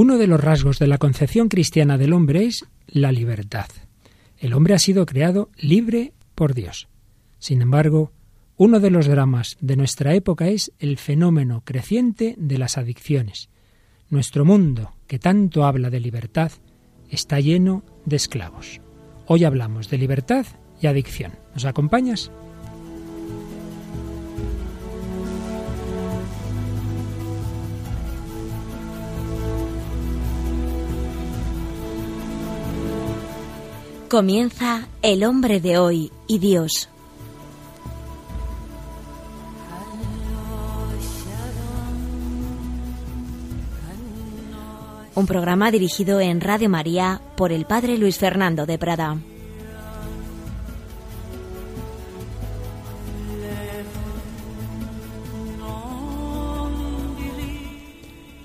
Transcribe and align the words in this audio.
Uno 0.00 0.16
de 0.16 0.28
los 0.28 0.38
rasgos 0.38 0.78
de 0.78 0.86
la 0.86 0.98
concepción 0.98 1.48
cristiana 1.48 1.98
del 1.98 2.12
hombre 2.12 2.44
es 2.44 2.64
la 2.86 3.10
libertad. 3.10 3.66
El 4.38 4.54
hombre 4.54 4.74
ha 4.74 4.78
sido 4.78 5.04
creado 5.06 5.50
libre 5.56 6.12
por 6.36 6.54
Dios. 6.54 6.86
Sin 7.40 7.62
embargo, 7.62 8.12
uno 8.56 8.78
de 8.78 8.92
los 8.92 9.08
dramas 9.08 9.56
de 9.60 9.74
nuestra 9.74 10.14
época 10.14 10.46
es 10.46 10.70
el 10.78 10.98
fenómeno 10.98 11.62
creciente 11.64 12.36
de 12.38 12.58
las 12.58 12.78
adicciones. 12.78 13.48
Nuestro 14.08 14.44
mundo, 14.44 14.92
que 15.08 15.18
tanto 15.18 15.64
habla 15.64 15.90
de 15.90 15.98
libertad, 15.98 16.52
está 17.10 17.40
lleno 17.40 17.82
de 18.04 18.14
esclavos. 18.14 18.80
Hoy 19.26 19.42
hablamos 19.42 19.90
de 19.90 19.98
libertad 19.98 20.46
y 20.80 20.86
adicción. 20.86 21.32
¿Nos 21.54 21.64
acompañas? 21.64 22.30
Comienza 34.08 34.88
El 35.02 35.22
hombre 35.22 35.60
de 35.60 35.76
hoy 35.76 36.10
y 36.26 36.38
Dios. 36.38 36.88
Un 45.14 45.26
programa 45.26 45.70
dirigido 45.70 46.22
en 46.22 46.40
Radio 46.40 46.70
María 46.70 47.20
por 47.36 47.52
el 47.52 47.66
Padre 47.66 47.98
Luis 47.98 48.16
Fernando 48.16 48.64
de 48.64 48.78
Prada. 48.78 49.18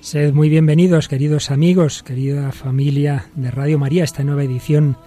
Sed 0.01 0.33
muy 0.33 0.49
bienvenidos, 0.49 1.07
queridos 1.07 1.51
amigos, 1.51 2.03
querida 2.03 2.51
familia 2.51 3.29
de 3.35 3.49
Radio 3.49 3.79
María, 3.79 4.03
esta 4.03 4.25
nueva 4.25 4.43
edición 4.43 4.97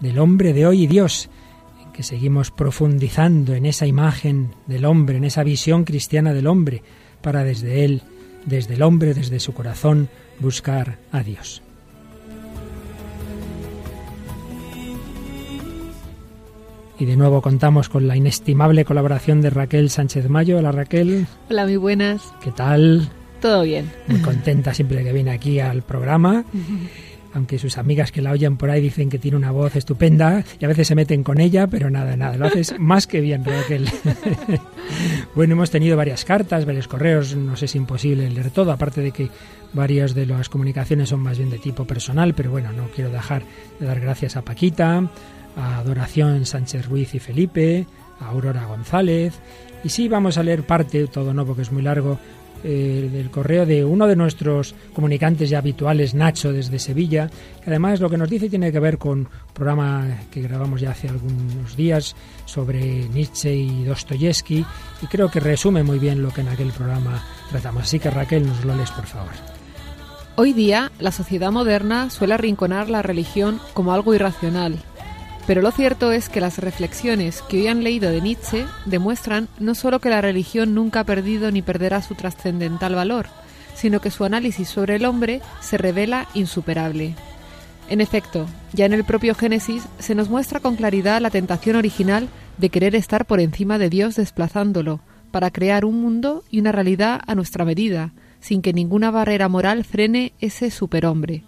del 0.00 0.18
hombre 0.18 0.52
de 0.52 0.66
hoy 0.66 0.84
y 0.84 0.86
Dios, 0.86 1.28
en 1.84 1.92
que 1.92 2.02
seguimos 2.02 2.50
profundizando 2.50 3.54
en 3.54 3.66
esa 3.66 3.86
imagen 3.86 4.54
del 4.66 4.84
hombre, 4.84 5.16
en 5.16 5.24
esa 5.24 5.42
visión 5.42 5.84
cristiana 5.84 6.32
del 6.32 6.46
hombre, 6.46 6.82
para 7.22 7.44
desde 7.44 7.84
él, 7.84 8.02
desde 8.44 8.74
el 8.74 8.82
hombre, 8.82 9.14
desde 9.14 9.40
su 9.40 9.52
corazón, 9.52 10.08
buscar 10.38 10.98
a 11.12 11.22
Dios. 11.22 11.62
Y 17.00 17.04
de 17.04 17.16
nuevo 17.16 17.40
contamos 17.42 17.88
con 17.88 18.08
la 18.08 18.16
inestimable 18.16 18.84
colaboración 18.84 19.40
de 19.40 19.50
Raquel 19.50 19.88
Sánchez 19.88 20.28
Mayo. 20.28 20.58
Hola 20.58 20.72
Raquel. 20.72 21.28
Hola, 21.48 21.64
muy 21.64 21.76
buenas. 21.76 22.34
¿Qué 22.42 22.50
tal? 22.50 23.08
Todo 23.40 23.62
bien. 23.62 23.88
Muy 24.08 24.20
contenta 24.20 24.74
siempre 24.74 25.04
que 25.04 25.12
viene 25.12 25.30
aquí 25.30 25.60
al 25.60 25.82
programa 25.82 26.44
aunque 27.38 27.58
sus 27.58 27.78
amigas 27.78 28.12
que 28.12 28.20
la 28.20 28.32
oyen 28.32 28.56
por 28.56 28.68
ahí 28.68 28.80
dicen 28.80 29.08
que 29.08 29.18
tiene 29.18 29.36
una 29.36 29.52
voz 29.52 29.76
estupenda 29.76 30.44
y 30.60 30.64
a 30.64 30.68
veces 30.68 30.88
se 30.88 30.94
meten 30.94 31.22
con 31.22 31.40
ella, 31.40 31.68
pero 31.68 31.88
nada, 31.88 32.16
nada, 32.16 32.36
lo 32.36 32.46
haces 32.46 32.74
más 32.78 33.06
que 33.06 33.20
bien, 33.20 33.44
Raquel. 33.44 33.88
bueno, 35.34 35.54
hemos 35.54 35.70
tenido 35.70 35.96
varias 35.96 36.24
cartas, 36.24 36.66
varios 36.66 36.88
correos, 36.88 37.34
no 37.36 37.56
sé 37.56 37.60
si 37.60 37.64
es 37.66 37.76
imposible 37.76 38.28
leer 38.28 38.50
todo, 38.50 38.72
aparte 38.72 39.00
de 39.00 39.12
que 39.12 39.30
varias 39.72 40.14
de 40.14 40.26
las 40.26 40.48
comunicaciones 40.48 41.08
son 41.08 41.20
más 41.20 41.38
bien 41.38 41.50
de 41.50 41.58
tipo 41.58 41.86
personal, 41.86 42.34
pero 42.34 42.50
bueno, 42.50 42.72
no 42.72 42.88
quiero 42.94 43.10
dejar 43.10 43.42
de 43.78 43.86
dar 43.86 44.00
gracias 44.00 44.36
a 44.36 44.42
Paquita, 44.42 45.08
a 45.56 45.78
Adoración 45.78 46.44
Sánchez 46.44 46.86
Ruiz 46.86 47.14
y 47.14 47.20
Felipe, 47.20 47.86
a 48.20 48.30
Aurora 48.30 48.66
González, 48.66 49.34
y 49.84 49.90
sí, 49.90 50.08
vamos 50.08 50.38
a 50.38 50.42
leer 50.42 50.64
parte, 50.64 51.06
todo 51.06 51.32
no 51.32 51.46
porque 51.46 51.62
es 51.62 51.70
muy 51.70 51.82
largo, 51.82 52.18
eh, 52.64 53.08
del 53.12 53.30
correo 53.30 53.66
de 53.66 53.84
uno 53.84 54.06
de 54.06 54.16
nuestros 54.16 54.74
comunicantes 54.94 55.50
ya 55.50 55.58
habituales, 55.58 56.14
Nacho, 56.14 56.52
desde 56.52 56.78
Sevilla, 56.78 57.30
que 57.62 57.70
además 57.70 58.00
lo 58.00 58.10
que 58.10 58.16
nos 58.16 58.28
dice 58.28 58.48
tiene 58.48 58.72
que 58.72 58.80
ver 58.80 58.98
con 58.98 59.18
un 59.20 59.28
programa 59.52 60.06
que 60.30 60.42
grabamos 60.42 60.80
ya 60.80 60.90
hace 60.90 61.08
algunos 61.08 61.76
días 61.76 62.16
sobre 62.44 63.08
Nietzsche 63.08 63.54
y 63.54 63.84
Dostoyevsky, 63.84 64.64
y 65.02 65.06
creo 65.06 65.30
que 65.30 65.40
resume 65.40 65.82
muy 65.82 65.98
bien 65.98 66.22
lo 66.22 66.30
que 66.30 66.40
en 66.40 66.48
aquel 66.48 66.72
programa 66.72 67.24
tratamos. 67.50 67.84
Así 67.84 67.98
que 67.98 68.10
Raquel, 68.10 68.46
nos 68.46 68.64
lo 68.64 68.74
lees, 68.74 68.90
por 68.90 69.06
favor. 69.06 69.32
Hoy 70.40 70.52
día, 70.52 70.92
la 71.00 71.10
sociedad 71.10 71.50
moderna 71.50 72.10
suele 72.10 72.34
arrinconar 72.34 72.88
la 72.88 73.02
religión 73.02 73.60
como 73.74 73.92
algo 73.92 74.14
irracional, 74.14 74.78
pero 75.48 75.62
lo 75.62 75.70
cierto 75.70 76.12
es 76.12 76.28
que 76.28 76.42
las 76.42 76.58
reflexiones 76.58 77.40
que 77.40 77.60
hoy 77.60 77.68
han 77.68 77.82
leído 77.82 78.10
de 78.10 78.20
Nietzsche 78.20 78.66
demuestran 78.84 79.48
no 79.58 79.74
solo 79.74 79.98
que 79.98 80.10
la 80.10 80.20
religión 80.20 80.74
nunca 80.74 81.00
ha 81.00 81.04
perdido 81.04 81.50
ni 81.50 81.62
perderá 81.62 82.02
su 82.02 82.14
trascendental 82.14 82.94
valor, 82.94 83.28
sino 83.74 84.02
que 84.02 84.10
su 84.10 84.26
análisis 84.26 84.68
sobre 84.68 84.96
el 84.96 85.06
hombre 85.06 85.40
se 85.62 85.78
revela 85.78 86.28
insuperable. 86.34 87.14
En 87.88 88.02
efecto, 88.02 88.46
ya 88.74 88.84
en 88.84 88.92
el 88.92 89.04
propio 89.04 89.34
Génesis 89.34 89.84
se 89.98 90.14
nos 90.14 90.28
muestra 90.28 90.60
con 90.60 90.76
claridad 90.76 91.22
la 91.22 91.30
tentación 91.30 91.76
original 91.76 92.28
de 92.58 92.68
querer 92.68 92.94
estar 92.94 93.24
por 93.24 93.40
encima 93.40 93.78
de 93.78 93.88
Dios 93.88 94.16
desplazándolo, 94.16 95.00
para 95.30 95.50
crear 95.50 95.86
un 95.86 96.02
mundo 96.02 96.44
y 96.50 96.60
una 96.60 96.72
realidad 96.72 97.22
a 97.26 97.34
nuestra 97.34 97.64
medida, 97.64 98.12
sin 98.40 98.60
que 98.60 98.74
ninguna 98.74 99.10
barrera 99.10 99.48
moral 99.48 99.84
frene 99.84 100.34
ese 100.40 100.70
superhombre. 100.70 101.42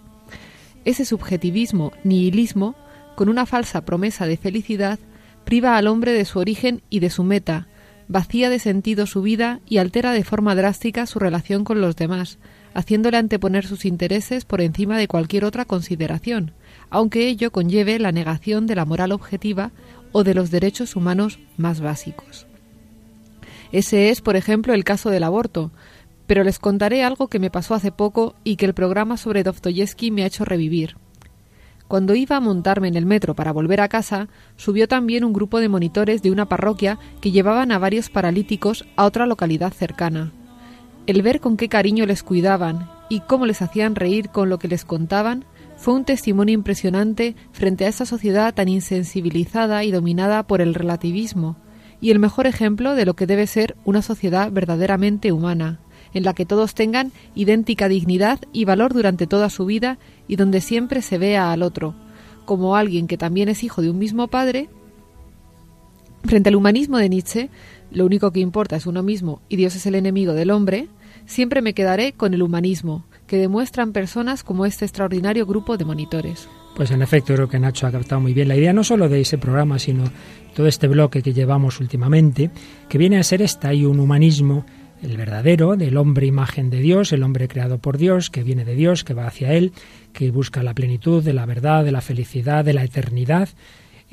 Ese 0.85 1.05
subjetivismo, 1.05 1.91
nihilismo, 2.03 2.73
con 3.21 3.29
una 3.29 3.45
falsa 3.45 3.85
promesa 3.85 4.25
de 4.25 4.35
felicidad, 4.35 4.97
priva 5.43 5.77
al 5.77 5.85
hombre 5.85 6.11
de 6.11 6.25
su 6.25 6.39
origen 6.39 6.81
y 6.89 7.01
de 7.01 7.11
su 7.11 7.23
meta, 7.23 7.67
vacía 8.07 8.49
de 8.49 8.57
sentido 8.57 9.05
su 9.05 9.21
vida 9.21 9.59
y 9.69 9.77
altera 9.77 10.11
de 10.11 10.23
forma 10.23 10.55
drástica 10.55 11.05
su 11.05 11.19
relación 11.19 11.63
con 11.63 11.81
los 11.81 11.95
demás, 11.95 12.39
haciéndole 12.73 13.17
anteponer 13.17 13.67
sus 13.67 13.85
intereses 13.85 14.43
por 14.43 14.59
encima 14.59 14.97
de 14.97 15.07
cualquier 15.07 15.45
otra 15.45 15.65
consideración, 15.65 16.53
aunque 16.89 17.27
ello 17.27 17.51
conlleve 17.51 17.99
la 17.99 18.11
negación 18.11 18.65
de 18.65 18.73
la 18.73 18.85
moral 18.85 19.11
objetiva 19.11 19.69
o 20.13 20.23
de 20.23 20.33
los 20.33 20.49
derechos 20.49 20.95
humanos 20.95 21.37
más 21.57 21.79
básicos. 21.79 22.47
Ese 23.71 24.09
es, 24.09 24.21
por 24.21 24.35
ejemplo, 24.35 24.73
el 24.73 24.83
caso 24.83 25.11
del 25.11 25.25
aborto, 25.25 25.69
pero 26.25 26.43
les 26.43 26.57
contaré 26.57 27.03
algo 27.03 27.27
que 27.27 27.37
me 27.37 27.51
pasó 27.51 27.75
hace 27.75 27.91
poco 27.91 28.33
y 28.43 28.55
que 28.55 28.65
el 28.65 28.73
programa 28.73 29.15
sobre 29.15 29.43
Dostoyevsky 29.43 30.09
me 30.09 30.23
ha 30.23 30.25
hecho 30.25 30.43
revivir. 30.43 30.95
Cuando 31.91 32.15
iba 32.15 32.37
a 32.37 32.39
montarme 32.39 32.87
en 32.87 32.95
el 32.95 33.05
metro 33.05 33.35
para 33.35 33.51
volver 33.51 33.81
a 33.81 33.89
casa, 33.89 34.29
subió 34.55 34.87
también 34.87 35.25
un 35.25 35.33
grupo 35.33 35.59
de 35.59 35.67
monitores 35.67 36.21
de 36.21 36.31
una 36.31 36.47
parroquia 36.47 36.97
que 37.19 37.31
llevaban 37.31 37.73
a 37.73 37.79
varios 37.79 38.09
paralíticos 38.09 38.85
a 38.95 39.03
otra 39.03 39.25
localidad 39.25 39.73
cercana. 39.73 40.31
El 41.05 41.21
ver 41.21 41.41
con 41.41 41.57
qué 41.57 41.67
cariño 41.67 42.05
les 42.05 42.23
cuidaban 42.23 42.89
y 43.09 43.19
cómo 43.19 43.45
les 43.45 43.61
hacían 43.61 43.95
reír 43.95 44.29
con 44.29 44.47
lo 44.47 44.57
que 44.57 44.69
les 44.69 44.85
contaban 44.85 45.43
fue 45.75 45.93
un 45.93 46.05
testimonio 46.05 46.53
impresionante 46.53 47.35
frente 47.51 47.83
a 47.83 47.89
esa 47.89 48.05
sociedad 48.05 48.53
tan 48.53 48.69
insensibilizada 48.69 49.83
y 49.83 49.91
dominada 49.91 50.47
por 50.47 50.61
el 50.61 50.75
relativismo, 50.75 51.57
y 51.99 52.11
el 52.11 52.19
mejor 52.19 52.47
ejemplo 52.47 52.95
de 52.95 53.05
lo 53.05 53.15
que 53.15 53.27
debe 53.27 53.47
ser 53.47 53.75
una 53.83 54.01
sociedad 54.01 54.49
verdaderamente 54.49 55.33
humana, 55.33 55.81
en 56.13 56.23
la 56.23 56.33
que 56.33 56.45
todos 56.45 56.73
tengan 56.73 57.11
idéntica 57.35 57.87
dignidad 57.87 58.39
y 58.53 58.65
valor 58.65 58.93
durante 58.93 59.27
toda 59.27 59.49
su 59.49 59.65
vida 59.65 59.97
y 60.27 60.35
donde 60.35 60.61
siempre 60.61 61.01
se 61.01 61.17
vea 61.17 61.51
al 61.51 61.63
otro, 61.63 61.95
como 62.45 62.75
alguien 62.75 63.07
que 63.07 63.17
también 63.17 63.49
es 63.49 63.63
hijo 63.63 63.81
de 63.81 63.89
un 63.89 63.99
mismo 63.99 64.27
padre. 64.27 64.69
Frente 66.23 66.49
al 66.49 66.55
humanismo 66.55 66.97
de 66.97 67.09
Nietzsche, 67.09 67.49
lo 67.91 68.05
único 68.05 68.31
que 68.31 68.39
importa 68.39 68.75
es 68.75 68.85
uno 68.85 69.03
mismo 69.03 69.41
y 69.49 69.55
Dios 69.55 69.75
es 69.75 69.85
el 69.85 69.95
enemigo 69.95 70.33
del 70.33 70.51
hombre, 70.51 70.87
siempre 71.25 71.61
me 71.61 71.73
quedaré 71.73 72.13
con 72.13 72.33
el 72.33 72.43
humanismo, 72.43 73.05
que 73.27 73.37
demuestran 73.37 73.93
personas 73.93 74.43
como 74.43 74.65
este 74.65 74.85
extraordinario 74.85 75.45
grupo 75.45 75.77
de 75.77 75.85
monitores. 75.85 76.47
Pues 76.75 76.91
en 76.91 77.01
efecto, 77.01 77.33
creo 77.33 77.49
que 77.49 77.59
Nacho 77.59 77.85
ha 77.87 77.91
captado 77.91 78.21
muy 78.21 78.33
bien 78.33 78.47
la 78.47 78.55
idea, 78.55 78.73
no 78.73 78.83
solo 78.83 79.09
de 79.09 79.21
ese 79.21 79.37
programa, 79.37 79.77
sino 79.77 80.05
todo 80.55 80.67
este 80.67 80.87
bloque 80.87 81.21
que 81.21 81.33
llevamos 81.33 81.79
últimamente, 81.79 82.49
que 82.87 82.97
viene 82.97 83.17
a 83.17 83.23
ser 83.23 83.41
esta 83.41 83.73
y 83.73 83.85
un 83.85 83.99
humanismo 83.99 84.65
el 85.01 85.17
verdadero, 85.17 85.75
del 85.75 85.97
hombre 85.97 86.27
imagen 86.27 86.69
de 86.69 86.79
Dios, 86.79 87.11
el 87.11 87.23
hombre 87.23 87.47
creado 87.47 87.79
por 87.79 87.97
Dios, 87.97 88.29
que 88.29 88.43
viene 88.43 88.65
de 88.65 88.75
Dios, 88.75 89.03
que 89.03 89.13
va 89.13 89.27
hacia 89.27 89.53
Él, 89.53 89.71
que 90.13 90.31
busca 90.31 90.63
la 90.63 90.73
plenitud 90.73 91.23
de 91.23 91.33
la 91.33 91.45
verdad, 91.45 91.83
de 91.83 91.91
la 91.91 92.01
felicidad, 92.01 92.63
de 92.63 92.73
la 92.73 92.83
eternidad, 92.83 93.49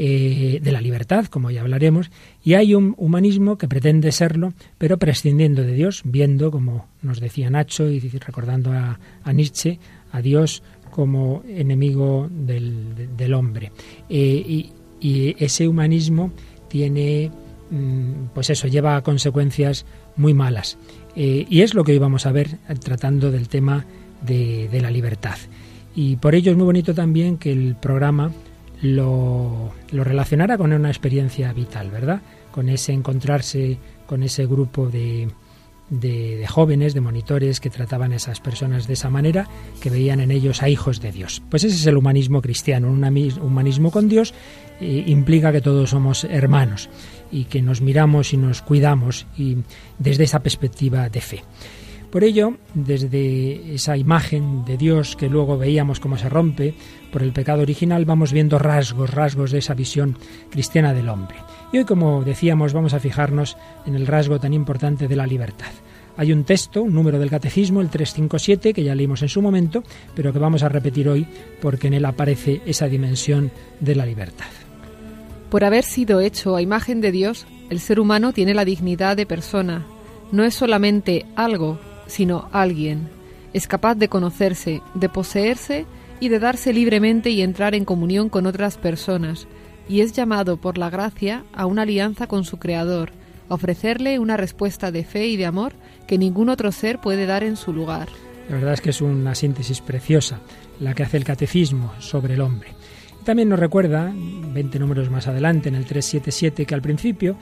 eh, 0.01 0.61
de 0.63 0.73
la 0.73 0.81
libertad, 0.81 1.27
como 1.27 1.51
ya 1.51 1.61
hablaremos, 1.61 2.11
y 2.45 2.55
hay 2.55 2.75
un 2.75 2.95
humanismo 2.99 3.59
que 3.59 3.67
pretende 3.67 4.13
serlo, 4.13 4.55
pero 4.79 4.97
prescindiendo 4.97 5.63
de 5.63 5.75
Dios, 5.75 6.03
viendo, 6.05 6.51
como 6.51 6.87
nos 7.03 7.21
decía 7.21 7.51
Nacho 7.51 7.91
y 7.91 7.99
recordando 7.99 8.73
a, 8.73 8.99
Nietzsche, 9.33 9.81
a 10.13 10.23
Dios 10.23 10.63
como 10.93 11.43
enemigo 11.49 12.29
del, 12.31 13.35
hombre. 13.35 13.73
Eh, 14.09 14.17
y, 14.47 14.73
y, 15.01 15.35
ese 15.39 15.67
humanismo 15.67 16.33
tiene, 16.69 17.33
mm, 17.71 18.29
pues 18.35 18.51
eso, 18.51 18.69
lleva 18.69 18.97
a 18.97 19.03
consecuencias 19.03 19.85
muy 20.19 20.35
malas. 20.35 20.77
Eh, 21.17 21.47
y 21.49 21.63
es 21.63 21.75
lo 21.75 21.85
que 21.85 21.93
hoy 21.93 21.99
vamos 21.99 22.27
a 22.27 22.33
ver 22.33 22.59
tratando 22.81 23.31
del 23.31 23.49
tema 23.49 23.87
de, 24.21 24.69
la 24.81 24.91
libertad. 24.91 25.37
Y 25.95 26.17
por 26.17 26.35
ello 26.35 26.51
es 26.53 26.57
muy 26.57 26.67
bonito 26.67 26.95
también 26.95 27.39
que 27.39 27.51
el 27.51 27.75
programa 27.75 28.31
lo, 28.83 29.73
relacionara 29.91 30.59
con 30.59 30.73
una 30.73 30.91
experiencia 30.91 31.53
vital, 31.53 31.91
¿verdad? 31.91 32.21
Con 32.53 32.69
ese 32.69 32.93
encontrarse 32.93 33.79
con 34.07 34.23
ese 34.23 34.47
grupo 34.47 34.89
de, 34.89 35.29
de, 35.91 36.47
jóvenes, 36.49 36.95
de 36.95 37.01
monitores 37.01 37.61
que 37.61 37.69
trataban 37.69 38.13
a 38.13 38.17
esas 38.17 38.41
personas 38.41 38.87
de 38.87 38.95
esa 38.95 39.11
manera, 39.11 39.49
que 39.81 39.91
veían 39.91 40.21
en 40.21 40.31
ellos 40.31 40.63
a 40.63 40.69
hijos 40.69 41.01
de 41.01 41.13
Dios. 41.13 41.43
Pues 41.51 41.65
ese 41.65 41.77
es 41.77 41.87
el 41.87 41.97
humanismo 41.97 42.41
cristiano, 42.41 42.91
un 42.91 43.05
humanismo 43.43 43.91
con 43.91 44.09
Dios 44.09 44.33
eh, 44.81 45.05
implica 45.07 45.53
que 45.53 45.61
todos 45.61 45.91
somos 45.91 46.25
hermanos 46.25 46.89
y 47.31 47.45
que 47.45 47.63
nos 47.63 47.81
miramos 47.81 48.33
y 48.33 48.37
nos 48.37 48.63
cuidamos 48.63 49.27
y 49.37 49.59
desde 49.99 50.25
esa 50.25 50.41
perspectiva 50.41 51.09
de 51.09 51.21
fe. 51.21 51.43
Por 52.11 52.25
ello, 52.25 52.57
desde 52.73 53.75
esa 53.75 53.99
imagen 53.99 54.65
de 54.65 54.79
Dios 54.79 55.15
que 55.15 55.29
luego 55.29 55.59
veíamos 55.59 56.01
cómo 56.01 56.17
se 56.17 56.31
rompe 56.31 56.75
por 57.13 57.23
el 57.23 57.33
pecado 57.33 57.61
original, 57.61 58.07
vamos 58.07 58.33
viendo 58.33 58.59
rasgos, 58.59 59.11
rasgos 59.11 59.51
de 59.51 59.59
esa 59.59 59.75
visión 59.75 60.17
cristiana 60.51 60.95
del 60.95 61.11
hombre. 61.11 61.37
Y 61.71 61.79
hoy, 61.79 61.85
como 61.85 62.25
decíamos, 62.25 62.73
vamos 62.73 62.95
a 62.95 63.01
fijarnos 63.01 63.59
en 63.85 63.95
el 63.95 64.07
rasgo 64.07 64.41
tan 64.41 64.55
importante 64.55 65.07
de 65.07 65.17
la 65.17 65.27
libertad. 65.27 65.71
Hay 66.17 66.33
un 66.33 66.45
texto, 66.45 66.83
un 66.83 66.95
número 66.95 67.19
del 67.19 67.31
catecismo, 67.31 67.83
el 67.83 67.91
357, 67.91 68.73
que 68.73 68.83
ya 68.83 68.95
leímos 68.95 69.23
en 69.23 69.29
su 69.29 69.43
momento, 69.43 69.85
pero 70.17 70.33
que 70.33 70.39
vamos 70.39 70.63
a 70.63 70.69
repetir 70.71 71.11
hoy 71.11 71.27
porque 71.61 71.89
en 71.89 71.95
él 71.95 72.07
aparece 72.07 72.63
esa 72.65 72.89
dimensión 72.89 73.53
de 73.81 73.95
la 73.95 74.07
libertad. 74.07 74.49
Por 75.51 75.65
haber 75.65 75.85
sido 75.85 76.21
hecho 76.21 76.57
a 76.57 76.63
imagen 76.63 77.01
de 77.01 77.11
Dios, 77.11 77.47
el 77.71 77.81
ser 77.81 78.01
humano 78.01 78.33
tiene 78.33 78.53
la 78.53 78.65
dignidad 78.65 79.17
de 79.17 79.25
persona. 79.25 79.87
No 80.31 80.45
es 80.45 80.55
solamente 80.55 81.25
algo, 81.37 81.79
sino 82.07 82.49
alguien. 82.53 83.09
Es 83.55 83.67
capaz 83.67 83.95
de 83.95 84.09
conocerse, 84.09 84.83
de 84.95 85.09
poseerse 85.09 85.87
y 86.21 86.29
de 86.29 86.39
darse 86.39 86.75
libremente 86.75 87.31
y 87.31 87.41
entrar 87.41 87.75
en 87.75 87.87
comunión 87.87 88.29
con 88.29 88.47
otras 88.47 88.77
personas, 88.77 89.47
y 89.89 90.03
es 90.03 90.13
llamado 90.13 90.59
por 90.59 90.77
la 90.77 90.91
gracia 90.91 91.45
a 91.55 91.65
una 91.65 91.83
alianza 91.83 92.27
con 92.27 92.45
su 92.45 92.59
Creador, 92.59 93.13
ofrecerle 93.49 94.19
una 94.19 94.37
respuesta 94.37 94.91
de 94.91 95.05
fe 95.05 95.29
y 95.29 95.37
de 95.37 95.47
amor 95.47 95.73
que 96.07 96.19
ningún 96.19 96.51
otro 96.51 96.73
ser 96.73 97.01
puede 97.01 97.25
dar 97.25 97.43
en 97.43 97.57
su 97.57 97.73
lugar. 97.73 98.09
La 98.51 98.57
verdad 98.57 98.75
es 98.75 98.81
que 98.83 98.91
es 98.91 99.01
una 99.01 99.35
síntesis 99.35 99.81
preciosa 99.81 100.41
la 100.81 100.95
que 100.95 101.03
hace 101.03 101.17
el 101.17 101.25
catecismo 101.25 101.93
sobre 101.99 102.35
el 102.35 102.41
hombre. 102.43 102.78
También 103.29 103.51
nos 103.51 103.59
recuerda, 103.59 104.11
20 104.15 104.79
números 104.79 105.11
más 105.11 105.29
adelante, 105.29 105.69
en 105.69 105.75
el 105.75 105.85
377, 105.85 106.65
que 106.65 106.75
al 106.75 106.81
principio 106.81 107.37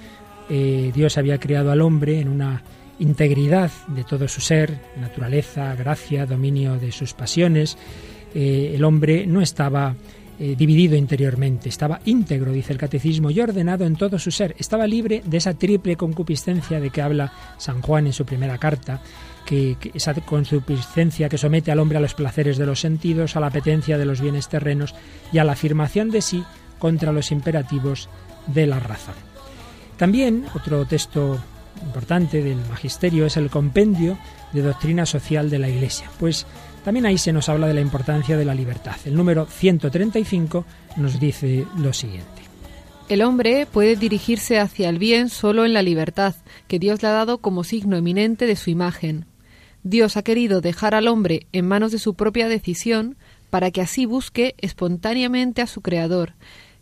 eh, 0.51 0.91
Dios 0.93 1.17
había 1.17 1.39
creado 1.39 1.71
al 1.71 1.81
hombre 1.81 2.19
en 2.19 2.29
una 2.29 2.65
integridad 2.99 3.71
de 3.87 4.03
todo 4.03 4.27
su 4.27 4.41
ser, 4.41 4.81
naturaleza, 5.01 5.77
gracia, 5.77 6.27
dominio 6.27 6.77
de 6.77 6.91
sus 6.91 7.15
pasiones. 7.15 7.79
Eh, 8.35 8.73
el 8.75 8.83
hombre 8.83 9.29
no 9.29 9.41
estaba 9.41 9.95
eh, 10.41 10.57
dividido 10.59 10.97
interiormente, 10.97 11.69
estaba 11.69 12.01
íntegro, 12.05 12.51
dice 12.51 12.73
el 12.73 12.81
catecismo, 12.81 13.31
y 13.31 13.39
ordenado 13.39 13.85
en 13.85 13.95
todo 13.95 14.19
su 14.19 14.33
ser. 14.33 14.57
Estaba 14.59 14.89
libre 14.89 15.23
de 15.25 15.37
esa 15.37 15.55
triple 15.55 15.95
concupiscencia 15.95 16.81
de 16.81 16.91
que 16.91 17.01
habla 17.01 17.33
San 17.59 17.81
Juan 17.81 18.09
en 18.09 18.13
su 18.13 18.27
primera 18.27 18.59
carta, 18.59 19.01
que, 19.47 19.77
esa 19.95 20.13
consuficiencia 20.15 21.29
que 21.31 21.39
somete 21.39 21.73
al 21.73 21.79
hombre 21.79 21.97
a 21.97 22.03
los 22.03 22.15
placeres 22.15 22.59
de 22.59 22.67
los 22.67 22.81
sentidos, 22.81 23.37
a 23.37 23.41
la 23.41 23.47
apetencia 23.47 23.97
de 23.97 24.05
los 24.05 24.21
bienes 24.21 24.49
terrenos 24.49 24.95
y 25.33 25.39
a 25.39 25.45
la 25.45 25.53
afirmación 25.53 26.11
de 26.11 26.21
sí 26.21 26.45
contra 26.79 27.13
los 27.13 27.33
imperativos 27.33 28.11
de 28.49 28.67
la 28.67 28.81
razón. 28.81 29.15
También 29.97 30.45
otro 30.55 30.85
texto 30.85 31.41
importante 31.83 32.43
del 32.43 32.59
magisterio 32.69 33.27
es 33.27 33.37
el 33.37 33.49
compendio 33.49 34.19
de 34.53 34.63
doctrina 34.63 35.07
social 35.07 35.49
de 35.49 35.59
la 35.59 35.69
Iglesia, 35.69 36.11
pues 36.19 36.47
también 36.85 37.07
ahí 37.07 37.19
se 37.19 37.33
nos 37.33 37.49
habla 37.49 37.67
de 37.67 37.75
la 37.75 37.81
importancia 37.81 38.37
de 38.37 38.45
la 38.45 38.55
libertad. 38.55 38.97
El 39.05 39.17
número 39.17 39.47
135 39.47 40.65
nos 40.99 41.19
dice 41.19 41.67
lo 41.79 41.93
siguiente. 41.93 42.43
El 43.09 43.23
hombre 43.23 43.67
puede 43.67 43.95
dirigirse 43.95 44.59
hacia 44.59 44.89
el 44.89 44.99
bien 44.99 45.29
solo 45.29 45.65
en 45.65 45.73
la 45.73 45.83
libertad, 45.83 46.35
que 46.67 46.81
Dios 46.81 47.03
le 47.03 47.09
ha 47.09 47.13
dado 47.13 47.39
como 47.39 47.63
signo 47.63 47.97
eminente 47.97 48.47
de 48.47 48.57
su 48.57 48.71
imagen. 48.71 49.27
Dios 49.89 50.17
ha 50.17 50.25
querido 50.25 50.61
dejar 50.61 50.97
al 50.97 51.07
hombre 51.07 51.47
en 51.53 51.69
manos 51.69 51.93
de 51.93 52.01
su 52.01 52.15
propia 52.15 52.49
decisión 52.49 53.17
para 53.51 53.71
que 53.71 53.81
así 53.81 54.05
busque 54.05 54.57
espontáneamente 54.59 55.63
a 55.63 55.69
su 55.69 55.81
Creador 55.81 56.35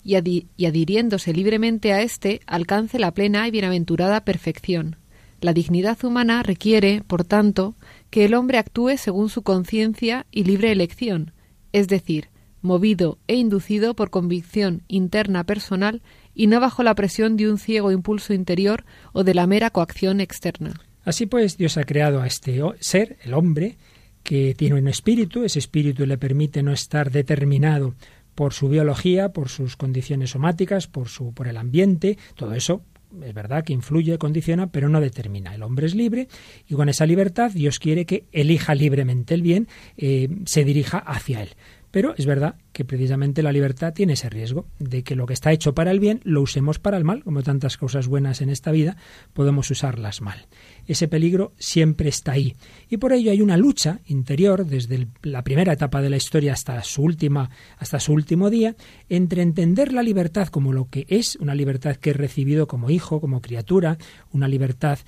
y, 0.02 0.14
adhiriéndose 0.14 1.34
libremente 1.34 1.92
a 1.92 2.00
éste 2.00 2.40
alcance 2.46 2.98
la 2.98 3.12
plena 3.12 3.46
y 3.46 3.50
bienaventurada 3.50 4.24
perfección. 4.24 4.96
La 5.42 5.52
dignidad 5.52 6.02
humana 6.02 6.42
requiere, 6.42 7.02
por 7.06 7.24
tanto, 7.24 7.74
que 8.08 8.24
el 8.24 8.32
hombre 8.32 8.56
actúe 8.56 8.96
según 8.96 9.28
su 9.28 9.42
conciencia 9.42 10.24
y 10.30 10.44
libre 10.44 10.72
elección, 10.72 11.34
es 11.74 11.88
decir, 11.88 12.30
movido 12.62 13.18
e 13.26 13.34
inducido 13.34 13.92
por 13.92 14.08
convicción 14.08 14.80
interna 14.88 15.44
personal 15.44 16.00
y 16.34 16.46
no 16.46 16.58
bajo 16.58 16.82
la 16.82 16.94
presión 16.94 17.36
de 17.36 17.50
un 17.50 17.58
ciego 17.58 17.92
impulso 17.92 18.32
interior 18.32 18.86
o 19.12 19.24
de 19.24 19.34
la 19.34 19.46
mera 19.46 19.68
coacción 19.68 20.22
externa. 20.22 20.80
Así 21.04 21.26
pues, 21.26 21.56
Dios 21.56 21.76
ha 21.76 21.84
creado 21.84 22.20
a 22.20 22.26
este 22.26 22.60
ser, 22.80 23.16
el 23.24 23.34
hombre, 23.34 23.76
que 24.22 24.54
tiene 24.54 24.76
un 24.78 24.88
espíritu, 24.88 25.44
ese 25.44 25.58
espíritu 25.58 26.06
le 26.06 26.18
permite 26.18 26.62
no 26.62 26.72
estar 26.72 27.10
determinado 27.10 27.94
por 28.34 28.52
su 28.52 28.68
biología, 28.68 29.28
por 29.28 29.48
sus 29.48 29.76
condiciones 29.76 30.30
somáticas, 30.30 30.86
por 30.86 31.08
su 31.08 31.32
por 31.32 31.46
el 31.46 31.56
ambiente, 31.56 32.18
todo 32.34 32.54
eso 32.54 32.82
es 33.22 33.34
verdad 33.34 33.64
que 33.64 33.72
influye, 33.72 34.18
condiciona, 34.18 34.66
pero 34.68 34.88
no 34.88 35.00
determina. 35.00 35.54
El 35.54 35.62
hombre 35.62 35.86
es 35.86 35.94
libre 35.94 36.28
y 36.68 36.74
con 36.74 36.88
esa 36.88 37.06
libertad 37.06 37.52
Dios 37.52 37.78
quiere 37.78 38.06
que 38.06 38.24
elija 38.32 38.74
libremente 38.74 39.34
el 39.34 39.42
bien, 39.42 39.68
eh, 39.96 40.28
se 40.46 40.64
dirija 40.64 40.98
hacia 40.98 41.42
él. 41.42 41.50
Pero 41.94 42.12
es 42.18 42.26
verdad 42.26 42.56
que 42.72 42.84
precisamente 42.84 43.40
la 43.40 43.52
libertad 43.52 43.94
tiene 43.94 44.14
ese 44.14 44.28
riesgo 44.28 44.66
de 44.80 45.04
que 45.04 45.14
lo 45.14 45.26
que 45.26 45.32
está 45.32 45.52
hecho 45.52 45.76
para 45.76 45.92
el 45.92 46.00
bien 46.00 46.20
lo 46.24 46.42
usemos 46.42 46.80
para 46.80 46.96
el 46.96 47.04
mal, 47.04 47.22
como 47.22 47.44
tantas 47.44 47.76
cosas 47.76 48.08
buenas 48.08 48.40
en 48.40 48.50
esta 48.50 48.72
vida, 48.72 48.96
podemos 49.32 49.70
usarlas 49.70 50.20
mal. 50.20 50.48
Ese 50.88 51.06
peligro 51.06 51.52
siempre 51.56 52.08
está 52.08 52.32
ahí. 52.32 52.56
Y 52.90 52.96
por 52.96 53.12
ello 53.12 53.30
hay 53.30 53.40
una 53.40 53.56
lucha 53.56 54.00
interior 54.06 54.66
desde 54.66 55.06
la 55.22 55.44
primera 55.44 55.72
etapa 55.72 56.02
de 56.02 56.10
la 56.10 56.16
historia 56.16 56.54
hasta 56.54 56.82
su 56.82 57.00
última 57.00 57.50
hasta 57.78 58.00
su 58.00 58.12
último 58.12 58.50
día 58.50 58.74
entre 59.08 59.42
entender 59.42 59.92
la 59.92 60.02
libertad 60.02 60.48
como 60.48 60.72
lo 60.72 60.88
que 60.90 61.06
es, 61.08 61.36
una 61.36 61.54
libertad 61.54 61.94
que 61.94 62.10
he 62.10 62.14
recibido 62.14 62.66
como 62.66 62.90
hijo, 62.90 63.20
como 63.20 63.40
criatura, 63.40 63.98
una 64.32 64.48
libertad 64.48 64.98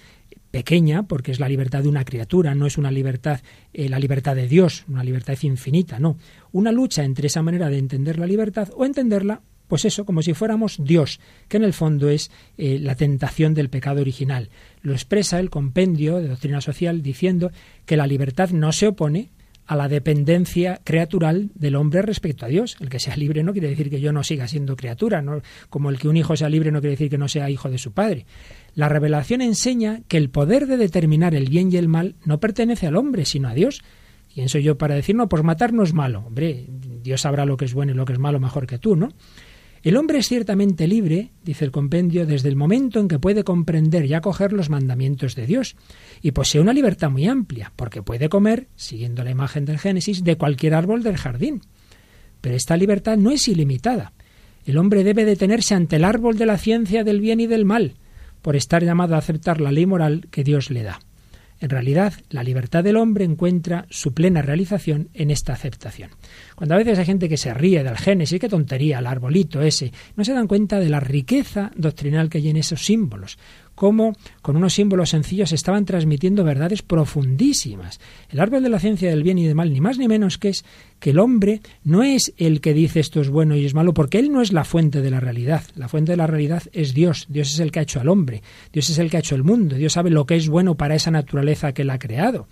pequeña, 0.56 1.03
porque 1.03 1.32
es 1.32 1.38
la 1.38 1.50
libertad 1.50 1.82
de 1.82 1.91
una 1.91 2.06
criatura, 2.06 2.55
no 2.55 2.64
es 2.64 2.79
una 2.79 2.91
libertad, 2.91 3.43
eh, 3.75 3.91
la 3.91 3.99
libertad 3.99 4.35
de 4.35 4.49
Dios, 4.49 4.87
una 4.88 5.05
libertad 5.05 5.37
infinita, 5.43 5.99
no. 5.99 6.17
Una 6.50 6.73
lucha 6.73 7.05
entre 7.05 7.26
esa 7.26 7.43
manera 7.43 7.69
de 7.69 7.76
entender 7.76 8.19
la 8.19 8.25
libertad 8.25 8.70
o 8.75 8.87
entenderla, 8.87 9.43
pues 9.69 9.85
eso, 9.85 10.06
como 10.06 10.23
si 10.23 10.32
fuéramos 10.32 10.79
Dios, 10.82 11.20
que 11.49 11.58
en 11.58 11.64
el 11.64 11.75
fondo 11.75 12.08
es 12.08 12.31
eh, 12.56 12.79
la 12.81 12.94
tentación 12.94 13.53
del 13.53 13.69
pecado 13.69 14.00
original. 14.00 14.49
Lo 14.81 14.94
expresa 14.94 15.41
el 15.41 15.50
compendio 15.50 16.17
de 16.23 16.29
doctrina 16.29 16.62
social 16.62 17.02
diciendo 17.02 17.50
que 17.85 17.99
la 17.99 18.06
libertad 18.06 18.49
no 18.49 18.73
se 18.73 18.87
opone 18.87 19.29
a 19.67 19.77
la 19.77 19.89
dependencia 19.89 20.81
creatural 20.85 21.51
del 21.55 21.77
hombre 21.77 22.03
respecto 22.03 22.47
a 22.47 22.49
Dios. 22.49 22.77
El 22.81 22.88
que 22.88 23.00
sea 23.00 23.17
libre 23.17 23.43
no 23.43 23.52
quiere 23.52 23.69
decir 23.69 23.90
que 23.90 24.00
yo 24.00 24.12
no 24.12 24.23
siga 24.23 24.49
siendo 24.49 24.76
criatura, 24.76 25.23
¿no? 25.23 25.43
como 25.69 25.90
el 25.90 25.99
que 25.99 26.09
un 26.09 26.17
hijo 26.17 26.37
sea 26.37 26.49
libre 26.49 26.71
no 26.71 26.81
quiere 26.81 26.93
decir 26.93 27.11
que 27.11 27.19
no 27.19 27.29
sea 27.29 27.50
hijo 27.50 27.71
de 27.71 27.79
su 27.79 27.93
padre. 27.93 28.26
La 28.75 28.88
revelación 28.88 29.40
enseña 29.40 30.02
que 30.09 30.19
el 30.19 30.31
poder 30.31 30.67
de 30.67 30.76
determinar 30.76 31.35
el 31.35 31.49
bien 31.49 31.73
y 31.73 31.76
el 31.76 31.88
mal 31.88 32.14
no 32.25 32.38
pertenece 32.40 32.87
al 32.87 32.97
hombre, 32.97 33.25
sino 33.25 33.49
a 33.49 33.55
Dios. 33.55 33.83
¿Quién 34.33 34.49
soy 34.49 34.62
yo 34.62 34.76
para 34.76 34.95
decir, 34.95 35.17
no, 35.17 35.29
pues 35.29 35.43
matar 35.43 35.73
no 35.73 35.83
es 35.83 35.95
malo? 35.95 36.25
Hombre, 36.26 36.67
Dios 37.02 37.23
sabrá 37.23 37.47
lo 37.47 37.57
que 37.57 37.64
es 37.64 37.75
bueno 37.75 37.93
y 37.93 37.95
lo 37.95 38.05
que 38.05 38.12
es 38.12 38.19
malo 38.19 38.38
mejor 38.38 38.67
que 38.67 38.79
tú, 38.79 38.95
¿no? 38.95 39.09
El 39.87 39.97
hombre 39.97 40.19
es 40.19 40.26
ciertamente 40.26 40.88
libre, 40.88 41.31
dice 41.45 41.64
el 41.64 41.71
compendio, 41.71 42.26
desde 42.26 42.49
el 42.49 42.57
momento 42.57 42.99
en 42.99 43.07
que 43.07 43.21
puede 43.21 43.45
comprender 43.45 44.05
y 44.05 44.14
acoger 44.14 44.52
los 44.52 44.69
mandamientos 44.69 45.37
de 45.37 45.47
Dios, 45.47 45.76
y 46.21 46.33
posee 46.33 46.61
una 46.61 46.73
libertad 46.73 47.09
muy 47.09 47.28
amplia, 47.28 47.73
porque 47.76 48.02
puede 48.02 48.28
comer, 48.28 48.66
siguiendo 48.75 49.23
la 49.23 49.31
imagen 49.31 49.64
del 49.64 49.78
Génesis, 49.78 50.25
de 50.25 50.35
cualquier 50.35 50.75
árbol 50.75 51.05
del 51.05 51.16
jardín. 51.16 51.61
Pero 52.40 52.57
esta 52.57 52.76
libertad 52.76 53.16
no 53.16 53.31
es 53.31 53.47
ilimitada. 53.47 54.12
El 54.64 54.78
hombre 54.78 55.05
debe 55.05 55.25
detenerse 55.25 55.76
ante 55.76 55.95
el 55.95 56.05
árbol 56.05 56.37
de 56.37 56.47
la 56.47 56.59
ciencia 56.59 57.05
del 57.05 57.21
bien 57.21 57.38
y 57.38 57.47
del 57.47 57.64
mal, 57.64 57.95
por 58.43 58.57
estar 58.57 58.83
llamado 58.83 59.14
a 59.14 59.19
aceptar 59.19 59.61
la 59.61 59.71
ley 59.71 59.87
moral 59.87 60.26
que 60.33 60.43
Dios 60.43 60.69
le 60.69 60.83
da. 60.83 60.99
En 61.61 61.71
realidad, 61.71 62.13
la 62.31 62.43
libertad 62.43 62.85
del 62.85 62.97
hombre 62.97 63.25
encuentra 63.25 63.87
su 63.89 64.13
plena 64.13 64.43
realización 64.43 65.09
en 65.15 65.31
esta 65.31 65.55
aceptación. 65.55 66.11
Cuando 66.55 66.75
a 66.75 66.79
veces 66.79 66.99
hay 66.99 67.07
gente 67.07 67.29
que 67.29 67.37
se 67.37 67.55
ríe 67.55 67.83
del 67.83 67.97
Génesis, 67.97 68.41
qué 68.41 68.49
tontería, 68.49 68.99
el 68.99 69.07
arbolito 69.07 69.63
ese, 69.63 69.93
no 70.17 70.25
se 70.25 70.35
dan 70.35 70.47
cuenta 70.47 70.79
de 70.79 70.91
la 70.91 71.01
riqueza 71.01 71.71
doctrinal 71.77 72.29
que 72.29 72.39
hay 72.39 72.49
en 72.51 72.59
esos 72.59 72.85
símbolos 72.85 73.39
cómo 73.76 74.14
con 74.42 74.56
unos 74.56 74.75
símbolos 74.75 75.11
sencillos 75.11 75.52
estaban 75.52 75.85
transmitiendo 75.85 76.42
verdades 76.42 76.83
profundísimas. 76.83 78.00
El 78.28 78.40
árbol 78.40 78.64
de 78.64 78.71
la 78.71 78.80
ciencia 78.80 79.09
del 79.09 79.23
bien 79.23 79.38
y 79.38 79.47
del 79.47 79.54
mal, 79.54 79.73
ni 79.73 79.80
más 79.80 79.99
ni 79.99 80.09
menos 80.09 80.38
que 80.38 80.49
es 80.49 80.64
que 80.99 81.11
el 81.11 81.21
hombre 81.21 81.61
no 81.85 82.02
es 82.02 82.33
el 82.38 82.61
que 82.61 82.75
dice 82.75 82.99
esto 82.99 83.21
es 83.21 83.28
bueno 83.28 83.54
y 83.54 83.64
es 83.64 83.75
malo, 83.75 83.95
porque 83.95 84.18
él 84.18 84.33
no 84.33 84.42
es 84.42 84.52
la 84.52 84.64
fuente 84.64 85.02
de 85.02 85.11
la 85.11 85.21
realidad. 85.21 85.62
La 85.76 85.88
fuente 85.88 86.12
de 86.12 86.16
la 86.16 86.26
realidad 86.26 86.64
es 86.73 86.95
Dios. 86.95 87.26
Dios 87.28 87.52
es 87.52 87.61
el 87.61 87.71
que 87.71 87.78
ha 87.78 87.83
hecho 87.83 88.00
al 88.00 88.09
hombre. 88.09 88.42
Dios 88.73 88.90
es 88.90 88.99
el 88.99 89.11
que 89.11 89.18
ha 89.18 89.21
hecho 89.21 89.37
el 89.37 89.45
mundo. 89.45 89.76
Dios 89.76 89.92
sabe 89.92 90.11
lo 90.11 90.26
que 90.26 90.37
es 90.37 90.49
bueno 90.49 90.75
para 90.75 90.97
esa 90.97 91.11
naturaleza 91.11 91.73
que 91.73 91.83
él 91.83 91.90
ha 91.90 91.99
creado. 91.99 92.49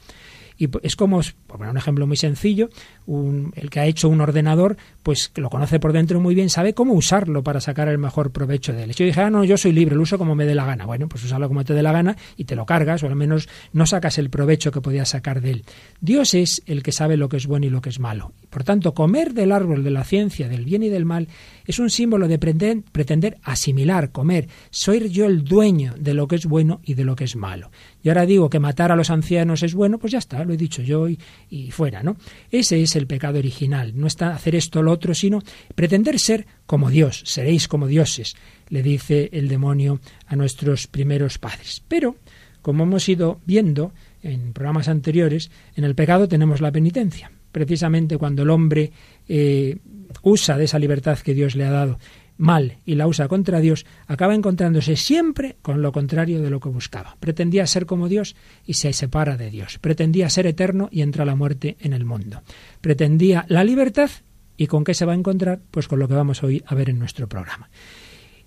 Y 0.56 0.68
es 0.82 0.94
como, 0.94 1.20
por 1.46 1.58
poner 1.58 1.70
un 1.70 1.76
ejemplo 1.76 2.06
muy 2.06 2.16
sencillo, 2.16 2.70
el 3.06 3.70
que 3.70 3.80
ha 3.80 3.86
hecho 3.86 4.08
un 4.08 4.20
ordenador, 4.20 4.76
pues 5.02 5.28
que 5.28 5.40
lo 5.40 5.50
conoce 5.50 5.80
por 5.80 5.92
dentro 5.92 6.20
muy 6.20 6.34
bien, 6.34 6.48
sabe 6.48 6.74
cómo 6.74 6.94
usarlo 6.94 7.42
para 7.42 7.60
sacar 7.60 7.88
el 7.88 7.98
mejor 7.98 8.30
provecho 8.30 8.72
de 8.72 8.84
él. 8.84 8.92
yo 8.92 9.04
dije, 9.04 9.20
ah, 9.20 9.30
no, 9.30 9.44
yo 9.44 9.56
soy 9.56 9.72
libre, 9.72 9.96
lo 9.96 10.02
uso 10.02 10.16
como 10.16 10.34
me 10.34 10.46
dé 10.46 10.54
la 10.54 10.64
gana. 10.64 10.86
Bueno, 10.86 11.08
pues 11.08 11.24
usarlo 11.24 11.48
como 11.48 11.64
te 11.64 11.74
dé 11.74 11.82
la 11.82 11.92
gana 11.92 12.16
y 12.36 12.44
te 12.44 12.54
lo 12.54 12.66
cargas, 12.66 13.02
o 13.02 13.06
al 13.06 13.16
menos 13.16 13.48
no 13.72 13.86
sacas 13.86 14.18
el 14.18 14.30
provecho 14.30 14.70
que 14.70 14.80
podías 14.80 15.08
sacar 15.08 15.40
de 15.40 15.50
él. 15.50 15.64
Dios 16.00 16.34
es 16.34 16.62
el 16.66 16.82
que 16.82 16.92
sabe 16.92 17.16
lo 17.16 17.28
que 17.28 17.36
es 17.36 17.46
bueno 17.46 17.66
y 17.66 17.70
lo 17.70 17.80
que 17.80 17.90
es 17.90 17.98
malo. 17.98 18.32
Por 18.50 18.64
tanto, 18.64 18.94
comer 18.94 19.34
del 19.34 19.52
árbol 19.52 19.82
de 19.82 19.90
la 19.90 20.04
ciencia, 20.04 20.48
del 20.48 20.64
bien 20.64 20.82
y 20.82 20.88
del 20.88 21.04
mal, 21.04 21.28
es 21.66 21.78
un 21.78 21.90
símbolo 21.90 22.28
de 22.28 22.38
pretender, 22.38 23.38
asimilar, 23.42 24.12
comer. 24.12 24.48
Soy 24.70 25.08
yo 25.08 25.26
el 25.26 25.44
dueño 25.44 25.94
de 25.98 26.14
lo 26.14 26.28
que 26.28 26.36
es 26.36 26.46
bueno 26.46 26.80
y 26.84 26.94
de 26.94 27.04
lo 27.04 27.16
que 27.16 27.24
es 27.24 27.36
malo. 27.36 27.70
Y 28.02 28.08
ahora 28.08 28.26
digo 28.26 28.50
que 28.50 28.60
matar 28.60 28.92
a 28.92 28.96
los 28.96 29.10
ancianos 29.10 29.62
es 29.62 29.74
bueno, 29.74 29.98
pues 29.98 30.12
ya 30.12 30.18
está, 30.18 30.44
lo 30.44 30.52
he 30.52 30.56
dicho 30.56 30.82
yo 30.82 31.08
y, 31.08 31.70
fuera, 31.70 32.02
¿no? 32.02 32.16
Ese 32.50 32.82
es 32.82 32.96
el 32.96 33.06
pecado 33.06 33.38
original. 33.38 33.92
No 33.94 34.06
está 34.06 34.34
hacer 34.34 34.54
esto 34.54 34.80
o 34.80 34.82
lo 34.82 34.92
otro, 34.92 35.14
sino 35.14 35.40
pretender 35.74 36.18
ser 36.18 36.46
como 36.66 36.90
Dios. 36.90 37.22
Seréis 37.24 37.68
como 37.68 37.86
dioses, 37.86 38.36
le 38.68 38.82
dice 38.82 39.30
el 39.32 39.48
demonio 39.48 40.00
a 40.26 40.36
nuestros 40.36 40.86
primeros 40.86 41.38
padres. 41.38 41.82
Pero, 41.88 42.16
como 42.62 42.84
hemos 42.84 43.08
ido 43.08 43.40
viendo 43.46 43.92
en 44.22 44.52
programas 44.52 44.88
anteriores, 44.88 45.50
en 45.76 45.84
el 45.84 45.94
pecado 45.94 46.28
tenemos 46.28 46.60
la 46.60 46.72
penitencia. 46.72 47.30
Precisamente 47.52 48.18
cuando 48.18 48.42
el 48.42 48.50
hombre 48.50 48.90
eh, 49.28 49.78
usa 50.22 50.56
de 50.56 50.64
esa 50.64 50.78
libertad 50.78 51.18
que 51.18 51.34
Dios 51.34 51.54
le 51.54 51.64
ha 51.64 51.70
dado 51.70 51.98
mal 52.36 52.78
y 52.84 52.94
la 52.94 53.06
usa 53.06 53.28
contra 53.28 53.60
Dios, 53.60 53.86
acaba 54.06 54.34
encontrándose 54.34 54.96
siempre 54.96 55.56
con 55.62 55.82
lo 55.82 55.92
contrario 55.92 56.42
de 56.42 56.50
lo 56.50 56.60
que 56.60 56.68
buscaba. 56.68 57.16
Pretendía 57.20 57.66
ser 57.66 57.86
como 57.86 58.08
Dios 58.08 58.34
y 58.66 58.74
se 58.74 58.92
separa 58.92 59.36
de 59.36 59.50
Dios. 59.50 59.78
Pretendía 59.78 60.30
ser 60.30 60.46
eterno 60.46 60.88
y 60.90 61.02
entra 61.02 61.24
la 61.24 61.36
muerte 61.36 61.76
en 61.80 61.92
el 61.92 62.04
mundo. 62.04 62.42
Pretendía 62.80 63.44
la 63.48 63.64
libertad 63.64 64.10
y 64.56 64.66
con 64.66 64.84
qué 64.84 64.94
se 64.94 65.04
va 65.04 65.12
a 65.12 65.16
encontrar, 65.16 65.60
pues 65.70 65.88
con 65.88 65.98
lo 65.98 66.08
que 66.08 66.14
vamos 66.14 66.42
hoy 66.42 66.62
a 66.66 66.74
ver 66.74 66.90
en 66.90 66.98
nuestro 66.98 67.28
programa. 67.28 67.68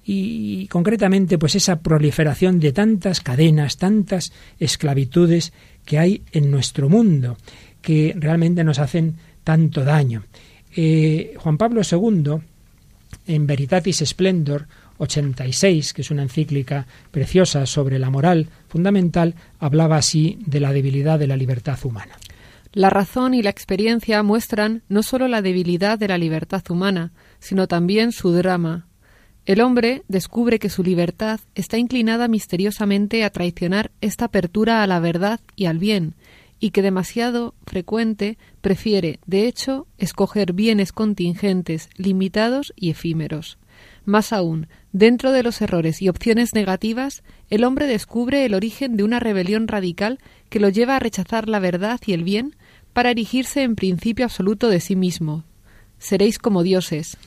Y 0.09 0.67
concretamente, 0.67 1.37
pues 1.37 1.55
esa 1.55 1.81
proliferación 1.81 2.61
de 2.61 2.71
tantas 2.71 3.19
cadenas, 3.19 3.75
tantas 3.75 4.31
esclavitudes 4.57 5.51
que 5.83 5.99
hay 5.99 6.23
en 6.31 6.49
nuestro 6.49 6.87
mundo, 6.87 7.35
que 7.81 8.15
realmente 8.17 8.63
nos 8.63 8.79
hacen 8.79 9.15
tanto 9.43 9.83
daño. 9.83 10.23
Eh, 10.79 11.33
Juan 11.39 11.57
Pablo 11.57 11.81
II, 11.81 12.35
en 13.25 13.47
Veritatis 13.47 14.03
Splendor 14.05 14.67
86, 14.99 15.91
que 15.91 16.03
es 16.03 16.11
una 16.11 16.21
encíclica 16.21 16.85
preciosa 17.09 17.65
sobre 17.65 17.97
la 17.97 18.11
moral 18.11 18.49
fundamental, 18.67 19.33
hablaba 19.57 19.97
así 19.97 20.37
de 20.45 20.59
la 20.59 20.71
debilidad 20.71 21.17
de 21.17 21.25
la 21.25 21.35
libertad 21.35 21.79
humana. 21.83 22.13
La 22.73 22.91
razón 22.91 23.33
y 23.33 23.41
la 23.41 23.49
experiencia 23.49 24.21
muestran 24.21 24.83
no 24.87 25.01
sólo 25.01 25.27
la 25.27 25.41
debilidad 25.41 25.97
de 25.97 26.09
la 26.09 26.19
libertad 26.19 26.61
humana, 26.69 27.11
sino 27.39 27.67
también 27.67 28.11
su 28.11 28.31
drama. 28.31 28.85
El 29.47 29.61
hombre 29.61 30.03
descubre 30.07 30.59
que 30.59 30.69
su 30.69 30.83
libertad 30.83 31.39
está 31.55 31.79
inclinada 31.79 32.27
misteriosamente 32.27 33.23
a 33.23 33.31
traicionar 33.31 33.89
esta 33.99 34.25
apertura 34.25 34.83
a 34.83 34.87
la 34.87 34.99
verdad 34.99 35.39
y 35.55 35.65
al 35.65 35.79
bien, 35.79 36.13
y 36.59 36.71
que 36.71 36.81
demasiado 36.81 37.53
frecuente 37.65 38.37
prefiere, 38.61 39.19
de 39.25 39.47
hecho, 39.47 39.87
escoger 39.97 40.53
bienes 40.53 40.91
contingentes, 40.91 41.89
limitados 41.95 42.73
y 42.75 42.89
efímeros. 42.89 43.57
Más 44.05 44.33
aún, 44.33 44.67
dentro 44.91 45.31
de 45.31 45.43
los 45.43 45.61
errores 45.61 46.01
y 46.01 46.09
opciones 46.09 46.53
negativas, 46.53 47.23
el 47.49 47.63
hombre 47.63 47.87
descubre 47.87 48.45
el 48.45 48.53
origen 48.53 48.95
de 48.97 49.03
una 49.03 49.19
rebelión 49.19 49.67
radical 49.67 50.19
que 50.49 50.59
lo 50.59 50.69
lleva 50.69 50.95
a 50.95 50.99
rechazar 50.99 51.49
la 51.49 51.59
verdad 51.59 51.99
y 52.05 52.13
el 52.13 52.23
bien 52.23 52.55
para 52.93 53.11
erigirse 53.11 53.63
en 53.63 53.75
principio 53.75 54.25
absoluto 54.25 54.69
de 54.69 54.79
sí 54.79 54.95
mismo. 54.95 55.43
Seréis 55.99 56.39
como 56.39 56.63
dioses. 56.63 57.17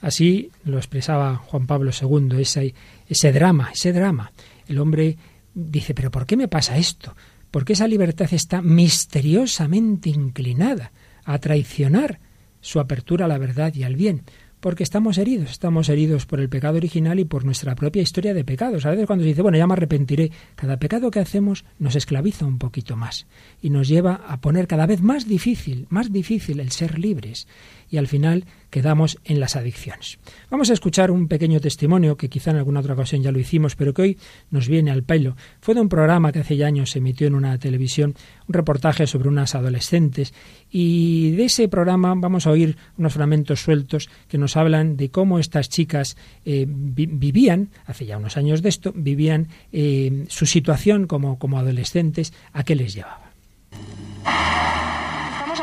Así 0.00 0.50
lo 0.64 0.76
expresaba 0.76 1.36
Juan 1.36 1.66
Pablo 1.66 1.92
II, 1.98 2.40
ese, 2.40 2.74
ese 3.08 3.32
drama, 3.32 3.70
ese 3.72 3.92
drama. 3.92 4.32
El 4.68 4.78
hombre 4.78 5.16
dice, 5.54 5.94
pero 5.94 6.10
¿por 6.10 6.26
qué 6.26 6.36
me 6.36 6.48
pasa 6.48 6.76
esto? 6.76 7.14
Porque 7.54 7.74
esa 7.74 7.86
libertad 7.86 8.26
está 8.32 8.62
misteriosamente 8.62 10.10
inclinada 10.10 10.90
a 11.24 11.38
traicionar 11.38 12.18
su 12.60 12.80
apertura 12.80 13.26
a 13.26 13.28
la 13.28 13.38
verdad 13.38 13.72
y 13.76 13.84
al 13.84 13.94
bien, 13.94 14.24
porque 14.58 14.82
estamos 14.82 15.18
heridos, 15.18 15.52
estamos 15.52 15.88
heridos 15.88 16.26
por 16.26 16.40
el 16.40 16.48
pecado 16.48 16.78
original 16.78 17.20
y 17.20 17.24
por 17.24 17.44
nuestra 17.44 17.76
propia 17.76 18.02
historia 18.02 18.34
de 18.34 18.42
pecados. 18.42 18.86
A 18.86 18.90
veces 18.90 19.06
cuando 19.06 19.22
se 19.22 19.28
dice, 19.28 19.42
bueno, 19.42 19.56
ya 19.56 19.68
me 19.68 19.74
arrepentiré, 19.74 20.32
cada 20.56 20.78
pecado 20.78 21.12
que 21.12 21.20
hacemos 21.20 21.64
nos 21.78 21.94
esclaviza 21.94 22.44
un 22.44 22.58
poquito 22.58 22.96
más 22.96 23.28
y 23.62 23.70
nos 23.70 23.86
lleva 23.86 24.14
a 24.26 24.40
poner 24.40 24.66
cada 24.66 24.86
vez 24.86 25.00
más 25.00 25.28
difícil, 25.28 25.86
más 25.90 26.10
difícil 26.10 26.58
el 26.58 26.72
ser 26.72 26.98
libres 26.98 27.46
y 27.88 27.98
al 27.98 28.08
final 28.08 28.46
quedamos 28.74 29.18
en 29.22 29.38
las 29.38 29.54
adicciones. 29.54 30.18
Vamos 30.50 30.68
a 30.68 30.72
escuchar 30.72 31.12
un 31.12 31.28
pequeño 31.28 31.60
testimonio 31.60 32.16
que 32.16 32.28
quizá 32.28 32.50
en 32.50 32.56
alguna 32.56 32.80
otra 32.80 32.94
ocasión 32.94 33.22
ya 33.22 33.30
lo 33.30 33.38
hicimos, 33.38 33.76
pero 33.76 33.94
que 33.94 34.02
hoy 34.02 34.18
nos 34.50 34.66
viene 34.66 34.90
al 34.90 35.04
pelo. 35.04 35.36
Fue 35.60 35.76
de 35.76 35.80
un 35.80 35.88
programa 35.88 36.32
que 36.32 36.40
hace 36.40 36.56
ya 36.56 36.66
años 36.66 36.90
se 36.90 36.98
emitió 36.98 37.28
en 37.28 37.36
una 37.36 37.56
televisión, 37.56 38.16
un 38.48 38.52
reportaje 38.52 39.06
sobre 39.06 39.28
unas 39.28 39.54
adolescentes 39.54 40.34
y 40.72 41.30
de 41.36 41.44
ese 41.44 41.68
programa 41.68 42.14
vamos 42.16 42.48
a 42.48 42.50
oír 42.50 42.76
unos 42.98 43.12
fragmentos 43.12 43.60
sueltos 43.60 44.10
que 44.26 44.38
nos 44.38 44.56
hablan 44.56 44.96
de 44.96 45.08
cómo 45.08 45.38
estas 45.38 45.68
chicas 45.68 46.16
eh, 46.44 46.66
vivían, 46.66 47.68
hace 47.86 48.06
ya 48.06 48.18
unos 48.18 48.36
años 48.36 48.60
de 48.60 48.70
esto, 48.70 48.92
vivían 48.92 49.46
eh, 49.70 50.24
su 50.26 50.46
situación 50.46 51.06
como, 51.06 51.38
como 51.38 51.60
adolescentes, 51.60 52.32
a 52.52 52.64
qué 52.64 52.74
les 52.74 52.92
llevaba 52.92 53.30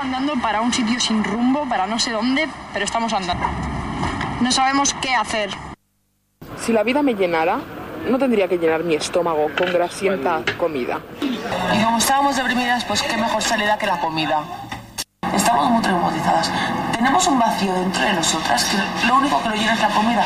andando 0.01 0.33
para 0.41 0.61
un 0.61 0.73
sitio 0.73 0.99
sin 0.99 1.23
rumbo, 1.23 1.67
para 1.69 1.85
no 1.87 1.99
sé 1.99 2.11
dónde, 2.11 2.49
pero 2.73 2.83
estamos 2.85 3.13
andando. 3.13 3.45
No 4.41 4.51
sabemos 4.51 4.95
qué 4.95 5.13
hacer. 5.13 5.51
Si 6.59 6.73
la 6.73 6.83
vida 6.83 7.03
me 7.03 7.13
llenara, 7.13 7.59
no 8.09 8.17
tendría 8.17 8.47
que 8.47 8.57
llenar 8.57 8.83
mi 8.83 8.95
estómago 8.95 9.47
con 9.55 9.71
grasienta 9.71 10.41
comida. 10.57 10.99
Y 11.21 11.83
como 11.83 11.97
estábamos 11.97 12.35
deprimidas, 12.35 12.83
pues 12.85 13.03
qué 13.03 13.15
mejor 13.15 13.41
salida 13.43 13.77
que 13.77 13.85
la 13.85 13.99
comida. 13.99 14.43
Estamos 15.33 15.69
muy 15.69 15.81
traumatizadas. 15.81 16.51
Tenemos 16.91 17.27
un 17.27 17.39
vacío 17.39 17.73
dentro 17.73 18.01
de 18.01 18.13
nosotras 18.13 18.65
que 18.65 19.07
lo 19.07 19.15
único 19.15 19.41
que 19.43 19.49
lo 19.49 19.55
llena 19.55 19.73
es 19.73 19.81
la 19.81 19.89
comida. 19.89 20.25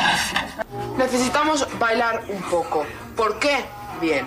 Necesitamos 0.96 1.68
bailar 1.78 2.22
un 2.28 2.42
poco. 2.44 2.84
¿Por 3.14 3.38
qué? 3.38 3.64
Bien. 4.00 4.26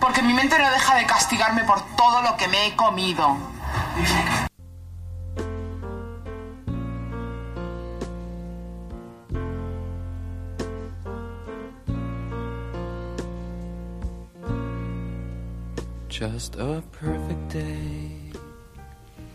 Porque 0.00 0.22
mi 0.22 0.32
mente 0.32 0.58
no 0.58 0.70
deja 0.70 0.96
de 0.96 1.04
castigarme 1.04 1.64
por 1.64 1.80
todo 1.96 2.22
lo 2.22 2.36
que 2.36 2.48
me 2.48 2.66
he 2.66 2.76
comido. 2.76 3.55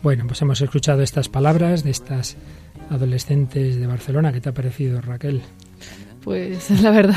Bueno, 0.02 0.24
pues 0.26 0.42
hemos 0.42 0.60
escuchado 0.60 1.02
estas 1.02 1.28
palabras 1.28 1.84
de 1.84 1.90
estas 1.90 2.36
adolescentes 2.90 3.76
de 3.76 3.86
Barcelona. 3.86 4.32
¿Qué 4.32 4.40
te 4.40 4.48
ha 4.48 4.52
parecido, 4.52 5.00
Raquel? 5.00 5.42
Pues 6.24 6.70
la 6.82 6.90
verdad, 6.90 7.16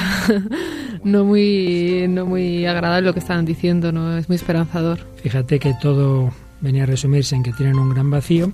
no 1.03 1.25
muy, 1.25 2.05
no 2.07 2.25
muy 2.25 2.65
agradable 2.65 3.07
lo 3.07 3.13
que 3.13 3.19
estaban 3.19 3.45
diciendo, 3.45 3.91
no 3.91 4.17
es 4.17 4.29
muy 4.29 4.35
esperanzador. 4.35 4.99
Fíjate 5.15 5.59
que 5.59 5.73
todo 5.73 6.31
venía 6.61 6.83
a 6.83 6.85
resumirse 6.85 7.35
en 7.35 7.43
que 7.43 7.53
tienen 7.53 7.77
un 7.77 7.89
gran 7.89 8.09
vacío, 8.09 8.51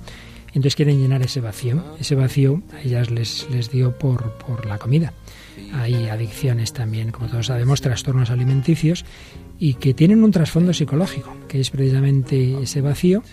entonces 0.47 0.75
quieren 0.75 0.99
llenar 0.99 1.21
ese 1.21 1.39
vacío. 1.39 1.83
Ese 1.99 2.15
vacío 2.15 2.61
a 2.73 2.81
ellas 2.81 3.09
les, 3.09 3.47
les 3.49 3.71
dio 3.71 3.97
por, 3.97 4.33
por 4.33 4.65
la 4.65 4.77
comida. 4.77 5.13
Hay 5.73 6.07
adicciones 6.09 6.73
también, 6.73 7.11
como 7.11 7.27
todos 7.27 7.47
sabemos, 7.47 7.81
trastornos 7.81 8.29
alimenticios 8.29 9.05
y 9.59 9.75
que 9.75 9.93
tienen 9.93 10.23
un 10.23 10.31
trasfondo 10.31 10.73
psicológico, 10.73 11.35
que 11.47 11.59
es 11.59 11.69
precisamente 11.69 12.61
ese 12.61 12.81
vacío 12.81 13.23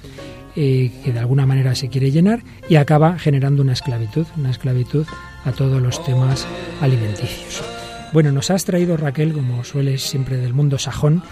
eh, 0.56 0.90
que 1.04 1.12
de 1.12 1.18
alguna 1.18 1.46
manera 1.46 1.74
se 1.74 1.88
quiere 1.88 2.10
llenar 2.10 2.42
y 2.68 2.76
acaba 2.76 3.18
generando 3.18 3.62
una 3.62 3.72
esclavitud, 3.72 4.26
una 4.36 4.50
esclavitud 4.50 5.06
a 5.44 5.52
todos 5.52 5.80
los 5.80 6.04
temas 6.04 6.46
alimenticios. 6.80 7.77
Bueno, 8.12 8.32
nos 8.32 8.50
has 8.50 8.64
traído, 8.64 8.96
Raquel, 8.96 9.34
como 9.34 9.64
sueles 9.64 10.02
siempre 10.02 10.38
del 10.38 10.54
mundo 10.54 10.78
sajón, 10.78 11.22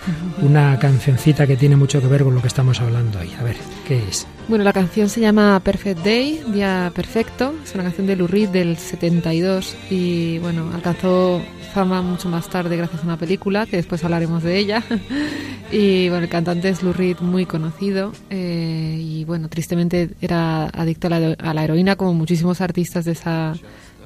una 0.42 0.78
cancioncita 0.78 1.46
que 1.46 1.56
tiene 1.56 1.74
mucho 1.74 2.00
que 2.00 2.06
ver 2.06 2.22
con 2.22 2.34
lo 2.34 2.42
que 2.42 2.48
estamos 2.48 2.80
hablando 2.80 3.18
hoy. 3.18 3.30
A 3.40 3.42
ver, 3.42 3.56
¿qué 3.88 4.02
es? 4.06 4.26
Bueno, 4.48 4.62
la 4.62 4.74
canción 4.74 5.08
se 5.08 5.20
llama 5.20 5.58
Perfect 5.60 6.04
Day, 6.04 6.42
Día 6.52 6.92
Perfecto. 6.94 7.54
Es 7.64 7.74
una 7.74 7.84
canción 7.84 8.06
de 8.06 8.16
Lou 8.16 8.28
del 8.28 8.76
72 8.76 9.74
y, 9.90 10.38
bueno, 10.38 10.70
alcanzó 10.74 11.40
fama 11.72 12.02
mucho 12.02 12.28
más 12.28 12.48
tarde 12.48 12.76
gracias 12.76 13.02
a 13.02 13.04
una 13.04 13.16
película, 13.16 13.66
que 13.66 13.76
después 13.76 14.04
hablaremos 14.04 14.42
de 14.42 14.58
ella. 14.58 14.84
y, 15.72 16.10
bueno, 16.10 16.24
el 16.24 16.30
cantante 16.30 16.68
es 16.68 16.82
Lou 16.82 16.94
muy 17.20 17.46
conocido. 17.46 18.12
Eh, 18.28 18.98
y, 19.00 19.24
bueno, 19.24 19.48
tristemente 19.48 20.10
era 20.20 20.66
adicto 20.66 21.06
a 21.06 21.10
la, 21.10 21.32
a 21.38 21.54
la 21.54 21.64
heroína 21.64 21.96
como 21.96 22.12
muchísimos 22.12 22.60
artistas 22.60 23.06
de 23.06 23.12
esa 23.12 23.54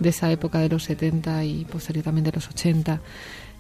de 0.01 0.09
esa 0.09 0.31
época 0.33 0.59
de 0.59 0.69
los 0.69 0.85
70 0.85 1.45
y 1.45 1.65
posteriormente 1.67 2.31
de 2.31 2.37
los 2.37 2.49
80. 2.49 3.01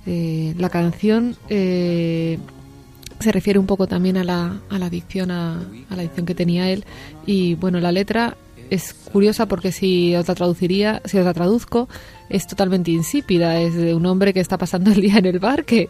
Eh, 0.07 0.55
la 0.59 0.71
canción 0.71 1.37
eh, 1.49 2.39
se 3.21 3.33
refiere 3.33 3.59
un 3.59 3.67
poco 3.67 3.87
también 3.87 4.17
a 4.17 4.25
la, 4.25 4.61
a 4.69 4.79
la 4.79 4.87
adicción, 4.87 5.31
a, 5.31 5.61
a 5.89 5.97
la 5.97 6.03
adicción 6.03 6.27
que 6.27 6.35
tenía 6.35 6.71
él. 6.71 6.85
Y 7.27 7.55
bueno, 7.55 7.79
la 7.81 7.93
letra 7.93 8.37
es 8.71 8.95
curiosa 8.95 9.47
porque 9.47 9.73
si 9.73 10.15
os 10.17 10.27
la 10.29 10.35
traduciría, 10.35 11.03
si 11.05 11.19
os 11.19 11.25
la 11.25 11.35
traduzco, 11.35 11.89
es 12.29 12.47
totalmente 12.47 12.91
insípida. 12.91 13.61
Es 13.61 13.75
de 13.75 13.95
un 13.95 14.07
hombre 14.07 14.33
que 14.33 14.41
está 14.41 14.57
pasando 14.57 14.91
el 14.91 15.01
día 15.01 15.19
en 15.19 15.27
el 15.27 15.39
bar, 15.39 15.65
que, 15.65 15.89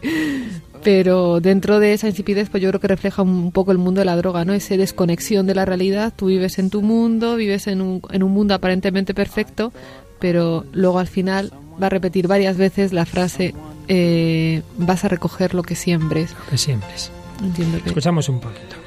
pero 0.83 1.39
dentro 1.39 1.79
de 1.79 1.93
esa 1.93 2.07
insipidez, 2.07 2.49
pues 2.49 2.61
yo 2.61 2.69
creo 2.69 2.81
que 2.81 2.87
refleja 2.87 3.21
un 3.21 3.51
poco 3.51 3.71
el 3.71 3.77
mundo 3.77 4.01
de 4.01 4.05
la 4.05 4.15
droga, 4.15 4.45
¿no? 4.45 4.53
Esa 4.53 4.75
desconexión 4.77 5.45
de 5.45 5.55
la 5.55 5.65
realidad. 5.65 6.11
Tú 6.15 6.25
vives 6.27 6.57
en 6.59 6.69
tu 6.69 6.81
mundo, 6.81 7.35
vives 7.35 7.67
en 7.67 7.81
un, 7.81 8.01
en 8.09 8.23
un 8.23 8.31
mundo 8.31 8.55
aparentemente 8.55 9.13
perfecto, 9.13 9.71
pero 10.21 10.63
luego 10.71 10.99
al 10.99 11.07
final 11.07 11.51
va 11.81 11.87
a 11.87 11.89
repetir 11.89 12.27
varias 12.27 12.55
veces 12.55 12.93
la 12.93 13.05
frase 13.05 13.53
eh, 13.89 14.61
vas 14.77 15.03
a 15.03 15.09
recoger 15.09 15.53
lo 15.53 15.63
que 15.63 15.75
siembres. 15.75 16.33
Lo 16.45 16.51
que 16.51 16.57
siembres. 16.57 17.11
Entiendo 17.43 17.81
que... 17.81 17.89
Escuchamos 17.89 18.29
un 18.29 18.39
poquito. 18.39 18.80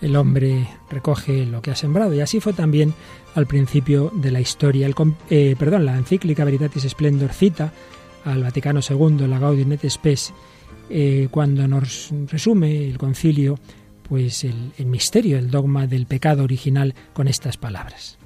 El 0.00 0.16
hombre 0.16 0.68
recoge 0.90 1.46
lo 1.46 1.62
que 1.62 1.70
ha 1.70 1.76
sembrado. 1.76 2.14
Y 2.14 2.20
así 2.20 2.40
fue 2.40 2.52
también 2.52 2.94
al 3.34 3.46
principio 3.46 4.10
de 4.14 4.30
la 4.30 4.40
historia. 4.40 4.88
Eh, 5.28 5.56
perdón, 5.58 5.84
la 5.84 5.96
encíclica 5.96 6.44
Veritatis 6.44 6.84
Splendor 6.88 7.32
cita 7.32 7.72
al 8.24 8.42
Vaticano 8.42 8.80
II, 8.88 9.26
la 9.26 9.38
Gaudium 9.38 9.72
et 9.72 9.88
Spes, 9.88 10.32
eh, 10.88 11.28
cuando 11.30 11.66
nos 11.68 12.10
resume 12.30 12.88
el 12.88 12.98
concilio 12.98 13.58
pues 14.08 14.42
el 14.42 14.86
misterio, 14.86 15.38
el 15.38 15.52
dogma 15.52 15.86
del 15.86 16.06
pecado 16.06 16.42
original 16.42 16.94
con 17.12 17.28
estas 17.28 17.56
palabras. 17.56 18.18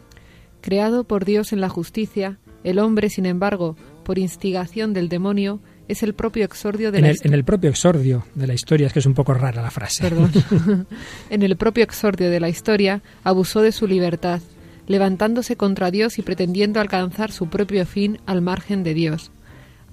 Creado 0.63 1.05
por 1.05 1.27
Dios 1.27 1.53
en 1.53 1.61
la 1.61 1.69
justicia, 1.69 2.39
el 2.63 2.79
hombre, 2.79 3.11
sin 3.11 3.27
embargo, 3.27 3.77
por 4.03 4.19
instigación 4.19 4.95
del 4.95 5.11
demonio, 5.11 5.61
es 5.89 6.03
el 6.03 6.15
propio 6.15 6.45
exordio 6.45 6.91
de 6.93 6.99
en 6.99 7.05
la 7.05 7.11
el, 7.11 7.19
en 7.23 7.35
el 7.35 7.45
propio 7.45 7.71
exordio 7.71 8.25
de 8.35 8.47
la 8.47 8.55
historia, 8.55 8.87
es 8.87 8.93
que 8.93 8.99
es 9.01 9.07
un 9.07 9.15
poco 9.15 9.35
rara 9.35 9.63
la 9.63 9.71
frase. 9.71 10.03
Perdón. 10.03 10.33
en 11.31 11.43
el 11.43 11.57
propio 11.57 11.85
exordio 11.85 12.31
de 12.31 12.41
la 12.41 12.49
historia 12.49 13.03
abusó 13.23 13.61
de 13.61 13.73
su 13.73 13.87
libertad, 13.87 14.41
levantándose 14.87 15.57
contra 15.57 15.91
Dios 15.91 16.19
y 16.19 16.23
pretendiendo 16.23 16.81
alcanzar 16.81 17.33
su 17.33 17.49
propio 17.49 17.85
fin 17.87 18.19
al 18.27 18.41
margen 18.41 18.83
de 18.83 18.95
Dios. 18.95 19.31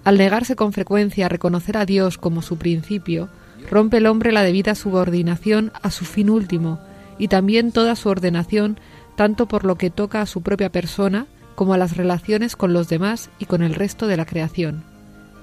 Al 0.04 0.18
negarse 0.18 0.56
con 0.56 0.74
frecuencia 0.74 1.28
a 1.28 1.30
reconocer 1.30 1.78
a 1.78 1.86
Dios 1.86 2.18
como 2.18 2.42
su 2.42 2.58
principio, 2.58 3.30
rompe 3.70 3.98
el 3.98 4.08
hombre 4.08 4.32
la 4.32 4.44
debida 4.44 4.76
subordinación 4.76 5.72
a 5.82 5.92
su 5.92 6.06
fin 6.06 6.30
último 6.30 6.80
y 7.20 7.28
también 7.28 7.72
toda 7.72 7.96
su 7.96 8.10
ordenación, 8.10 8.80
tanto 9.16 9.48
por 9.48 9.64
lo 9.64 9.76
que 9.76 9.92
toca 9.92 10.22
a 10.22 10.26
su 10.26 10.42
propia 10.42 10.72
persona 10.72 11.28
como 11.54 11.76
a 11.76 11.78
las 11.78 11.96
relaciones 11.96 12.56
con 12.56 12.74
los 12.74 12.90
demás 12.90 13.30
y 13.38 13.46
con 13.46 13.62
el 13.62 13.76
resto 13.76 14.08
de 14.08 14.18
la 14.18 14.26
creación. 14.26 14.91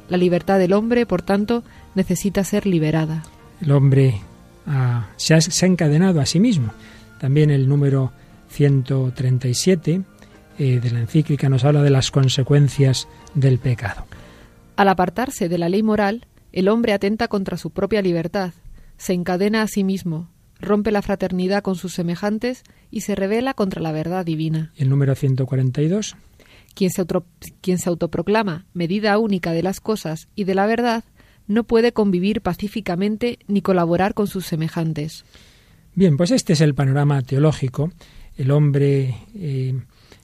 La 0.09 0.17
libertad 0.17 0.59
del 0.59 0.73
hombre, 0.73 1.07
por 1.07 1.23
tanto, 1.23 1.65
necesita 1.95 2.45
ser 2.45 2.67
liberada. 2.67 3.23
El 3.61 3.73
hombre 3.73 4.21
ah, 4.67 5.09
se, 5.17 5.35
ha, 5.35 5.41
se, 5.41 5.67
ha, 5.67 5.69
encadenado 5.69 6.21
a 6.21 6.27
sí 6.27 6.41
mismo. 6.41 6.73
También 7.21 7.51
el 7.51 7.69
número 7.69 8.13
137 8.51 10.03
eh, 10.59 10.81
de 10.81 10.91
la 10.91 11.01
encíclica 11.01 11.49
nos 11.49 11.65
habla 11.65 11.83
de 11.83 11.91
las 11.91 12.11
consecuencias 12.11 13.07
del 13.35 13.59
pecado. 13.59 14.07
Al 14.77 14.89
apartarse 14.89 15.49
de 15.49 15.59
la 15.59 15.69
ley 15.69 15.83
moral, 15.83 16.27
el 16.53 16.69
hombre 16.69 16.93
atenta 16.93 17.29
contra 17.29 17.57
su 17.57 17.71
propia 17.71 18.03
libertad, 18.03 18.53
se 18.97 19.13
encadena 19.13 19.63
a 19.63 19.69
sí 19.69 19.85
mismo, 19.85 20.29
rompe 20.61 20.91
la 20.91 21.03
fraternidad 21.03 21.63
con 21.63 21.77
sus 21.77 21.95
semejantes 21.95 22.65
y 22.91 23.03
se 23.03 23.15
revela 23.15 23.55
contra 23.55 23.81
la 23.81 23.93
verdad 23.93 24.25
divina. 24.25 24.73
¿Y 24.77 24.83
el 24.83 24.89
número 24.89 25.15
142? 25.15 26.17
Quien 26.79 27.79
se, 27.79 27.89
autoproclama 27.89 28.67
medida 28.73 29.19
única 29.19 29.53
de 29.53 29.65
las 29.65 29.81
cosas 29.81 30.29
y 30.37 30.45
de 30.45 30.55
la 30.55 30.67
verdad 30.67 31.03
no 31.49 31.65
puede 31.65 31.93
convivir 31.93 32.41
pacíficamente 32.41 33.41
ni 33.49 33.63
colaborar 33.63 34.15
con 34.15 34.29
sus 34.29 34.47
semejantes. 34.47 35.25
Bien, 35.97 36.17
pues 36.17 36.31
este 36.31 36.53
es 36.53 36.61
el 36.61 36.77
panorama 36.77 37.21
teológico. 37.23 37.91
El 38.37 38.53
hombre 38.53 39.17
eh, 39.35 39.75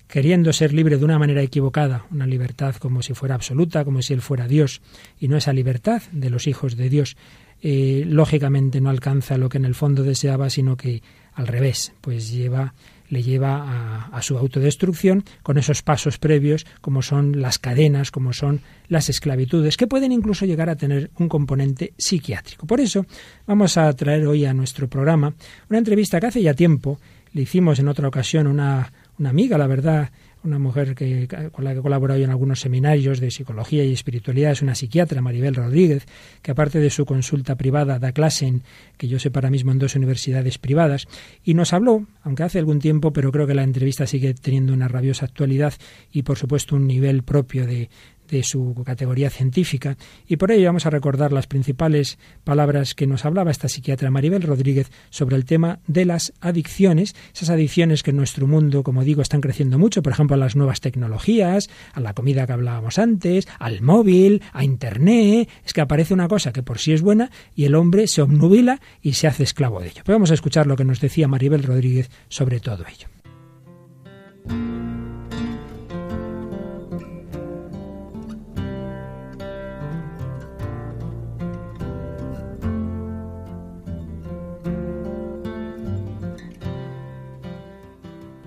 queriendo 0.06 0.52
ser 0.52 0.72
libre 0.72 0.96
de 0.96 1.04
una 1.04 1.18
manera 1.18 1.42
equivocada, 1.42 2.06
una 2.12 2.24
libertad 2.26 2.76
como 2.76 3.02
si 3.02 3.14
fuera 3.14 3.34
absoluta, 3.34 3.84
como 3.84 4.00
si 4.00 4.12
él 4.12 4.20
fuera 4.20 4.46
Dios, 4.46 4.80
y 5.18 5.26
no 5.26 5.36
esa 5.36 5.52
libertad 5.52 6.02
de 6.12 6.30
los 6.30 6.46
hijos 6.46 6.76
de 6.76 6.88
Dios, 6.88 7.16
eh, 7.62 8.04
lógicamente 8.06 8.80
no 8.80 8.90
alcanza 8.90 9.38
lo 9.38 9.48
que 9.48 9.58
en 9.58 9.64
el 9.64 9.74
fondo 9.74 10.04
deseaba, 10.04 10.50
sino 10.50 10.76
que 10.76 11.02
al 11.32 11.48
revés, 11.48 11.94
pues 12.00 12.30
lleva 12.30 12.74
le 13.08 13.22
lleva 13.22 13.56
a, 13.56 14.06
a, 14.06 14.22
su 14.22 14.36
autodestrucción 14.38 15.24
con 15.42 15.58
esos 15.58 15.82
pasos 15.82 16.18
previos 16.18 16.66
como 16.80 17.02
son 17.02 17.40
las 17.40 17.58
cadenas, 17.58 18.10
como 18.10 18.32
son 18.32 18.60
las 18.88 19.08
esclavitudes, 19.08 19.76
que 19.76 19.86
pueden 19.86 20.12
incluso 20.12 20.46
llegar 20.46 20.70
a 20.70 20.76
tener 20.76 21.10
un 21.18 21.28
componente 21.28 21.94
psiquiátrico. 21.96 22.66
Por 22.66 22.80
eso 22.80 23.06
vamos 23.46 23.76
a 23.76 23.92
traer 23.92 24.26
hoy 24.26 24.44
a 24.44 24.54
nuestro 24.54 24.88
programa 24.88 25.34
una 25.68 25.78
entrevista 25.78 26.20
que 26.20 26.26
hace 26.26 26.42
ya 26.42 26.54
tiempo 26.54 26.98
le 27.32 27.42
hicimos 27.42 27.78
en 27.78 27.88
otra 27.88 28.08
ocasión 28.08 28.46
una, 28.46 28.92
una 29.18 29.30
amiga, 29.30 29.58
la 29.58 29.66
verdad, 29.66 30.10
una 30.44 30.58
mujer 30.58 30.94
que, 30.94 31.26
con 31.52 31.64
la 31.64 31.72
que 31.72 31.80
he 31.80 31.82
colaborado 31.82 32.20
en 32.22 32.30
algunos 32.30 32.60
seminarios 32.60 33.20
de 33.20 33.30
psicología 33.30 33.84
y 33.84 33.92
espiritualidad, 33.92 34.52
es 34.52 34.62
una 34.62 34.74
psiquiatra, 34.74 35.20
Maribel 35.20 35.54
Rodríguez, 35.54 36.06
que 36.42 36.50
aparte 36.50 36.78
de 36.78 36.90
su 36.90 37.06
consulta 37.06 37.56
privada 37.56 37.98
da 37.98 38.12
clase 38.12 38.46
en, 38.46 38.62
que 38.96 39.08
yo 39.08 39.18
sé 39.18 39.30
para 39.30 39.50
mismo 39.50 39.72
en 39.72 39.78
dos 39.78 39.96
universidades 39.96 40.58
privadas, 40.58 41.08
y 41.42 41.54
nos 41.54 41.72
habló, 41.72 42.06
aunque 42.22 42.42
hace 42.42 42.58
algún 42.58 42.78
tiempo, 42.78 43.12
pero 43.12 43.32
creo 43.32 43.46
que 43.46 43.54
la 43.54 43.64
entrevista 43.64 44.06
sigue 44.06 44.34
teniendo 44.34 44.72
una 44.72 44.88
rabiosa 44.88 45.26
actualidad 45.26 45.74
y 46.12 46.22
por 46.22 46.38
supuesto 46.38 46.76
un 46.76 46.86
nivel 46.86 47.22
propio 47.22 47.66
de, 47.66 47.88
de 48.34 48.42
su 48.42 48.74
categoría 48.84 49.30
científica 49.30 49.96
y 50.26 50.36
por 50.36 50.50
ello 50.50 50.66
vamos 50.66 50.86
a 50.86 50.90
recordar 50.90 51.32
las 51.32 51.46
principales 51.46 52.18
palabras 52.42 52.94
que 52.94 53.06
nos 53.06 53.24
hablaba 53.24 53.52
esta 53.52 53.68
psiquiatra 53.68 54.10
Maribel 54.10 54.42
Rodríguez 54.42 54.90
sobre 55.10 55.36
el 55.36 55.44
tema 55.44 55.78
de 55.86 56.04
las 56.04 56.32
adicciones, 56.40 57.14
esas 57.32 57.50
adicciones 57.50 58.02
que 58.02 58.10
en 58.10 58.16
nuestro 58.16 58.48
mundo, 58.48 58.82
como 58.82 59.04
digo, 59.04 59.22
están 59.22 59.40
creciendo 59.40 59.78
mucho, 59.78 60.02
por 60.02 60.12
ejemplo, 60.12 60.34
a 60.34 60.38
las 60.38 60.56
nuevas 60.56 60.80
tecnologías, 60.80 61.70
a 61.92 62.00
la 62.00 62.12
comida 62.12 62.44
que 62.46 62.52
hablábamos 62.52 62.98
antes, 62.98 63.46
al 63.60 63.82
móvil, 63.82 64.42
a 64.52 64.64
internet, 64.64 65.48
es 65.64 65.72
que 65.72 65.80
aparece 65.80 66.12
una 66.12 66.26
cosa 66.26 66.52
que 66.52 66.64
por 66.64 66.80
sí 66.80 66.92
es 66.92 67.02
buena 67.02 67.30
y 67.54 67.66
el 67.66 67.76
hombre 67.76 68.08
se 68.08 68.20
obnubila 68.20 68.80
y 69.00 69.12
se 69.12 69.28
hace 69.28 69.44
esclavo 69.44 69.80
de 69.80 69.88
ello. 69.88 70.02
Pero 70.04 70.16
vamos 70.16 70.32
a 70.32 70.34
escuchar 70.34 70.66
lo 70.66 70.76
que 70.76 70.84
nos 70.84 71.00
decía 71.00 71.28
Maribel 71.28 71.62
Rodríguez 71.62 72.10
sobre 72.28 72.58
todo 72.58 72.84
ello. 72.92 73.13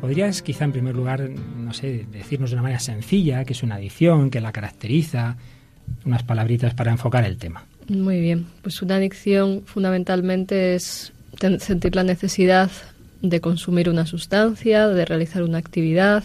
¿Podrías 0.07 0.41
quizá 0.41 0.63
en 0.63 0.71
primer 0.71 0.95
lugar, 0.95 1.29
no 1.29 1.73
sé, 1.73 2.05
decirnos 2.09 2.49
de 2.49 2.55
una 2.55 2.63
manera 2.63 2.79
sencilla 2.79 3.43
qué 3.43 3.51
es 3.51 3.61
una 3.61 3.75
adicción, 3.75 4.29
qué 4.29 4.39
la 4.39 4.53
caracteriza, 4.53 5.35
unas 6.05 6.23
palabritas 6.23 6.73
para 6.73 6.91
enfocar 6.91 7.25
el 7.25 7.35
tema? 7.35 7.65
Muy 7.89 8.21
bien, 8.21 8.45
pues 8.61 8.81
una 8.81 8.95
adicción 8.95 9.63
fundamentalmente 9.65 10.75
es 10.75 11.11
sentir 11.59 11.93
la 11.97 12.05
necesidad 12.05 12.71
de 13.21 13.41
consumir 13.41 13.89
una 13.89 14.05
sustancia, 14.05 14.87
de 14.87 15.03
realizar 15.03 15.43
una 15.43 15.57
actividad, 15.57 16.23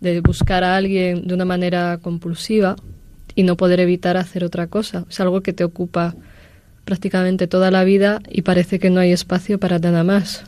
de 0.00 0.22
buscar 0.22 0.64
a 0.64 0.74
alguien 0.74 1.28
de 1.28 1.34
una 1.34 1.44
manera 1.44 1.98
compulsiva 2.00 2.76
y 3.34 3.42
no 3.42 3.58
poder 3.58 3.80
evitar 3.80 4.16
hacer 4.16 4.44
otra 4.44 4.68
cosa. 4.68 5.04
Es 5.10 5.20
algo 5.20 5.42
que 5.42 5.52
te 5.52 5.64
ocupa 5.64 6.14
prácticamente 6.86 7.46
toda 7.48 7.70
la 7.70 7.84
vida 7.84 8.22
y 8.30 8.40
parece 8.40 8.78
que 8.78 8.88
no 8.88 9.00
hay 9.00 9.12
espacio 9.12 9.60
para 9.60 9.78
nada 9.78 10.04
más. 10.04 10.46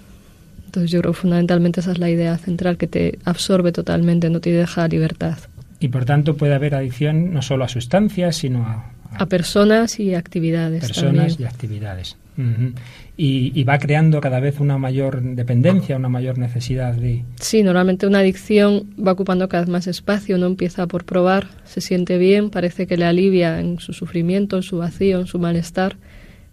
Entonces 0.74 0.90
yo 0.90 1.02
creo 1.02 1.12
que 1.12 1.20
fundamentalmente 1.20 1.78
esa 1.78 1.92
es 1.92 1.98
la 1.98 2.10
idea 2.10 2.36
central, 2.36 2.76
que 2.76 2.88
te 2.88 3.20
absorbe 3.24 3.70
totalmente, 3.70 4.28
no 4.28 4.40
te 4.40 4.50
deja 4.50 4.88
libertad. 4.88 5.38
Y 5.78 5.86
por 5.86 6.04
tanto 6.04 6.36
puede 6.36 6.52
haber 6.52 6.74
adicción 6.74 7.32
no 7.32 7.42
solo 7.42 7.62
a 7.62 7.68
sustancias, 7.68 8.34
sino 8.34 8.66
a... 8.66 8.90
A, 9.12 9.22
a 9.22 9.26
personas 9.26 10.00
y 10.00 10.16
actividades. 10.16 10.80
Personas 10.80 11.28
también. 11.28 11.36
y 11.38 11.44
actividades. 11.44 12.16
Uh 12.36 12.40
-huh. 12.40 12.72
y, 13.16 13.52
y, 13.54 13.62
va 13.62 13.78
creando 13.78 14.20
cada 14.20 14.40
vez 14.40 14.58
una 14.58 14.76
mayor 14.78 15.22
dependencia, 15.22 15.96
una 15.96 16.08
mayor 16.08 16.38
necesidad 16.38 16.94
de... 16.94 17.22
Sí, 17.36 17.62
normalmente 17.62 18.08
una 18.08 18.18
adicción 18.18 18.92
va 18.98 19.12
ocupando 19.12 19.48
cada 19.48 19.62
vez 19.62 19.70
más 19.70 19.86
espacio, 19.86 20.34
uno 20.34 20.46
empieza 20.46 20.88
por 20.88 21.04
probar, 21.04 21.46
se 21.64 21.80
siente 21.80 22.18
bien, 22.18 22.50
parece 22.50 22.88
que 22.88 22.96
le 22.96 23.04
alivia 23.04 23.60
en 23.60 23.78
su 23.78 23.92
sufrimiento, 23.92 24.56
en 24.56 24.64
su 24.64 24.78
vacío, 24.78 25.20
en 25.20 25.28
su 25.28 25.38
malestar, 25.38 25.94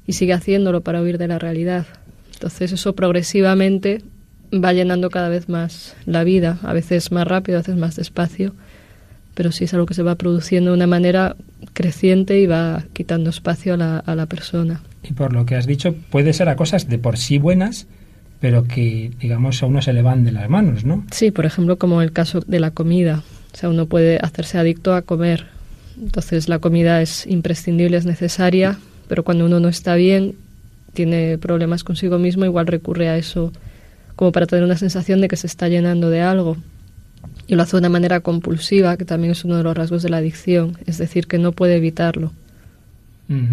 y 0.06 0.14
sigue 0.14 0.34
haciéndolo 0.34 0.82
para 0.82 1.02
huir 1.02 1.18
de 1.18 1.28
la 1.28 1.40
realidad. 1.40 1.88
Entonces 2.42 2.72
eso 2.72 2.96
progresivamente 2.96 4.02
va 4.52 4.74
llenando 4.74 5.12
cada 5.12 5.30
vez 5.30 5.48
más 5.48 5.96
la 6.08 6.24
vida, 6.24 6.58
a 6.64 6.74
veces 6.74 7.12
más 7.12 7.28
rápido, 7.28 7.60
a 7.60 7.62
veces 7.62 7.78
más 7.78 7.96
despacio, 7.96 8.56
pero 9.36 9.52
sí 9.52 9.66
es 9.66 9.76
algo 9.76 9.86
que 9.86 9.94
se 9.94 10.02
va 10.02 10.16
produciendo 10.16 10.72
de 10.72 10.78
una 10.78 10.88
manera 10.88 11.36
creciente 11.74 12.40
y 12.40 12.48
va 12.48 12.84
quitando 12.94 13.30
espacio 13.30 13.76
a 13.76 13.78
la, 13.78 13.98
a 14.00 14.16
la 14.16 14.26
persona. 14.26 14.82
Y 15.04 15.14
por 15.14 15.34
lo 15.34 15.46
que 15.46 15.54
has 15.54 15.68
dicho, 15.68 15.94
puede 16.10 16.34
ser 16.34 16.50
a 16.50 16.56
cosas 16.56 16.90
de 16.90 16.98
por 16.98 17.20
sí 17.20 17.38
buenas, 17.38 17.86
pero 18.40 18.64
que, 18.64 19.12
digamos, 19.20 19.62
a 19.62 19.68
uno 19.68 19.84
se 19.84 19.94
le 19.94 20.02
van 20.02 20.24
de 20.24 20.32
las 20.32 20.50
manos, 20.50 20.84
¿no? 20.84 21.06
Sí, 21.12 21.30
por 21.30 21.46
ejemplo, 21.46 21.78
como 21.78 22.02
el 22.02 22.12
caso 22.12 22.40
de 22.40 22.60
la 22.60 22.72
comida. 22.72 23.22
O 23.54 23.56
sea, 23.56 23.70
uno 23.70 23.86
puede 23.86 24.18
hacerse 24.18 24.58
adicto 24.58 24.96
a 24.96 25.04
comer. 25.04 25.46
Entonces, 26.02 26.50
la 26.50 26.58
comida 26.58 27.04
es 27.04 27.28
imprescindible, 27.28 27.98
es 27.98 28.08
necesaria, 28.08 28.80
pero 29.08 29.24
cuando 29.24 29.46
uno 29.46 29.60
no 29.60 29.68
está 29.68 29.94
bien, 29.94 30.34
tiene 30.94 31.38
problemas 31.38 31.84
consigo 31.84 32.20
mismo, 32.20 32.46
igual 32.46 32.68
recurre 32.68 33.10
a 33.10 33.18
eso 33.18 33.52
como 34.16 34.32
para 34.32 34.46
tener 34.46 34.64
una 34.64 34.78
sensación 34.78 35.22
de 35.22 35.28
que 35.28 35.36
se 35.36 35.48
está 35.48 35.68
llenando 35.68 36.10
de 36.10 36.22
algo. 36.22 36.58
Y 37.48 37.56
lo 37.56 37.64
hace 37.64 37.78
de 37.78 37.80
una 37.80 37.90
manera 37.90 38.20
compulsiva, 38.20 38.96
que 38.98 39.06
también 39.06 39.32
es 39.32 39.44
uno 39.46 39.58
de 39.58 39.64
los 39.64 39.76
rasgos 39.76 40.04
de 40.04 40.10
la 40.10 40.18
adicción, 40.18 40.78
es 40.86 40.98
decir, 40.98 41.28
que 41.28 41.38
no 41.38 41.52
puede 41.52 41.76
evitarlo 41.78 42.32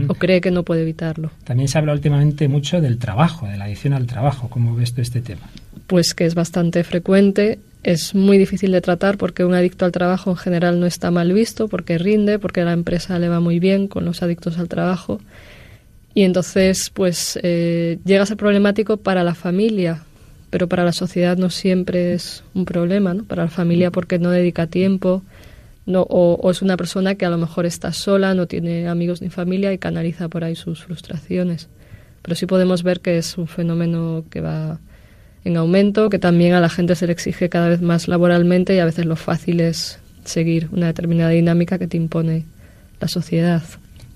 o 0.08 0.14
cree 0.14 0.40
que 0.40 0.50
no 0.50 0.64
puede 0.64 0.82
evitarlo. 0.82 1.30
También 1.44 1.68
se 1.68 1.78
habla 1.78 1.92
últimamente 1.92 2.48
mucho 2.48 2.80
del 2.80 2.98
trabajo, 2.98 3.46
de 3.46 3.56
la 3.56 3.66
adicción 3.66 3.92
al 3.92 4.06
trabajo. 4.06 4.48
¿Cómo 4.50 4.74
ves 4.74 4.92
tú 4.92 5.00
este 5.00 5.20
tema? 5.20 5.42
Pues 5.86 6.14
que 6.14 6.26
es 6.26 6.34
bastante 6.34 6.82
frecuente, 6.84 7.58
es 7.82 8.14
muy 8.14 8.38
difícil 8.38 8.72
de 8.72 8.80
tratar 8.80 9.18
porque 9.18 9.44
un 9.44 9.54
adicto 9.54 9.84
al 9.84 9.92
trabajo 9.92 10.30
en 10.30 10.36
general 10.36 10.80
no 10.80 10.86
está 10.86 11.10
mal 11.10 11.32
visto, 11.32 11.68
porque 11.68 11.98
rinde, 11.98 12.38
porque 12.38 12.64
la 12.64 12.72
empresa 12.72 13.18
le 13.18 13.28
va 13.28 13.40
muy 13.40 13.58
bien 13.60 13.88
con 13.88 14.04
los 14.04 14.22
adictos 14.22 14.58
al 14.58 14.68
trabajo. 14.68 15.20
Y 16.18 16.24
entonces, 16.24 16.90
pues 16.90 17.38
eh, 17.44 18.00
llega 18.04 18.24
a 18.24 18.26
ser 18.26 18.36
problemático 18.36 18.96
para 18.96 19.22
la 19.22 19.36
familia, 19.36 20.02
pero 20.50 20.66
para 20.68 20.82
la 20.84 20.90
sociedad 20.90 21.36
no 21.36 21.48
siempre 21.48 22.12
es 22.12 22.42
un 22.54 22.64
problema, 22.64 23.14
¿no? 23.14 23.22
Para 23.22 23.44
la 23.44 23.50
familia 23.50 23.92
porque 23.92 24.18
no 24.18 24.30
dedica 24.30 24.66
tiempo, 24.66 25.22
no, 25.86 26.02
o, 26.02 26.50
es 26.50 26.60
una 26.60 26.76
persona 26.76 27.14
que 27.14 27.24
a 27.24 27.30
lo 27.30 27.38
mejor 27.38 27.66
está 27.66 27.92
sola, 27.92 28.34
no 28.34 28.48
tiene 28.48 28.88
amigos 28.88 29.22
ni 29.22 29.30
familia 29.30 29.72
y 29.72 29.78
canaliza 29.78 30.28
por 30.28 30.42
ahí 30.42 30.56
sus 30.56 30.82
frustraciones. 30.82 31.68
Pero 32.22 32.34
sí 32.34 32.46
podemos 32.46 32.82
ver 32.82 32.98
que 32.98 33.16
es 33.16 33.38
un 33.38 33.46
fenómeno 33.46 34.24
que 34.28 34.40
va 34.40 34.80
en 35.44 35.56
aumento, 35.56 36.10
que 36.10 36.18
también 36.18 36.54
a 36.54 36.60
la 36.60 36.68
gente 36.68 36.96
se 36.96 37.06
le 37.06 37.12
exige 37.12 37.48
cada 37.48 37.68
vez 37.68 37.80
más 37.80 38.08
laboralmente 38.08 38.74
y 38.74 38.80
a 38.80 38.86
veces 38.86 39.06
lo 39.06 39.14
fácil 39.14 39.60
es 39.60 40.00
seguir 40.24 40.68
una 40.72 40.86
determinada 40.86 41.30
dinámica 41.30 41.78
que 41.78 41.86
te 41.86 41.96
impone 41.96 42.44
la 42.98 43.06
sociedad. 43.06 43.62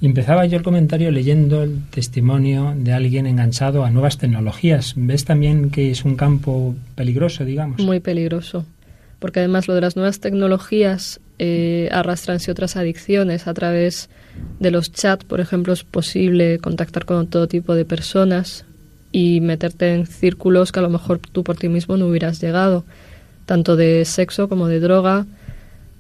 Y 0.02 0.06
empezaba 0.06 0.44
yo 0.46 0.56
el 0.56 0.64
comentario 0.64 1.12
leyendo 1.12 1.62
el 1.62 1.80
testimonio 1.90 2.74
de 2.76 2.92
alguien 2.92 3.24
enganchado 3.24 3.84
a 3.84 3.90
nuevas 3.90 4.18
tecnologías. 4.18 4.94
¿Ves 4.96 5.24
también 5.24 5.70
que 5.70 5.92
es 5.92 6.04
un 6.04 6.16
campo 6.16 6.74
peligroso, 6.96 7.44
digamos? 7.44 7.80
Muy 7.80 8.00
peligroso, 8.00 8.66
porque 9.20 9.38
además 9.38 9.68
lo 9.68 9.74
de 9.76 9.80
las 9.80 9.94
nuevas 9.94 10.18
tecnologías 10.18 11.20
eh, 11.38 11.88
arrastranse 11.92 12.50
otras 12.50 12.74
adicciones. 12.74 13.46
A 13.46 13.54
través 13.54 14.10
de 14.58 14.72
los 14.72 14.90
chats, 14.90 15.24
por 15.24 15.38
ejemplo, 15.38 15.72
es 15.72 15.84
posible 15.84 16.58
contactar 16.58 17.04
con 17.04 17.28
todo 17.28 17.46
tipo 17.46 17.76
de 17.76 17.84
personas 17.84 18.64
y 19.12 19.40
meterte 19.40 19.94
en 19.94 20.06
círculos 20.06 20.72
que 20.72 20.80
a 20.80 20.82
lo 20.82 20.90
mejor 20.90 21.20
tú 21.20 21.44
por 21.44 21.56
ti 21.56 21.68
mismo 21.68 21.96
no 21.96 22.08
hubieras 22.08 22.42
llegado, 22.42 22.84
tanto 23.46 23.76
de 23.76 24.04
sexo 24.04 24.48
como 24.48 24.66
de 24.66 24.80
droga, 24.80 25.26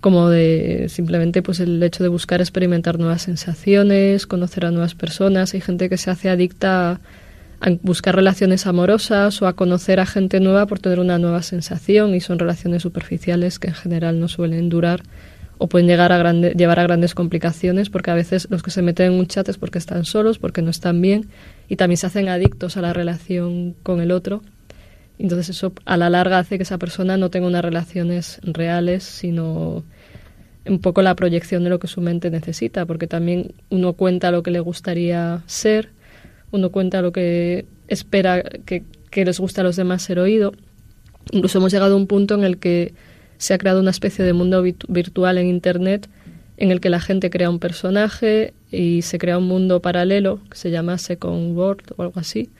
como 0.02 0.28
de 0.28 0.86
simplemente 0.88 1.42
pues 1.42 1.60
el 1.60 1.80
hecho 1.80 2.02
de 2.02 2.08
buscar 2.08 2.40
experimentar 2.40 2.98
nuevas 2.98 3.22
sensaciones, 3.22 4.26
conocer 4.26 4.66
a 4.66 4.72
nuevas 4.72 4.96
personas. 4.96 5.54
Hay 5.54 5.60
gente 5.60 5.88
que 5.88 5.96
se 5.96 6.10
hace 6.10 6.28
adicta 6.28 7.00
a 7.60 7.70
buscar 7.82 8.16
relaciones 8.16 8.66
amorosas 8.66 9.40
o 9.40 9.46
a 9.46 9.52
conocer 9.52 10.00
a 10.00 10.06
gente 10.06 10.40
nueva 10.40 10.66
por 10.66 10.80
tener 10.80 10.98
una 10.98 11.20
nueva 11.20 11.42
sensación 11.42 12.16
y 12.16 12.20
son 12.20 12.40
relaciones 12.40 12.82
superficiales 12.82 13.60
que 13.60 13.68
en 13.68 13.74
general 13.74 14.18
no 14.18 14.26
suelen 14.26 14.68
durar 14.68 15.04
o 15.58 15.68
pueden 15.68 15.86
llegar 15.86 16.10
a 16.10 16.32
llevar 16.32 16.80
a 16.80 16.82
grandes 16.82 17.14
complicaciones 17.14 17.88
porque 17.88 18.10
a 18.10 18.14
veces 18.14 18.48
los 18.50 18.64
que 18.64 18.72
se 18.72 18.82
meten 18.82 19.12
en 19.12 19.20
un 19.20 19.28
chat 19.28 19.48
es 19.48 19.56
porque 19.56 19.78
están 19.78 20.04
solos, 20.04 20.40
porque 20.40 20.62
no 20.62 20.70
están 20.70 21.00
bien 21.00 21.28
y 21.68 21.76
también 21.76 21.98
se 21.98 22.08
hacen 22.08 22.28
adictos 22.28 22.76
a 22.76 22.80
la 22.80 22.92
relación 22.92 23.76
con 23.84 24.00
el 24.00 24.10
otro. 24.10 24.42
Entonces 25.22 25.50
eso 25.50 25.72
a 25.84 25.96
la 25.96 26.10
larga 26.10 26.40
hace 26.40 26.56
que 26.56 26.64
esa 26.64 26.78
persona 26.78 27.16
no 27.16 27.30
tenga 27.30 27.46
unas 27.46 27.62
relaciones 27.62 28.40
reales, 28.42 29.04
sino 29.04 29.84
un 30.66 30.80
poco 30.80 31.00
la 31.00 31.14
proyección 31.14 31.62
de 31.62 31.70
lo 31.70 31.78
que 31.78 31.86
su 31.86 32.00
mente 32.00 32.28
necesita, 32.28 32.86
porque 32.86 33.06
también 33.06 33.54
uno 33.70 33.92
cuenta 33.92 34.32
lo 34.32 34.42
que 34.42 34.50
le 34.50 34.58
gustaría 34.58 35.44
ser, 35.46 35.90
uno 36.50 36.70
cuenta 36.70 37.02
lo 37.02 37.12
que 37.12 37.66
espera 37.86 38.42
que, 38.42 38.82
les 39.14 39.38
gusta 39.38 39.60
a 39.60 39.64
los 39.64 39.76
demás 39.76 40.02
ser 40.02 40.18
oído. 40.18 40.54
Incluso 41.30 41.58
hemos 41.58 41.72
llegado 41.72 41.94
a 41.94 41.98
un 41.98 42.08
punto 42.08 42.34
en 42.34 42.42
el 42.42 42.58
que 42.58 42.92
se 43.38 43.54
ha 43.54 43.58
creado 43.58 43.78
una 43.78 43.92
especie 43.92 44.24
de 44.24 44.32
mundo 44.32 44.60
virtual 44.88 45.38
en 45.38 45.46
Internet 45.46 46.08
en 46.56 46.72
el 46.72 46.80
que 46.80 46.90
la 46.90 47.00
gente 47.00 47.30
crea 47.30 47.48
un 47.48 47.60
personaje 47.60 48.54
y 48.72 49.02
se 49.02 49.18
crea 49.18 49.38
un 49.38 49.46
mundo 49.46 49.80
paralelo 49.80 50.40
que 50.50 50.58
se 50.58 50.72
llama 50.72 50.98
Second 50.98 51.56
World 51.56 51.92
o 51.96 52.02
algo 52.02 52.18
así. 52.18 52.50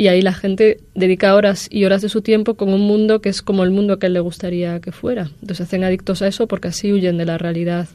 Y 0.00 0.08
ahí 0.08 0.22
la 0.22 0.32
gente 0.32 0.80
dedica 0.94 1.34
horas 1.34 1.68
y 1.70 1.84
horas 1.84 2.00
de 2.00 2.08
su 2.08 2.22
tiempo 2.22 2.54
con 2.54 2.72
un 2.72 2.80
mundo 2.80 3.20
que 3.20 3.28
es 3.28 3.42
como 3.42 3.64
el 3.64 3.70
mundo 3.70 3.98
que 3.98 4.08
le 4.08 4.20
gustaría 4.20 4.80
que 4.80 4.92
fuera. 4.92 5.30
Entonces 5.42 5.58
se 5.58 5.62
hacen 5.64 5.84
adictos 5.84 6.22
a 6.22 6.26
eso 6.26 6.46
porque 6.46 6.68
así 6.68 6.90
huyen 6.90 7.18
de 7.18 7.26
la 7.26 7.36
realidad 7.36 7.86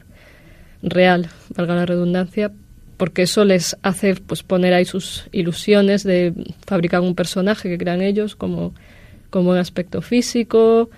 real, 0.84 1.28
valga 1.56 1.74
la 1.74 1.84
redundancia, 1.84 2.52
porque 2.96 3.22
eso 3.22 3.44
les 3.44 3.76
hace 3.82 4.14
pues 4.14 4.44
poner 4.44 4.72
ahí 4.72 4.84
sus 4.84 5.26
ilusiones 5.32 6.04
de 6.04 6.32
fabricar 6.64 7.00
un 7.00 7.16
personaje 7.16 7.68
que 7.68 7.76
crean 7.76 8.00
ellos 8.02 8.36
como, 8.36 8.72
como 9.30 9.50
un 9.50 9.56
aspecto 9.56 10.00
físico, 10.00 10.90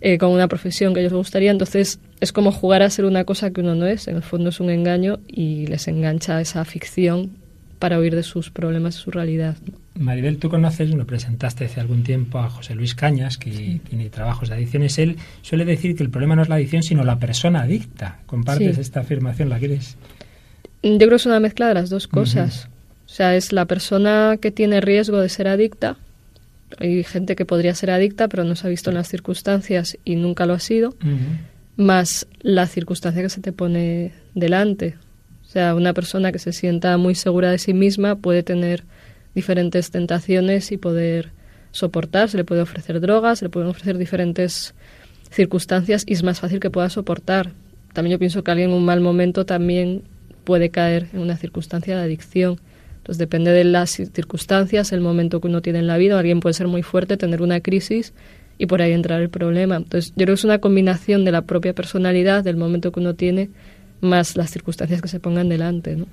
eh, 0.00 0.18
con 0.18 0.30
una 0.30 0.48
profesión 0.48 0.92
que 0.92 0.98
ellos 0.98 1.12
les 1.12 1.18
gustaría. 1.18 1.52
Entonces 1.52 2.00
es 2.18 2.32
como 2.32 2.50
jugar 2.50 2.82
a 2.82 2.90
ser 2.90 3.04
una 3.04 3.22
cosa 3.22 3.52
que 3.52 3.60
uno 3.60 3.76
no 3.76 3.86
es. 3.86 4.08
En 4.08 4.16
el 4.16 4.22
fondo 4.24 4.48
es 4.48 4.58
un 4.58 4.70
engaño 4.70 5.20
y 5.28 5.68
les 5.68 5.86
engancha 5.86 6.40
esa 6.40 6.64
ficción 6.64 7.30
para 7.78 8.00
huir 8.00 8.16
de 8.16 8.24
sus 8.24 8.50
problemas, 8.50 8.96
de 8.96 9.02
su 9.02 9.12
realidad. 9.12 9.56
Maribel, 9.98 10.38
tú 10.38 10.48
conoces, 10.48 10.90
lo 10.94 11.06
presentaste 11.06 11.64
hace 11.66 11.80
algún 11.80 12.02
tiempo 12.02 12.38
a 12.38 12.48
José 12.48 12.74
Luis 12.74 12.94
Cañas, 12.94 13.38
que 13.38 13.80
tiene 13.88 14.10
trabajos 14.10 14.48
de 14.48 14.54
adicciones. 14.54 14.98
Él 14.98 15.16
suele 15.42 15.64
decir 15.64 15.96
que 15.96 16.02
el 16.02 16.10
problema 16.10 16.36
no 16.36 16.42
es 16.42 16.48
la 16.48 16.54
adicción, 16.54 16.82
sino 16.82 17.04
la 17.04 17.18
persona 17.18 17.62
adicta. 17.62 18.20
¿Compartes 18.26 18.78
esta 18.78 19.00
afirmación? 19.00 19.48
¿La 19.48 19.58
quieres? 19.58 19.96
Yo 20.82 20.96
creo 20.96 21.10
que 21.10 21.16
es 21.16 21.26
una 21.26 21.40
mezcla 21.40 21.68
de 21.68 21.74
las 21.74 21.90
dos 21.90 22.06
cosas. 22.06 22.68
O 23.06 23.10
sea, 23.10 23.34
es 23.36 23.52
la 23.52 23.64
persona 23.64 24.38
que 24.40 24.50
tiene 24.50 24.80
riesgo 24.80 25.18
de 25.18 25.28
ser 25.28 25.48
adicta, 25.48 25.96
hay 26.78 27.02
gente 27.04 27.36
que 27.36 27.46
podría 27.46 27.74
ser 27.74 27.90
adicta, 27.90 28.28
pero 28.28 28.44
no 28.44 28.54
se 28.54 28.66
ha 28.66 28.70
visto 28.70 28.90
en 28.90 28.96
las 28.96 29.08
circunstancias 29.08 29.96
y 30.04 30.16
nunca 30.16 30.46
lo 30.46 30.54
ha 30.54 30.58
sido, 30.58 30.94
más 31.76 32.26
la 32.40 32.66
circunstancia 32.66 33.22
que 33.22 33.30
se 33.30 33.40
te 33.40 33.52
pone 33.52 34.12
delante. 34.34 34.96
O 35.46 35.50
sea, 35.50 35.74
una 35.74 35.94
persona 35.94 36.30
que 36.30 36.38
se 36.38 36.52
sienta 36.52 36.96
muy 36.98 37.14
segura 37.14 37.50
de 37.50 37.58
sí 37.58 37.72
misma 37.72 38.16
puede 38.16 38.42
tener 38.42 38.84
diferentes 39.34 39.90
tentaciones 39.90 40.72
y 40.72 40.76
poder 40.76 41.32
soportar. 41.72 42.28
Se 42.28 42.36
le 42.36 42.44
puede 42.44 42.62
ofrecer 42.62 43.00
drogas, 43.00 43.38
se 43.40 43.46
le 43.46 43.50
pueden 43.50 43.68
ofrecer 43.68 43.98
diferentes 43.98 44.74
circunstancias 45.30 46.04
y 46.06 46.14
es 46.14 46.22
más 46.22 46.40
fácil 46.40 46.60
que 46.60 46.70
pueda 46.70 46.88
soportar. 46.88 47.52
También 47.92 48.12
yo 48.12 48.18
pienso 48.18 48.42
que 48.42 48.50
alguien 48.50 48.70
en 48.70 48.76
un 48.76 48.84
mal 48.84 49.00
momento 49.00 49.44
también 49.46 50.02
puede 50.44 50.70
caer 50.70 51.08
en 51.12 51.20
una 51.20 51.36
circunstancia 51.36 51.96
de 51.96 52.02
adicción. 52.02 52.58
Entonces 52.98 53.18
depende 53.18 53.52
de 53.52 53.64
las 53.64 53.90
circunstancias, 53.90 54.92
el 54.92 55.00
momento 55.00 55.40
que 55.40 55.48
uno 55.48 55.62
tiene 55.62 55.78
en 55.78 55.86
la 55.86 55.96
vida. 55.96 56.18
Alguien 56.18 56.40
puede 56.40 56.54
ser 56.54 56.68
muy 56.68 56.82
fuerte, 56.82 57.16
tener 57.16 57.42
una 57.42 57.60
crisis 57.60 58.12
y 58.58 58.66
por 58.66 58.82
ahí 58.82 58.92
entrar 58.92 59.20
el 59.20 59.30
problema. 59.30 59.76
Entonces 59.76 60.10
yo 60.10 60.24
creo 60.24 60.34
que 60.34 60.40
es 60.40 60.44
una 60.44 60.58
combinación 60.58 61.24
de 61.24 61.32
la 61.32 61.42
propia 61.42 61.74
personalidad, 61.74 62.44
del 62.44 62.56
momento 62.56 62.92
que 62.92 63.00
uno 63.00 63.14
tiene, 63.14 63.50
más 64.00 64.36
las 64.36 64.50
circunstancias 64.50 65.00
que 65.00 65.08
se 65.08 65.20
pongan 65.20 65.48
delante. 65.48 65.96
¿no? 65.96 66.06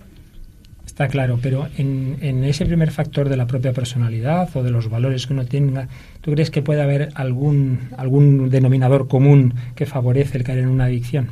Está 0.96 1.10
claro, 1.10 1.38
pero 1.42 1.68
en, 1.78 2.16
en, 2.22 2.46
ese 2.46 2.66
primer 2.66 2.90
factor 2.90 3.28
de 3.28 3.36
la 3.36 3.48
propia 3.48 3.74
personalidad 3.74 4.48
o 4.56 4.64
de 4.64 4.72
los 4.72 4.90
valores 4.90 5.28
que 5.28 5.34
uno 5.34 5.44
tenga, 5.46 5.90
¿tú 6.22 6.32
crees 6.32 6.50
que 6.50 6.62
puede 6.62 6.82
haber 6.82 7.10
algún, 7.16 7.90
algún 7.98 8.50
denominador 8.50 9.10
común 9.10 9.56
que 9.76 9.86
favorece 9.86 10.38
el 10.38 10.46
caer 10.46 10.60
en 10.60 10.70
una 10.70 10.86
adicción? 10.86 11.32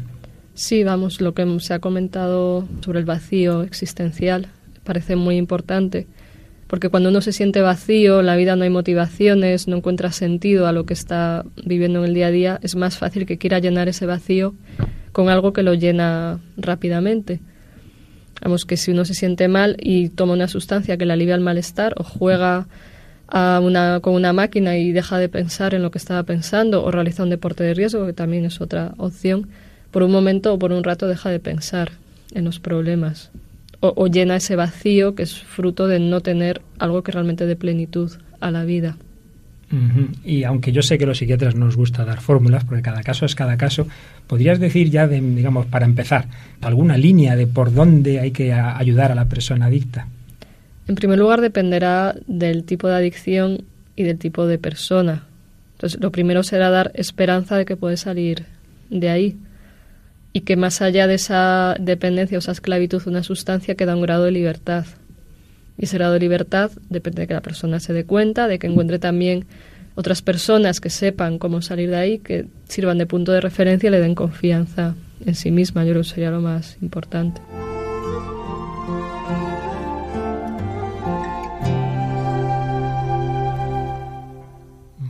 Sí, 0.53 0.83
vamos, 0.83 1.21
lo 1.21 1.33
que 1.33 1.47
se 1.61 1.73
ha 1.73 1.79
comentado 1.79 2.67
sobre 2.81 2.99
el 2.99 3.05
vacío 3.05 3.63
existencial, 3.63 4.47
parece 4.83 5.15
muy 5.15 5.37
importante, 5.37 6.07
porque 6.67 6.89
cuando 6.89 7.07
uno 7.07 7.21
se 7.21 7.31
siente 7.31 7.61
vacío, 7.61 8.19
en 8.19 8.25
la 8.25 8.35
vida 8.35 8.57
no 8.57 8.65
hay 8.65 8.69
motivaciones, 8.69 9.69
no 9.69 9.77
encuentra 9.77 10.11
sentido 10.11 10.67
a 10.67 10.73
lo 10.73 10.85
que 10.85 10.93
está 10.93 11.45
viviendo 11.65 11.99
en 11.99 12.09
el 12.09 12.13
día 12.13 12.27
a 12.27 12.31
día, 12.31 12.59
es 12.63 12.75
más 12.75 12.97
fácil 12.97 13.25
que 13.25 13.37
quiera 13.37 13.59
llenar 13.59 13.87
ese 13.87 14.05
vacío 14.05 14.55
con 15.13 15.29
algo 15.29 15.53
que 15.53 15.63
lo 15.63 15.73
llena 15.73 16.41
rápidamente. 16.57 17.39
Vamos, 18.43 18.65
que 18.65 18.77
si 18.77 18.91
uno 18.91 19.05
se 19.05 19.13
siente 19.13 19.47
mal 19.47 19.77
y 19.79 20.09
toma 20.09 20.33
una 20.33 20.47
sustancia 20.47 20.97
que 20.97 21.05
le 21.05 21.13
alivia 21.13 21.35
el 21.35 21.41
malestar 21.41 21.95
o 21.97 22.03
juega 22.03 22.67
a 23.27 23.61
una, 23.63 24.01
con 24.01 24.15
una 24.15 24.33
máquina 24.33 24.77
y 24.77 24.91
deja 24.91 25.17
de 25.17 25.29
pensar 25.29 25.73
en 25.73 25.81
lo 25.81 25.91
que 25.91 25.97
estaba 25.97 26.23
pensando 26.23 26.83
o 26.83 26.91
realiza 26.91 27.23
un 27.23 27.29
deporte 27.29 27.63
de 27.63 27.73
riesgo, 27.73 28.05
que 28.05 28.13
también 28.13 28.45
es 28.45 28.59
otra 28.59 28.93
opción, 28.97 29.47
por 29.91 30.03
un 30.03 30.11
momento 30.11 30.53
o 30.53 30.59
por 30.59 30.71
un 30.71 30.83
rato 30.83 31.07
deja 31.07 31.29
de 31.29 31.39
pensar 31.39 31.91
en 32.33 32.43
los 32.43 32.59
problemas 32.59 33.31
o, 33.83 34.07
llena 34.07 34.37
ese 34.37 34.55
vacío 34.55 35.13
que 35.13 35.23
es 35.23 35.37
fruto 35.37 35.87
de 35.87 35.99
no 35.99 36.21
tener 36.21 36.61
algo 36.79 37.03
que 37.03 37.11
realmente 37.11 37.45
dé 37.45 37.57
plenitud 37.57 38.11
a 38.39 38.49
la 38.49 38.63
vida. 38.63 38.95
Y 40.23 40.43
aunque 40.43 40.71
yo 40.71 40.81
sé 40.81 40.97
que 40.97 41.05
los 41.05 41.17
psiquiatras 41.17 41.55
nos 41.55 41.75
gusta 41.75 42.05
dar 42.05 42.21
fórmulas, 42.21 42.63
porque 42.63 42.81
cada 42.81 43.01
caso 43.01 43.25
es 43.25 43.35
cada 43.35 43.57
caso, 43.57 43.87
¿podrías 44.27 44.59
decir 44.59 44.89
ya, 44.89 45.07
de, 45.07 45.19
digamos, 45.19 45.65
para 45.65 45.85
empezar, 45.85 46.27
alguna 46.61 46.97
línea 46.97 47.35
de 47.35 47.47
por 47.47 47.73
dónde 47.73 48.19
hay 48.19 48.31
que 48.31 48.53
ayudar 48.53 49.11
a 49.11 49.15
la 49.15 49.25
persona 49.25 49.65
adicta? 49.67 50.07
En 50.87 50.95
primer 50.95 51.17
lugar, 51.17 51.41
dependerá 51.41 52.15
del 52.27 52.65
tipo 52.65 52.87
de 52.87 52.95
adicción 52.95 53.63
y 53.95 54.03
del 54.03 54.17
tipo 54.17 54.45
de 54.45 54.57
persona. 54.57 55.23
Entonces, 55.75 55.99
lo 56.01 56.11
primero 56.11 56.43
será 56.43 56.69
dar 56.69 56.91
esperanza 56.93 57.57
de 57.57 57.65
que 57.65 57.75
puede 57.75 57.97
salir 57.97 58.45
de 58.89 59.09
ahí 59.09 59.37
y 60.33 60.41
que 60.41 60.55
más 60.55 60.81
allá 60.81 61.07
de 61.07 61.15
esa 61.15 61.75
dependencia 61.79 62.37
o 62.37 62.39
esa 62.39 62.51
esclavitud, 62.51 63.01
una 63.05 63.23
sustancia 63.23 63.75
que 63.75 63.85
da 63.85 63.95
un 63.95 64.01
grado 64.01 64.25
de 64.25 64.31
libertad. 64.31 64.85
Y 65.77 65.85
ese 65.85 65.97
grado 65.97 66.13
de 66.13 66.19
libertad 66.19 66.71
depende 66.89 67.21
de 67.21 67.27
que 67.27 67.33
la 67.33 67.41
persona 67.41 67.79
se 67.79 67.93
dé 67.93 68.05
cuenta, 68.05 68.47
de 68.47 68.59
que 68.59 68.67
encuentre 68.67 68.99
también 68.99 69.45
otras 69.95 70.21
personas 70.21 70.79
que 70.79 70.89
sepan 70.89 71.39
cómo 71.39 71.61
salir 71.61 71.89
de 71.89 71.97
ahí, 71.97 72.19
que 72.19 72.47
sirvan 72.67 72.97
de 72.97 73.05
punto 73.05 73.31
de 73.31 73.41
referencia 73.41 73.87
y 73.87 73.91
le 73.91 73.99
den 73.99 74.15
confianza 74.15 74.95
en 75.25 75.35
sí 75.35 75.51
misma. 75.51 75.83
Yo 75.83 75.91
creo 75.91 76.03
que 76.03 76.09
sería 76.09 76.31
lo 76.31 76.41
más 76.41 76.77
importante. 76.81 77.41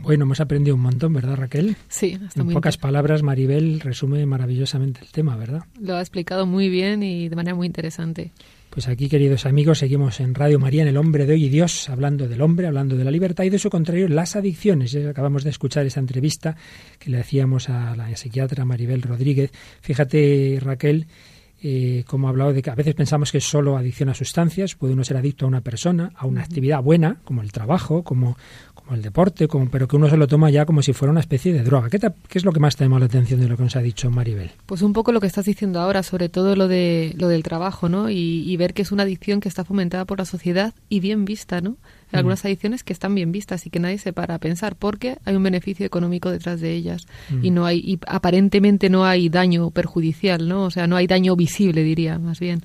Bueno, 0.04 0.24
hemos 0.24 0.38
aprendido 0.40 0.76
un 0.76 0.82
montón, 0.82 1.14
¿verdad, 1.14 1.36
Raquel? 1.36 1.76
Sí, 1.88 2.18
está 2.22 2.42
En 2.42 2.50
pocas 2.50 2.76
palabras, 2.76 3.22
Maribel 3.22 3.80
resume 3.80 4.26
maravillosamente 4.26 5.00
el 5.00 5.08
tema, 5.08 5.34
¿verdad? 5.34 5.62
Lo 5.80 5.96
ha 5.96 6.00
explicado 6.00 6.44
muy 6.44 6.68
bien 6.68 7.02
y 7.02 7.30
de 7.30 7.36
manera 7.36 7.54
muy 7.54 7.66
interesante. 7.66 8.30
Pues 8.74 8.88
aquí, 8.88 9.08
queridos 9.08 9.46
amigos, 9.46 9.78
seguimos 9.78 10.18
en 10.18 10.34
Radio 10.34 10.58
María, 10.58 10.82
en 10.82 10.88
El 10.88 10.96
Hombre 10.96 11.26
de 11.26 11.34
Hoy 11.34 11.44
y 11.44 11.48
Dios, 11.48 11.88
hablando 11.88 12.26
del 12.26 12.42
hombre, 12.42 12.66
hablando 12.66 12.96
de 12.96 13.04
la 13.04 13.12
libertad 13.12 13.44
y 13.44 13.48
de 13.48 13.60
su 13.60 13.70
contrario, 13.70 14.08
las 14.08 14.34
adicciones. 14.34 14.96
Acabamos 14.96 15.44
de 15.44 15.50
escuchar 15.50 15.86
esa 15.86 16.00
entrevista 16.00 16.56
que 16.98 17.08
le 17.08 17.20
hacíamos 17.20 17.68
a 17.68 17.94
la 17.94 18.16
psiquiatra 18.16 18.64
Maribel 18.64 19.00
Rodríguez. 19.00 19.52
Fíjate, 19.80 20.58
Raquel, 20.60 21.06
eh, 21.62 22.02
como 22.08 22.26
ha 22.26 22.30
hablado 22.30 22.52
de 22.52 22.62
que 22.62 22.70
a 22.70 22.74
veces 22.74 22.96
pensamos 22.96 23.30
que 23.30 23.38
es 23.38 23.44
solo 23.44 23.76
adicción 23.76 24.08
a 24.08 24.14
sustancias, 24.14 24.74
puede 24.74 24.94
uno 24.94 25.04
ser 25.04 25.18
adicto 25.18 25.44
a 25.44 25.48
una 25.48 25.60
persona, 25.60 26.10
a 26.16 26.26
una 26.26 26.42
actividad 26.42 26.82
buena, 26.82 27.20
como 27.22 27.42
el 27.42 27.52
trabajo, 27.52 28.02
como, 28.02 28.36
como 28.84 28.96
el 28.96 29.02
deporte, 29.02 29.48
como, 29.48 29.70
pero 29.70 29.88
que 29.88 29.96
uno 29.96 30.08
se 30.10 30.16
lo 30.16 30.26
toma 30.26 30.50
ya 30.50 30.66
como 30.66 30.82
si 30.82 30.92
fuera 30.92 31.10
una 31.10 31.20
especie 31.20 31.52
de 31.52 31.62
droga. 31.62 31.88
¿Qué, 31.88 31.98
¿Qué, 31.98 32.38
es 32.38 32.44
lo 32.44 32.52
que 32.52 32.60
más 32.60 32.76
te 32.76 32.84
llama 32.84 32.98
la 32.98 33.06
atención 33.06 33.40
de 33.40 33.48
lo 33.48 33.56
que 33.56 33.62
nos 33.62 33.76
ha 33.76 33.80
dicho 33.80 34.10
Maribel? 34.10 34.50
Pues 34.66 34.82
un 34.82 34.92
poco 34.92 35.10
lo 35.12 35.20
que 35.20 35.26
estás 35.26 35.46
diciendo 35.46 35.80
ahora, 35.80 36.02
sobre 36.02 36.28
todo 36.28 36.54
lo 36.54 36.68
de 36.68 37.14
lo 37.16 37.28
del 37.28 37.42
trabajo, 37.42 37.88
¿no? 37.88 38.10
Y, 38.10 38.54
ver 38.56 38.72
que 38.72 38.82
es 38.82 38.92
una 38.92 39.02
adicción 39.02 39.40
que 39.40 39.48
está 39.48 39.64
fomentada 39.64 40.04
por 40.04 40.18
la 40.18 40.24
sociedad 40.24 40.74
y 40.88 41.00
bien 41.00 41.24
vista, 41.24 41.60
¿no? 41.60 41.76
Hay 42.12 42.18
algunas 42.18 42.44
adicciones 42.44 42.84
que 42.84 42.92
están 42.92 43.14
bien 43.14 43.32
vistas 43.32 43.66
y 43.66 43.70
que 43.70 43.80
nadie 43.80 43.98
se 43.98 44.12
para 44.12 44.36
a 44.36 44.38
pensar 44.38 44.76
porque 44.76 45.18
hay 45.24 45.34
un 45.34 45.42
beneficio 45.42 45.84
económico 45.84 46.30
detrás 46.30 46.60
de 46.60 46.72
ellas 46.72 47.06
y 47.42 47.50
no 47.50 47.66
hay 47.66 47.78
y 47.78 47.98
aparentemente 48.06 48.88
no 48.88 49.04
hay 49.04 49.28
daño 49.28 49.70
perjudicial, 49.70 50.46
¿no? 50.48 50.64
O 50.64 50.70
sea, 50.70 50.86
no 50.86 50.94
hay 50.94 51.08
daño 51.08 51.34
visible, 51.34 51.82
diría, 51.82 52.18
más 52.18 52.38
bien. 52.38 52.62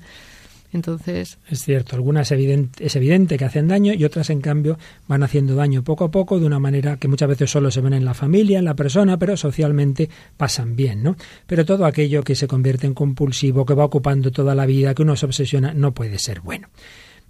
Es 1.48 1.64
cierto, 1.64 1.96
algunas 1.96 2.30
es 2.30 2.96
evidente 2.96 3.36
que 3.36 3.44
hacen 3.44 3.68
daño 3.68 3.92
y 3.92 4.04
otras, 4.04 4.30
en 4.30 4.40
cambio, 4.40 4.78
van 5.08 5.22
haciendo 5.22 5.54
daño 5.54 5.82
poco 5.82 6.04
a 6.04 6.10
poco 6.10 6.38
de 6.38 6.46
una 6.46 6.58
manera 6.58 6.96
que 6.96 7.08
muchas 7.08 7.28
veces 7.28 7.50
solo 7.50 7.70
se 7.70 7.80
ven 7.80 7.94
en 7.94 8.04
la 8.04 8.14
familia, 8.14 8.58
en 8.58 8.64
la 8.64 8.74
persona, 8.74 9.18
pero 9.18 9.36
socialmente 9.36 10.08
pasan 10.36 10.76
bien, 10.76 11.02
¿no? 11.02 11.16
Pero 11.46 11.64
todo 11.64 11.86
aquello 11.86 12.22
que 12.22 12.34
se 12.34 12.46
convierte 12.46 12.86
en 12.86 12.94
compulsivo, 12.94 13.66
que 13.66 13.74
va 13.74 13.84
ocupando 13.84 14.30
toda 14.30 14.54
la 14.54 14.66
vida, 14.66 14.94
que 14.94 15.02
uno 15.02 15.16
se 15.16 15.26
obsesiona, 15.26 15.74
no 15.74 15.92
puede 15.92 16.18
ser 16.18 16.40
bueno. 16.40 16.68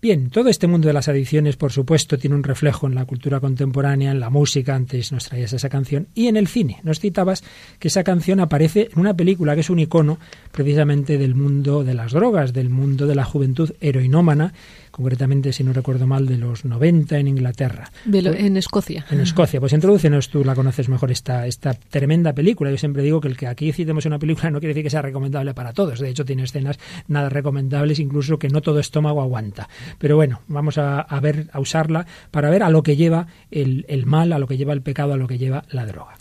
Bien, 0.03 0.31
todo 0.31 0.49
este 0.49 0.67
mundo 0.67 0.89
de 0.89 0.95
las 0.95 1.09
adicciones, 1.09 1.59
por 1.59 1.73
supuesto, 1.73 2.17
tiene 2.17 2.35
un 2.35 2.43
reflejo 2.43 2.87
en 2.87 2.95
la 2.95 3.05
cultura 3.05 3.39
contemporánea, 3.39 4.11
en 4.11 4.19
la 4.19 4.31
música, 4.31 4.75
antes 4.75 5.13
nos 5.13 5.27
traías 5.27 5.53
esa 5.53 5.69
canción, 5.69 6.09
y 6.15 6.29
en 6.29 6.39
el 6.39 6.47
cine. 6.47 6.81
Nos 6.85 7.01
citabas 7.01 7.45
que 7.79 7.89
esa 7.89 8.03
canción 8.03 8.41
aparece 8.41 8.89
en 8.91 8.99
una 8.99 9.13
película 9.13 9.55
que 9.55 9.61
es 9.61 9.69
un 9.69 9.79
icono 9.79 10.19
precisamente 10.53 11.19
del 11.19 11.35
mundo 11.35 11.85
de 11.85 11.93
las 11.93 12.13
drogas, 12.13 12.55
del 12.55 12.71
mundo 12.71 13.07
de 13.07 13.15
la 13.15 13.27
juventud 13.27 13.75
heroinómana, 13.83 14.55
concretamente, 14.91 15.53
si 15.53 15.65
no 15.65 15.73
recuerdo 15.73 16.07
mal, 16.07 16.27
de 16.27 16.37
los 16.37 16.65
90 16.65 17.19
en 17.19 17.29
Inglaterra. 17.29 17.91
en 18.13 18.57
Escocia. 18.57 19.07
En 19.11 19.21
Escocia. 19.21 19.61
Pues 19.61 19.73
introdúcenos, 19.73 20.29
tú 20.29 20.45
la 20.45 20.55
conoces 20.55 20.89
mejor, 20.89 21.11
esta, 21.11 21.47
esta 21.47 21.75
tremenda 21.75 22.33
película. 22.33 22.71
Yo 22.71 22.79
siempre 22.79 23.03
digo 23.03 23.21
que 23.21 23.29
el 23.29 23.37
que 23.37 23.47
aquí 23.47 23.73
citemos 23.73 24.07
una 24.07 24.19
película 24.19 24.51
no 24.51 24.61
quiere 24.61 24.75
decir 24.75 24.85
que 24.85 24.91
sea 24.91 25.03
recomendable 25.03 25.55
para 25.55 25.73
todos. 25.73 26.01
De 26.01 26.09
hecho, 26.09 26.25
tiene 26.25 26.45
escenas 26.45 26.79
nada 27.09 27.29
recomendables, 27.29 27.99
incluso 27.99 28.39
que 28.39 28.49
no 28.49 28.61
todo 28.61 28.79
estómago 28.79 29.21
aguanta. 29.21 29.69
Pero 29.99 30.17
bueno, 30.17 30.41
vamos 30.49 30.79
a, 30.79 31.07
ver, 31.21 31.49
a 31.53 31.61
usarla 31.61 32.07
para 32.31 32.51
ver 32.51 32.63
a 32.63 32.71
lo 32.71 32.83
que 32.83 32.97
lleva 32.97 33.27
el, 33.51 33.85
el 33.89 34.07
mal, 34.07 34.33
a 34.33 34.39
lo 34.39 34.47
que 34.47 34.57
lleva 34.57 34.73
el 34.73 34.83
pecado, 34.83 35.15
a 35.15 35.17
lo 35.17 35.27
que 35.27 35.39
lleva 35.39 35.65
la 35.71 35.87
droga. 35.87 36.17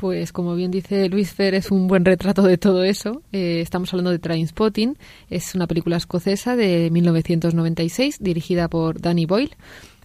Pues 0.00 0.32
como 0.32 0.54
bien 0.54 0.70
dice 0.70 1.10
Luis 1.10 1.34
Fer, 1.34 1.52
es 1.52 1.70
un 1.70 1.86
buen 1.86 2.06
retrato 2.06 2.40
de 2.40 2.56
todo 2.56 2.84
eso. 2.84 3.20
Eh, 3.32 3.60
estamos 3.60 3.92
hablando 3.92 4.10
de 4.10 4.18
Trainspotting. 4.18 4.96
Es 5.28 5.54
una 5.54 5.66
película 5.66 5.98
escocesa 5.98 6.56
de 6.56 6.88
1996 6.90 8.16
dirigida 8.18 8.68
por 8.68 8.98
Danny 9.02 9.26
Boyle. 9.26 9.54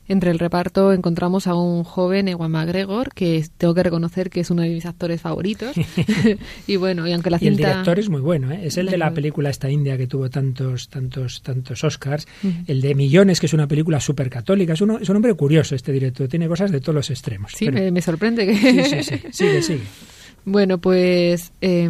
Entre 0.08 0.30
el 0.30 0.40
reparto 0.40 0.94
encontramos 0.94 1.48
a 1.48 1.56
un 1.56 1.84
joven 1.84 2.28
Ewan 2.28 2.52
McGregor, 2.52 3.14
que 3.14 3.44
tengo 3.58 3.74
que 3.74 3.84
reconocer 3.84 4.30
que 4.30 4.42
es 4.42 4.52
uno 4.52 4.62
de 4.62 4.70
mis 4.70 4.86
actores 4.86 5.22
favoritos. 5.22 5.76
y 6.68 6.76
bueno, 6.76 7.08
y 7.08 7.14
aunque 7.14 7.30
la 7.30 7.40
cinta... 7.40 7.52
el 7.52 7.58
director 7.58 8.00
es 8.00 8.10
muy 8.10 8.22
bueno, 8.22 8.52
¿eh? 8.52 8.62
es 8.64 8.78
el 8.78 8.88
de 8.88 8.98
la 8.98 9.12
película 9.12 9.50
esta 9.50 9.70
india 9.70 9.98
que 9.98 10.08
tuvo 10.08 10.30
tantos, 10.30 10.90
tantos, 10.90 11.42
tantos 11.42 11.84
Oscars. 11.84 12.28
El 12.68 12.82
de 12.82 12.96
Millones, 12.96 13.40
que 13.40 13.48
es 13.48 13.54
una 13.54 13.68
película 13.68 14.00
súper 14.00 14.30
católica. 14.30 14.74
Es, 14.74 14.82
es 14.82 15.10
un 15.10 15.16
hombre 15.16 15.34
curioso 15.34 15.76
este 15.76 15.92
director, 15.92 16.28
tiene 16.28 16.48
cosas 16.48 16.72
de 16.72 16.80
todos 16.82 16.96
los 16.96 17.10
extremos. 17.10 17.52
Sí, 17.56 17.70
me, 17.72 18.02
sorprende 18.02 18.46
que... 18.46 18.56
sí, 18.56 18.84
sí, 18.84 19.04
sí, 19.04 19.22
sigue, 19.32 19.62
sigue. 19.62 19.84
Bueno, 20.48 20.78
pues... 20.78 21.54
Eh, 21.60 21.90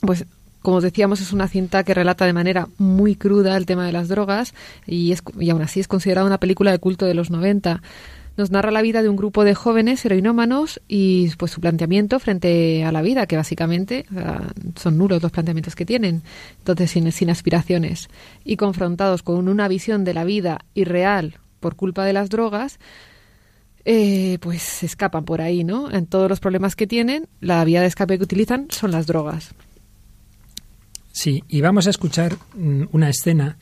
pues 0.00 0.26
como 0.64 0.80
decíamos, 0.80 1.20
es 1.20 1.34
una 1.34 1.46
cinta 1.46 1.84
que 1.84 1.92
relata 1.92 2.24
de 2.24 2.32
manera 2.32 2.68
muy 2.78 3.16
cruda 3.16 3.54
el 3.58 3.66
tema 3.66 3.84
de 3.84 3.92
las 3.92 4.08
drogas 4.08 4.54
y, 4.86 5.12
es, 5.12 5.22
y 5.38 5.50
aún 5.50 5.60
así 5.60 5.78
es 5.78 5.88
considerada 5.88 6.26
una 6.26 6.40
película 6.40 6.70
de 6.70 6.78
culto 6.78 7.04
de 7.04 7.12
los 7.12 7.30
90 7.30 7.82
nos 8.38 8.50
narra 8.50 8.70
la 8.70 8.80
vida 8.80 9.02
de 9.02 9.10
un 9.10 9.16
grupo 9.16 9.44
de 9.44 9.54
jóvenes 9.54 10.02
heroinómanos 10.06 10.80
y 10.88 11.28
pues 11.36 11.52
su 11.52 11.60
planteamiento 11.60 12.18
frente 12.18 12.82
a 12.82 12.92
la 12.92 13.02
vida, 13.02 13.26
que 13.26 13.36
básicamente 13.36 14.06
son 14.74 14.96
nulos 14.96 15.22
los 15.22 15.30
planteamientos 15.30 15.76
que 15.76 15.84
tienen, 15.84 16.22
entonces 16.60 16.90
sin, 16.90 17.12
sin 17.12 17.28
aspiraciones. 17.28 18.08
Y 18.42 18.56
confrontados 18.56 19.22
con 19.22 19.46
una 19.46 19.68
visión 19.68 20.02
de 20.02 20.14
la 20.14 20.24
vida 20.24 20.64
irreal 20.72 21.38
por 21.60 21.76
culpa 21.76 22.06
de 22.06 22.14
las 22.14 22.30
drogas, 22.30 22.80
eh, 23.84 24.38
pues 24.40 24.62
se 24.62 24.86
escapan 24.86 25.26
por 25.26 25.42
ahí, 25.42 25.62
¿no? 25.62 25.90
En 25.90 26.06
todos 26.06 26.28
los 26.28 26.40
problemas 26.40 26.74
que 26.74 26.86
tienen, 26.86 27.28
la 27.42 27.62
vía 27.64 27.82
de 27.82 27.86
escape 27.86 28.16
que 28.16 28.24
utilizan 28.24 28.66
son 28.70 28.90
las 28.90 29.06
drogas. 29.06 29.54
Sí, 31.14 31.44
y 31.48 31.60
vamos 31.60 31.86
a 31.86 31.90
escuchar 31.90 32.36
mm, 32.56 32.86
una 32.90 33.08
escena 33.08 33.56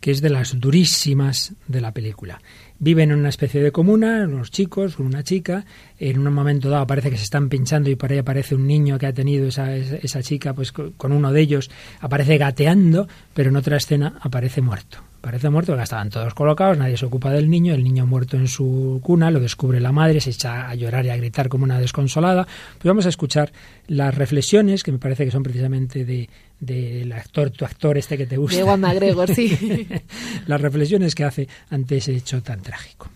que 0.00 0.10
es 0.10 0.20
de 0.20 0.28
las 0.28 0.60
durísimas 0.60 1.54
de 1.66 1.80
la 1.80 1.92
película. 1.92 2.40
Viven 2.78 3.10
en 3.10 3.18
una 3.18 3.30
especie 3.30 3.62
de 3.62 3.72
comuna, 3.72 4.24
unos 4.24 4.50
chicos, 4.50 4.98
una 4.98 5.24
chica, 5.24 5.64
en 5.98 6.26
un 6.26 6.32
momento 6.32 6.68
dado 6.68 6.86
parece 6.86 7.10
que 7.10 7.16
se 7.16 7.24
están 7.24 7.48
pinchando 7.48 7.88
y 7.88 7.96
por 7.96 8.12
ahí 8.12 8.18
aparece 8.18 8.54
un 8.54 8.66
niño 8.66 8.98
que 8.98 9.06
ha 9.06 9.14
tenido 9.14 9.48
esa, 9.48 9.74
esa 9.74 10.22
chica, 10.22 10.52
pues 10.52 10.72
con 10.72 11.12
uno 11.12 11.32
de 11.32 11.40
ellos 11.40 11.70
aparece 12.00 12.36
gateando, 12.36 13.08
pero 13.32 13.48
en 13.48 13.56
otra 13.56 13.78
escena 13.78 14.18
aparece 14.20 14.60
muerto. 14.60 14.98
Parece 15.20 15.50
muerto 15.50 15.72
porque 15.72 15.84
estaban 15.84 16.08
todos 16.08 16.32
colocados, 16.32 16.78
nadie 16.78 16.96
se 16.96 17.04
ocupa 17.04 17.30
del 17.30 17.50
niño, 17.50 17.74
el 17.74 17.84
niño 17.84 18.06
muerto 18.06 18.38
en 18.38 18.48
su 18.48 19.00
cuna, 19.02 19.30
lo 19.30 19.40
descubre 19.40 19.78
la 19.78 19.92
madre, 19.92 20.20
se 20.20 20.30
echa 20.30 20.68
a 20.68 20.74
llorar 20.74 21.04
y 21.04 21.10
a 21.10 21.16
gritar 21.16 21.50
como 21.50 21.64
una 21.64 21.78
desconsolada. 21.78 22.44
Pues 22.44 22.84
vamos 22.84 23.04
a 23.04 23.10
escuchar 23.10 23.52
las 23.86 24.14
reflexiones, 24.14 24.82
que 24.82 24.92
me 24.92 24.98
parece 24.98 25.26
que 25.26 25.30
son 25.30 25.42
precisamente 25.42 26.06
de, 26.06 26.30
del 26.60 27.10
actor, 27.12 27.50
tu 27.50 27.64
actor 27.64 27.98
este 27.98 28.16
que 28.16 28.26
te 28.26 28.36
gusta. 28.36 28.58
De 28.58 28.62
Juan 28.62 28.80
McGregor, 28.80 29.34
sí. 29.34 29.88
las 30.46 30.60
reflexiones 30.60 31.14
que 31.14 31.24
hace 31.24 31.48
ante 31.70 31.96
ese 31.96 32.14
hecho 32.14 32.42
tan 32.42 32.60
trágico. 32.60 33.08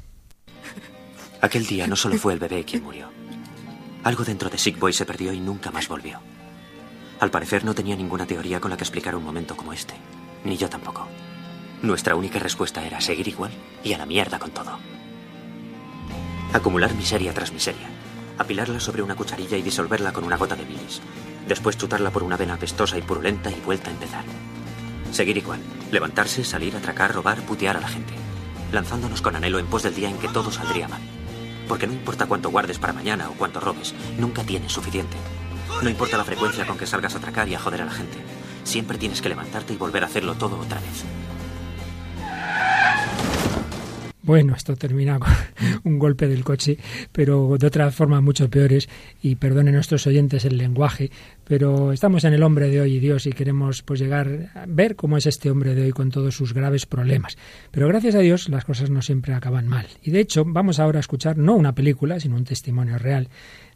Aquel 1.41 1.67
día 1.67 1.87
no 1.87 1.95
solo 1.95 2.17
fue 2.17 2.33
el 2.33 2.39
bebé 2.39 2.65
quien 2.65 2.83
murió. 2.83 3.09
Algo 4.03 4.25
dentro 4.25 4.49
de 4.49 4.59
Sick 4.59 4.79
Boy 4.79 4.93
se 4.93 5.05
perdió 5.05 5.33
y 5.33 5.41
nunca 5.41 5.71
más 5.71 5.89
volvió. 5.89 6.21
Al 7.21 7.31
parecer 7.31 7.65
no 7.65 7.75
tenía 7.75 7.97
ninguna 7.97 8.27
teoría 8.27 8.61
con 8.61 8.71
la 8.71 8.77
que 8.77 8.85
explicar 8.85 9.15
un 9.15 9.25
momento 9.25 9.57
como 9.57 9.73
este. 9.73 9.95
Ni 10.45 10.57
yo 10.57 10.69
tampoco. 10.69 11.07
Nuestra 11.83 12.17
única 12.17 12.39
respuesta 12.39 12.85
era 12.85 13.01
seguir 13.01 13.29
igual 13.29 13.53
y 13.83 13.93
a 13.93 13.99
la 13.99 14.07
mierda 14.07 14.39
con 14.39 14.51
todo. 14.51 14.79
Acumular 16.53 16.95
miseria 16.95 17.35
tras 17.35 17.53
miseria. 17.53 17.89
Apilarla 18.39 18.81
sobre 18.81 19.03
una 19.03 19.15
cucharilla 19.15 19.57
y 19.57 19.63
disolverla 19.63 20.13
con 20.13 20.25
una 20.25 20.37
gota 20.37 20.57
de 20.57 20.65
bilis. 20.65 21.01
Después 21.49 21.77
chutarla 21.77 22.11
por 22.11 22.23
una 22.23 22.37
vena 22.37 22.55
apestosa 22.55 22.97
y 22.99 23.03
purulenta 23.03 23.51
y 23.51 23.61
vuelta 23.61 23.91
a 23.91 23.93
empezar. 23.93 24.25
Seguir 25.13 25.37
igual. 25.37 25.61
Levantarse, 25.93 26.43
salir, 26.45 26.75
atracar, 26.75 27.15
robar, 27.15 27.41
putear 27.43 27.77
a 27.77 27.81
la 27.81 27.89
gente. 27.89 28.15
Lanzándonos 28.73 29.23
con 29.23 29.37
anhelo 29.37 29.59
en 29.59 29.67
pos 29.67 29.83
del 29.83 29.95
día 29.95 30.09
en 30.09 30.19
que 30.19 30.29
todo 30.29 30.51
saldría 30.51 30.89
mal. 30.89 31.03
Porque 31.69 31.87
no 31.87 31.93
importa 31.93 32.27
cuánto 32.27 32.51
guardes 32.51 32.79
para 32.79 32.93
mañana 32.93 33.29
o 33.29 33.35
cuánto 33.35 33.61
robes, 33.61 33.95
nunca 34.19 34.43
tienes 34.43 34.73
suficiente. 34.73 35.17
No 35.83 35.91
importa 35.91 36.17
la 36.17 36.25
frecuencia 36.25 36.67
con 36.67 36.79
que 36.79 36.87
salgas 36.87 37.15
a 37.15 37.19
atracar 37.19 37.49
y 37.49 37.55
a 37.55 37.61
joder 37.61 37.83
a 37.83 37.87
la 37.87 37.93
gente. 37.93 38.19
Siempre 38.65 38.99
tienes 38.99 39.21
que 39.21 39.29
levantarte 39.29 39.75
y 39.75 39.77
volver 39.77 40.03
a 40.03 40.07
hacerlo 40.07 40.35
todo 40.35 40.59
otra 40.59 40.81
vez. 40.81 41.05
Bueno, 44.25 44.55
esto 44.57 44.75
termina 44.75 45.19
con 45.19 45.31
un 45.85 45.99
golpe 45.99 46.27
del 46.27 46.45
coche, 46.45 46.79
pero 47.13 47.59
de 47.59 47.67
otras 47.67 47.95
formas 47.95 48.23
mucho 48.23 48.49
peores, 48.49 48.89
y 49.23 49.35
perdonen 49.35 49.75
nuestros 49.75 50.07
oyentes 50.07 50.47
el 50.47 50.57
lenguaje, 50.57 51.11
pero 51.45 51.93
estamos 51.93 52.25
en 52.25 52.33
el 52.33 52.43
hombre 52.43 52.71
de 52.71 52.81
hoy 52.81 52.95
y 52.95 53.01
Dios 53.01 53.27
y 53.27 53.33
queremos 53.33 53.83
pues 53.83 54.01
llegar 54.01 54.51
a 54.55 54.65
ver 54.67 54.97
cómo 54.97 55.19
es 55.19 55.27
este 55.27 55.51
hombre 55.51 55.75
de 55.75 55.83
hoy 55.83 55.91
con 55.91 56.11
todos 56.11 56.35
sus 56.35 56.55
graves 56.55 56.87
problemas. 56.87 57.37
Pero 57.71 57.87
gracias 57.87 58.15
a 58.15 58.21
Dios 58.21 58.49
las 58.49 58.65
cosas 58.65 58.89
no 58.89 59.03
siempre 59.03 59.35
acaban 59.35 59.69
mal. 59.69 59.89
Y 60.03 60.11
de 60.11 60.21
hecho 60.21 60.43
vamos 60.47 60.81
ahora 60.81 61.01
a 61.01 61.01
escuchar 61.01 61.37
no 61.37 61.55
una 61.55 61.75
película, 61.75 62.19
sino 62.19 62.37
un 62.37 62.45
testimonio 62.45 62.97
real 62.97 63.29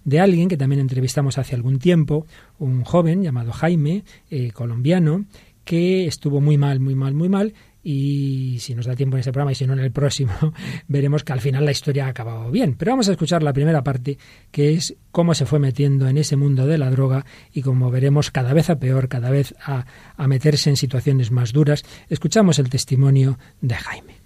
de 0.05 0.21
alguien 0.21 0.49
que 0.49 0.57
también 0.57 0.81
entrevistamos 0.81 1.37
hace 1.37 1.57
algún 1.57 1.79
tiempo, 1.79 2.27
un 2.59 2.85
joven 2.85 3.23
llamado 3.23 3.53
Jaime, 3.53 4.03
eh, 4.31 4.51
colombiano, 4.53 5.27
que 5.69 6.07
estuvo 6.07 6.41
muy 6.41 6.57
mal, 6.57 6.81
muy 6.81 6.95
mal, 6.95 7.13
muy 7.13 7.29
mal, 7.29 7.53
y 7.83 8.59
si 8.61 8.75
nos 8.75 8.87
da 8.87 8.95
tiempo 8.95 9.17
en 9.17 9.21
este 9.21 9.33
programa 9.33 9.53
y 9.53 9.55
si 9.55 9.67
no 9.67 9.73
en 9.73 9.79
el 9.81 9.93
próximo, 9.93 10.33
veremos 10.89 11.25
que 11.25 11.33
al 11.33 11.41
final 11.41 11.65
la 11.65 11.71
historia 11.71 12.07
ha 12.07 12.09
acabado 12.09 12.51
bien. 12.51 12.75
Pero 12.77 12.93
vamos 12.93 13.09
a 13.09 13.13
escuchar 13.13 13.43
la 13.43 13.53
primera 13.53 13.83
parte, 13.83 14.19
que 14.51 14.75
es 14.75 14.97
cómo 15.11 15.35
se 15.35 15.47
fue 15.47 15.59
metiendo 15.59 16.09
en 16.09 16.19
ese 16.19 16.37
mundo 16.37 16.67
de 16.67 16.79
la 16.79 16.91
droga 16.91 17.25
y 17.53 17.63
como 17.63 17.91
veremos 17.91 18.31
cada 18.31 18.53
vez 18.53 18.71
a 18.71 18.79
peor, 18.79 19.09
cada 19.09 19.31
vez 19.31 19.55
a, 19.65 19.87
a 20.17 20.29
meterse 20.29 20.71
en 20.71 20.77
situaciones 20.77 21.31
más 21.31 21.53
duras. 21.53 21.85
Escuchamos 22.09 22.59
el 22.59 22.69
testimonio 22.69 23.39
de 23.61 23.75
Jaime. 23.75 24.19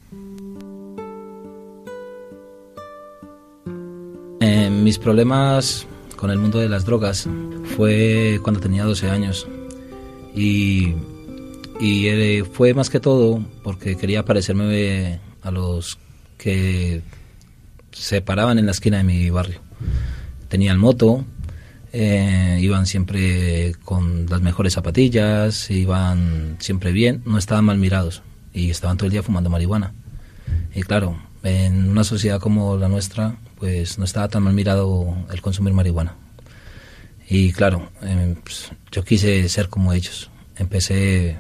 Eh, 4.40 4.70
mis 4.70 4.98
problemas 4.98 5.86
con 6.16 6.30
el 6.30 6.38
mundo 6.38 6.58
de 6.58 6.68
las 6.68 6.84
drogas 6.84 7.28
fue 7.76 8.40
cuando 8.42 8.60
tenía 8.60 8.84
12 8.84 9.08
años 9.08 9.46
y 10.34 10.94
y 11.82 12.06
eh, 12.06 12.44
fue 12.44 12.74
más 12.74 12.90
que 12.90 13.00
todo 13.00 13.44
porque 13.64 13.96
quería 13.96 14.24
parecerme 14.24 15.18
a 15.42 15.50
los 15.50 15.98
que 16.38 17.02
se 17.90 18.22
paraban 18.22 18.60
en 18.60 18.66
la 18.66 18.70
esquina 18.70 18.98
de 18.98 19.02
mi 19.02 19.28
barrio. 19.30 19.60
Tenían 20.46 20.78
moto, 20.78 21.24
eh, 21.92 22.56
iban 22.60 22.86
siempre 22.86 23.74
con 23.84 24.26
las 24.26 24.40
mejores 24.40 24.74
zapatillas, 24.74 25.72
iban 25.72 26.56
siempre 26.60 26.92
bien, 26.92 27.20
no 27.26 27.36
estaban 27.36 27.64
mal 27.64 27.78
mirados 27.78 28.22
y 28.54 28.70
estaban 28.70 28.96
todo 28.96 29.06
el 29.06 29.12
día 29.12 29.24
fumando 29.24 29.50
marihuana. 29.50 29.92
Y 30.76 30.82
claro, 30.82 31.18
en 31.42 31.90
una 31.90 32.04
sociedad 32.04 32.38
como 32.38 32.76
la 32.76 32.86
nuestra, 32.86 33.34
pues 33.58 33.98
no 33.98 34.04
estaba 34.04 34.28
tan 34.28 34.44
mal 34.44 34.54
mirado 34.54 35.16
el 35.32 35.42
consumir 35.42 35.72
marihuana. 35.72 36.14
Y 37.28 37.50
claro, 37.50 37.90
eh, 38.02 38.36
yo 38.92 39.02
quise 39.02 39.48
ser 39.48 39.68
como 39.68 39.92
ellos. 39.92 40.30
Empecé 40.56 41.38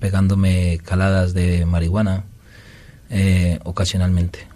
pegándome 0.00 0.80
caladas 0.84 1.34
de 1.34 1.64
marihuana 1.66 2.24
eh, 3.10 3.58
ocasionalmente, 3.64 4.46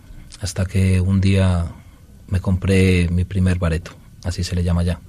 hasta 0.41 0.65
que 0.65 1.01
un 1.01 1.21
día 1.21 1.67
me 2.29 2.41
compré 2.41 3.09
mi 3.09 3.25
primer 3.25 3.59
bareto, 3.59 3.93
así 4.25 4.45
se 4.45 4.55
le 4.55 4.65
llama 4.65 4.83
ya, 4.83 5.01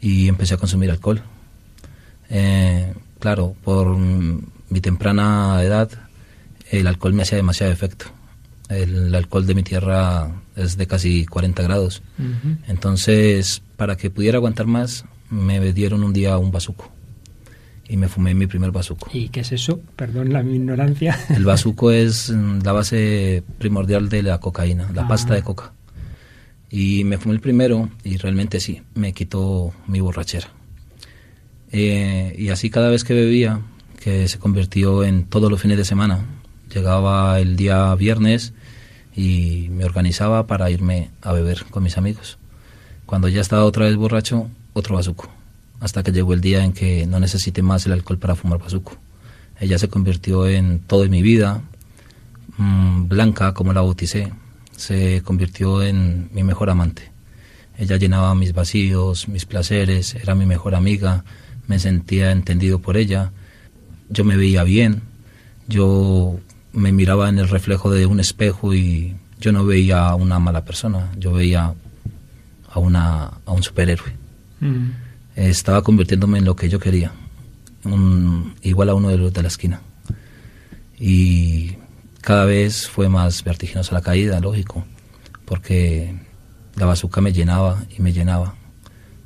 y 0.00 0.28
empecé 0.28 0.54
a 0.54 0.56
consumir 0.56 0.90
alcohol. 0.90 1.22
Eh, 2.30 2.92
claro, 3.18 3.54
por 3.62 3.96
mi 3.96 4.80
temprana 4.80 5.62
edad, 5.62 5.90
el 6.70 6.86
alcohol 6.86 7.14
me 7.14 7.22
hacía 7.22 7.36
demasiado 7.36 7.72
efecto. 7.72 8.06
El 8.68 9.14
alcohol 9.14 9.46
de 9.46 9.54
mi 9.54 9.62
tierra 9.62 10.30
es 10.54 10.76
de 10.76 10.86
casi 10.86 11.24
40 11.24 11.62
grados. 11.62 12.02
Entonces, 12.66 13.62
para 13.76 13.96
que 13.96 14.10
pudiera 14.10 14.36
aguantar 14.36 14.66
más, 14.66 15.06
me 15.30 15.72
dieron 15.72 16.04
un 16.04 16.12
día 16.12 16.36
un 16.36 16.50
bazuco 16.50 16.97
y 17.88 17.96
me 17.96 18.08
fumé 18.08 18.34
mi 18.34 18.46
primer 18.46 18.70
bazuco. 18.70 19.08
¿Y 19.12 19.30
qué 19.30 19.40
es 19.40 19.52
eso? 19.52 19.80
Perdón 19.96 20.32
la 20.32 20.42
ignorancia. 20.42 21.18
El 21.30 21.44
bazuco 21.44 21.90
es 21.90 22.30
mm, 22.30 22.60
la 22.62 22.72
base 22.72 23.42
primordial 23.58 24.08
de 24.08 24.22
la 24.22 24.38
cocaína, 24.38 24.90
la 24.94 25.08
pasta 25.08 25.34
de 25.34 25.42
coca. 25.42 25.72
Y 26.70 27.04
me 27.04 27.16
fumé 27.16 27.34
el 27.34 27.40
primero 27.40 27.88
y 28.04 28.18
realmente 28.18 28.60
sí, 28.60 28.82
me 28.94 29.14
quitó 29.14 29.72
mi 29.86 30.00
borrachera. 30.00 30.48
Eh, 31.72 32.34
y 32.36 32.50
así 32.50 32.68
cada 32.68 32.90
vez 32.90 33.04
que 33.04 33.14
bebía, 33.14 33.62
que 34.02 34.28
se 34.28 34.38
convirtió 34.38 35.02
en 35.02 35.24
todos 35.24 35.50
los 35.50 35.62
fines 35.62 35.78
de 35.78 35.86
semana, 35.86 36.26
llegaba 36.70 37.40
el 37.40 37.56
día 37.56 37.94
viernes 37.94 38.52
y 39.16 39.68
me 39.70 39.86
organizaba 39.86 40.46
para 40.46 40.70
irme 40.70 41.08
a 41.22 41.32
beber 41.32 41.64
con 41.70 41.82
mis 41.84 41.96
amigos. 41.96 42.36
Cuando 43.06 43.28
ya 43.28 43.40
estaba 43.40 43.64
otra 43.64 43.86
vez 43.86 43.96
borracho, 43.96 44.50
otro 44.74 44.96
bazuco 44.96 45.37
hasta 45.80 46.02
que 46.02 46.12
llegó 46.12 46.34
el 46.34 46.40
día 46.40 46.64
en 46.64 46.72
que 46.72 47.06
no 47.06 47.20
necesité 47.20 47.62
más 47.62 47.86
el 47.86 47.92
alcohol 47.92 48.18
para 48.18 48.34
fumar 48.34 48.58
bazuco. 48.58 48.96
Ella 49.60 49.78
se 49.78 49.88
convirtió 49.88 50.46
en 50.46 50.80
todo 50.80 51.08
mi 51.08 51.22
vida, 51.22 51.62
mm, 52.56 53.08
blanca 53.08 53.54
como 53.54 53.72
la 53.72 53.80
bauticé, 53.80 54.32
se 54.76 55.22
convirtió 55.22 55.82
en 55.82 56.30
mi 56.32 56.42
mejor 56.42 56.70
amante. 56.70 57.10
Ella 57.76 57.96
llenaba 57.96 58.34
mis 58.34 58.52
vacíos, 58.52 59.28
mis 59.28 59.44
placeres, 59.46 60.14
era 60.14 60.34
mi 60.34 60.46
mejor 60.46 60.74
amiga, 60.74 61.24
me 61.66 61.78
sentía 61.78 62.32
entendido 62.32 62.80
por 62.80 62.96
ella, 62.96 63.30
yo 64.08 64.24
me 64.24 64.36
veía 64.36 64.64
bien, 64.64 65.02
yo 65.68 66.38
me 66.72 66.92
miraba 66.92 67.28
en 67.28 67.38
el 67.38 67.48
reflejo 67.48 67.90
de 67.90 68.06
un 68.06 68.20
espejo 68.20 68.74
y 68.74 69.16
yo 69.40 69.52
no 69.52 69.64
veía 69.64 70.08
a 70.08 70.14
una 70.14 70.38
mala 70.38 70.64
persona, 70.64 71.12
yo 71.18 71.32
veía 71.32 71.72
a, 72.70 72.78
una, 72.78 73.30
a 73.44 73.52
un 73.52 73.62
superhéroe. 73.62 74.12
Mm 74.60 75.07
estaba 75.46 75.82
convirtiéndome 75.82 76.38
en 76.38 76.44
lo 76.44 76.56
que 76.56 76.68
yo 76.68 76.80
quería, 76.80 77.12
igual 78.62 78.88
a 78.88 78.94
uno 78.94 79.08
de 79.08 79.18
los 79.18 79.32
de 79.32 79.42
la 79.42 79.48
esquina. 79.48 79.80
Y 80.98 81.76
cada 82.20 82.44
vez 82.44 82.88
fue 82.88 83.08
más 83.08 83.44
vertiginosa 83.44 83.94
la 83.94 84.02
caída, 84.02 84.40
lógico, 84.40 84.84
porque 85.44 86.14
la 86.74 86.86
bazuca 86.86 87.20
me 87.20 87.32
llenaba 87.32 87.84
y 87.96 88.02
me 88.02 88.12
llenaba, 88.12 88.56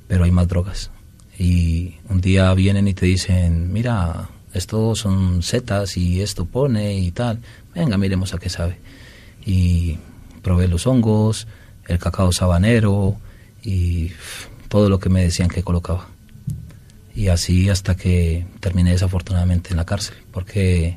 pero 0.07 0.25
hay 0.25 0.31
más 0.31 0.48
drogas. 0.48 0.90
Y 1.38 1.94
un 2.11 2.20
día 2.20 2.53
vienen 2.53 2.88
y 2.88 2.94
te 2.94 3.07
dicen, 3.07 3.72
mira, 3.72 4.29
esto 4.53 4.94
son 4.94 5.42
setas 5.42 5.96
y 5.96 6.20
esto 6.20 6.44
pone 6.44 6.98
y 6.98 7.11
tal, 7.11 7.40
venga, 7.75 7.96
miremos 7.96 8.35
a 8.35 8.38
qué 8.38 8.51
sabe. 8.51 8.79
Y 9.46 9.96
probé 10.42 10.68
los 10.68 10.87
hongos, 10.87 11.48
el 11.87 11.98
cacao 11.98 12.33
sabanero 12.33 13.16
y 13.62 14.11
todo 14.72 14.88
lo 14.88 14.98
que 14.98 15.11
me 15.11 15.22
decían 15.22 15.50
que 15.50 15.62
colocaba. 15.62 16.08
Y 17.14 17.28
así 17.28 17.68
hasta 17.68 17.94
que 17.94 18.46
terminé 18.58 18.92
desafortunadamente 18.92 19.68
en 19.72 19.76
la 19.76 19.85
cárcel, 19.85 20.14
porque 20.30 20.96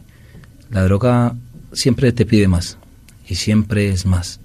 la 0.70 0.82
droga 0.86 1.36
siempre 1.74 2.14
te 2.14 2.26
pide 2.26 2.48
más 2.48 2.78
y 3.28 3.36
siempre 3.36 3.90
es 3.90 4.06
más 4.06 4.40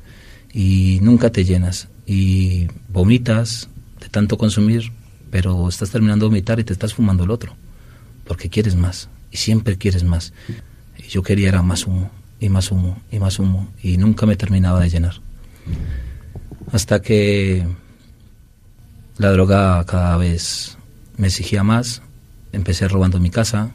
y 0.53 0.99
nunca 1.01 1.31
te 1.31 1.45
llenas 1.45 1.87
y 2.07 2.67
vomitas 2.89 3.69
de 4.01 4.09
tanto 4.09 4.37
consumir, 4.37 4.91
pero 5.31 5.69
estás 5.69 5.91
terminando 5.91 6.25
de 6.25 6.31
vomitar 6.31 6.59
y 6.59 6.65
te 6.65 6.73
estás 6.73 6.93
fumando 6.93 7.23
el 7.23 7.31
otro, 7.31 7.55
porque 8.27 8.49
quieres 8.51 8.75
más 8.75 9.09
y 9.31 9.37
siempre 9.37 9.79
quieres 9.79 10.03
más. 10.03 10.33
Y 10.99 11.05
yo 11.05 11.23
quería 11.23 11.51
era 11.51 11.63
más 11.63 11.87
humo 11.87 12.11
y 12.41 12.49
más 12.49 12.73
humo 12.73 13.01
y 13.13 13.21
más 13.21 13.39
humo 13.39 13.69
y 13.81 13.97
nunca 13.97 14.27
me 14.27 14.35
terminaba 14.35 14.81
de 14.81 14.91
llenar. 14.91 15.21
Hasta 16.73 17.01
que 17.01 17.65
la 19.21 19.33
droga 19.33 19.85
cada 19.85 20.17
vez 20.17 20.79
me 21.19 21.27
exigía 21.27 21.63
más, 21.63 22.01
empecé 22.53 22.89
robando 22.89 23.21
mi 23.21 23.29
casa, 23.29 23.71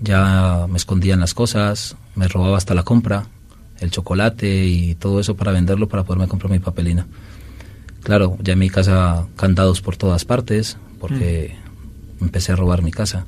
ya 0.00 0.66
me 0.70 0.78
escondían 0.78 1.20
las 1.20 1.34
cosas, 1.34 1.96
me 2.14 2.28
robaba 2.28 2.56
hasta 2.56 2.74
la 2.74 2.82
compra, 2.82 3.26
el 3.78 3.90
chocolate 3.90 4.64
y 4.64 4.94
todo 4.94 5.20
eso 5.20 5.36
para 5.36 5.52
venderlo 5.52 5.86
para 5.86 6.04
poderme 6.04 6.28
comprar 6.28 6.50
mi 6.50 6.60
papelina. 6.60 7.06
Claro, 8.02 8.38
ya 8.40 8.54
en 8.54 8.58
mi 8.58 8.70
casa 8.70 9.26
candados 9.36 9.82
por 9.82 9.98
todas 9.98 10.24
partes, 10.24 10.78
porque 10.98 11.54
mm. 12.18 12.24
empecé 12.24 12.52
a 12.52 12.56
robar 12.56 12.80
mi 12.80 12.90
casa. 12.90 13.26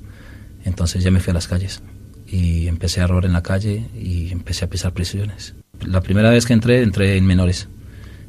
Entonces 0.64 1.04
ya 1.04 1.10
me 1.10 1.20
fui 1.20 1.32
a 1.32 1.34
las 1.34 1.48
calles 1.48 1.82
y 2.26 2.66
empecé 2.66 3.02
a 3.02 3.06
robar 3.06 3.26
en 3.26 3.34
la 3.34 3.42
calle 3.42 3.90
y 3.94 4.32
empecé 4.32 4.64
a 4.64 4.70
pisar 4.70 4.94
prisiones. 4.94 5.54
La 5.84 6.00
primera 6.00 6.30
vez 6.30 6.46
que 6.46 6.54
entré, 6.54 6.80
entré 6.80 7.18
en 7.18 7.26
menores 7.26 7.68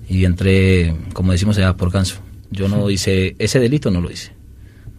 y 0.10 0.26
entré, 0.26 0.94
como 1.14 1.32
decimos 1.32 1.58
allá, 1.58 1.78
por 1.78 1.90
ganso. 1.90 2.18
Yo 2.54 2.68
no 2.68 2.90
hice, 2.90 3.36
ese 3.40 3.60
delito 3.60 3.92
no 3.92 4.00
lo 4.00 4.12
hice. 4.12 4.32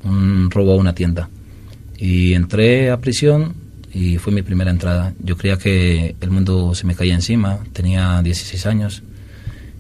Un 0.03 0.51
robo 0.51 0.73
a 0.73 0.77
una 0.77 0.95
tienda. 0.95 1.31
Y 1.97 2.35
entré 2.35 2.91
a 2.91 3.01
prisión 3.01 3.55
y 3.93 4.19
fue 4.19 4.33
mi 4.33 4.43
primera 4.43 4.71
entrada. 4.71 5.15
Yo 5.21 5.37
creía 5.37 5.57
que 5.57 6.17
el 6.21 6.31
mundo 6.31 6.75
se 6.75 6.87
me 6.87 6.97
caía 6.97 7.15
encima, 7.15 7.61
tenía 7.73 8.21
16 8.23 8.67
años 8.67 9.03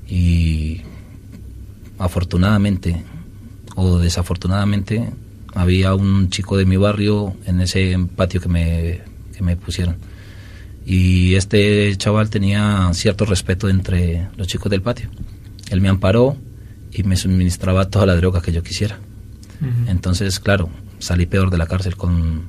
y 0.08 0.82
afortunadamente 1.98 3.02
o 3.74 3.98
desafortunadamente 3.98 5.10
había 5.54 5.94
un 5.94 6.30
chico 6.30 6.56
de 6.56 6.64
mi 6.64 6.76
barrio 6.76 7.34
en 7.46 7.60
ese 7.60 7.96
patio 8.14 8.40
que 8.40 8.48
me, 8.48 9.00
que 9.36 9.42
me 9.42 9.56
pusieron. 9.56 9.96
Y 10.86 11.34
este 11.34 11.96
chaval 11.96 12.30
tenía 12.30 12.90
cierto 12.92 13.24
respeto 13.24 13.68
entre 13.68 14.28
los 14.36 14.46
chicos 14.46 14.70
del 14.70 14.82
patio. 14.82 15.08
Él 15.70 15.80
me 15.80 15.88
amparó 15.88 16.36
y 16.94 17.02
me 17.02 17.16
suministraba 17.16 17.90
toda 17.90 18.06
la 18.06 18.16
droga 18.16 18.40
que 18.40 18.52
yo 18.52 18.62
quisiera. 18.62 18.98
Entonces, 19.86 20.40
claro, 20.40 20.68
salí 20.98 21.26
peor 21.26 21.50
de 21.50 21.58
la 21.58 21.66
cárcel 21.66 21.96
con... 21.96 22.42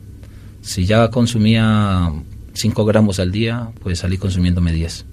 Si 0.62 0.86
ya 0.86 1.10
consumía 1.10 2.12
5 2.54 2.86
gramos 2.86 3.20
al 3.20 3.32
día, 3.32 3.70
pues 3.82 4.00
salí 4.00 4.18
consumiéndome 4.18 4.74
10. 4.74 5.06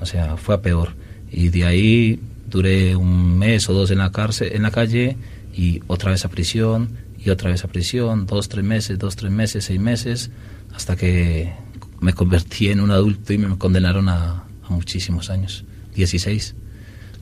O 0.00 0.06
sea, 0.06 0.36
fue 0.36 0.54
a 0.56 0.62
peor. 0.62 0.94
Y 1.30 1.48
de 1.48 1.64
ahí 1.64 2.20
duré 2.48 2.96
un 2.96 3.38
mes 3.38 3.68
o 3.68 3.74
dos 3.74 3.90
en 3.90 3.98
la 3.98 4.10
cárcel, 4.10 4.50
en 4.52 4.62
la 4.62 4.70
calle 4.70 5.16
y 5.54 5.82
otra 5.86 6.10
vez 6.10 6.24
a 6.24 6.28
prisión 6.28 6.96
y 7.18 7.30
otra 7.30 7.50
vez 7.50 7.64
a 7.64 7.68
prisión, 7.68 8.26
dos, 8.26 8.48
tres 8.48 8.64
meses, 8.64 8.98
dos, 8.98 9.16
tres 9.16 9.30
meses, 9.30 9.64
seis 9.64 9.80
meses, 9.80 10.30
hasta 10.74 10.96
que 10.96 11.52
me 12.00 12.12
convertí 12.12 12.68
en 12.68 12.80
un 12.80 12.90
adulto 12.90 13.32
y 13.32 13.38
me 13.38 13.56
condenaron 13.58 14.08
a, 14.08 14.44
muchísimos 14.68 15.30
años, 15.30 15.64
16. 15.94 16.54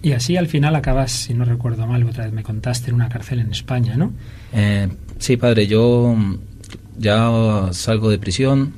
Y 0.03 0.13
así 0.13 0.37
al 0.37 0.47
final 0.47 0.77
acabas, 0.77 1.11
si 1.11 1.35
no 1.35 1.45
recuerdo 1.45 1.87
mal, 1.87 2.05
otra 2.05 2.25
vez 2.25 2.33
me 2.33 2.43
contaste, 2.43 2.91
en 2.91 2.95
una 2.95 3.09
cárcel 3.09 3.41
en 3.41 3.51
España, 3.51 3.97
¿no? 3.97 4.13
Eh, 4.53 4.89
sí, 5.19 5.37
padre, 5.37 5.67
yo 5.67 6.17
ya 6.97 7.69
salgo 7.73 8.11
de 8.11 8.19
prisión, 8.19 8.75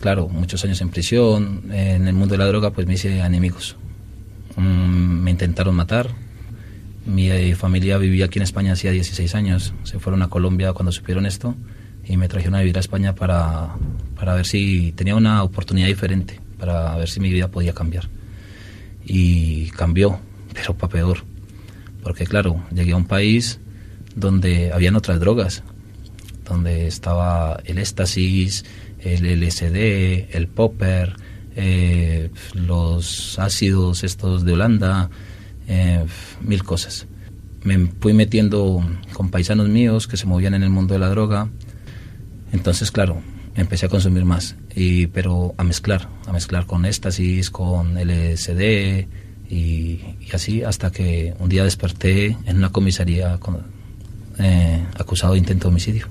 claro, 0.00 0.28
muchos 0.28 0.64
años 0.64 0.80
en 0.80 0.90
prisión, 0.90 1.64
en 1.72 2.06
el 2.06 2.14
mundo 2.14 2.32
de 2.34 2.38
la 2.38 2.46
droga 2.46 2.70
pues 2.70 2.86
me 2.86 2.94
hice 2.94 3.18
enemigos. 3.18 3.76
Mm, 4.56 5.22
me 5.22 5.30
intentaron 5.30 5.74
matar, 5.74 6.08
mi 7.04 7.30
eh, 7.30 7.54
familia 7.54 7.96
vivía 7.98 8.26
aquí 8.26 8.38
en 8.38 8.42
España 8.42 8.72
hacía 8.72 8.92
16 8.92 9.34
años, 9.34 9.72
se 9.82 9.98
fueron 9.98 10.22
a 10.22 10.28
Colombia 10.28 10.72
cuando 10.72 10.92
supieron 10.92 11.26
esto 11.26 11.56
y 12.06 12.16
me 12.16 12.28
trajeron 12.28 12.54
a 12.54 12.60
vivir 12.60 12.76
a 12.76 12.80
España 12.80 13.14
para, 13.14 13.70
para 14.14 14.34
ver 14.34 14.46
si 14.46 14.92
tenía 14.92 15.16
una 15.16 15.42
oportunidad 15.42 15.88
diferente, 15.88 16.40
para 16.58 16.96
ver 16.96 17.08
si 17.08 17.18
mi 17.20 17.30
vida 17.30 17.48
podía 17.48 17.72
cambiar. 17.72 18.08
Y 19.04 19.70
cambió, 19.70 20.20
pero 20.58 20.76
para 20.76 20.92
peor, 20.92 21.18
porque 22.02 22.26
claro, 22.26 22.62
llegué 22.74 22.92
a 22.92 22.96
un 22.96 23.06
país 23.06 23.60
donde 24.16 24.72
habían 24.72 24.96
otras 24.96 25.20
drogas, 25.20 25.62
donde 26.44 26.88
estaba 26.88 27.60
el 27.64 27.78
éxtasis, 27.78 28.64
el 28.98 29.24
LSD, 29.40 30.34
el 30.36 30.48
popper, 30.48 31.14
eh, 31.54 32.30
los 32.54 33.38
ácidos 33.38 34.02
estos 34.02 34.44
de 34.44 34.52
Holanda, 34.52 35.10
eh, 35.68 36.04
mil 36.40 36.64
cosas. 36.64 37.06
Me 37.62 37.86
fui 38.00 38.12
metiendo 38.12 38.84
con 39.12 39.30
paisanos 39.30 39.68
míos 39.68 40.08
que 40.08 40.16
se 40.16 40.26
movían 40.26 40.54
en 40.54 40.62
el 40.62 40.70
mundo 40.70 40.94
de 40.94 41.00
la 41.00 41.08
droga. 41.08 41.48
Entonces, 42.52 42.90
claro, 42.90 43.20
empecé 43.54 43.86
a 43.86 43.88
consumir 43.88 44.24
más, 44.24 44.56
y, 44.74 45.06
pero 45.08 45.54
a 45.56 45.64
mezclar, 45.64 46.08
a 46.26 46.32
mezclar 46.32 46.66
con 46.66 46.84
éxtasis, 46.84 47.50
con 47.50 47.94
LSD 47.94 49.06
y, 49.50 50.00
así 50.32 50.62
hasta 50.62 50.90
que 50.90 51.34
un 51.38 51.48
día 51.48 51.64
desperté 51.64 52.36
en 52.44 52.58
una 52.58 52.70
comisaría 52.70 53.38
eh, 54.38 54.84
acusado 54.98 55.32
de 55.32 55.38
intento 55.38 55.68
de 55.68 55.72
homicidio. 55.72 56.06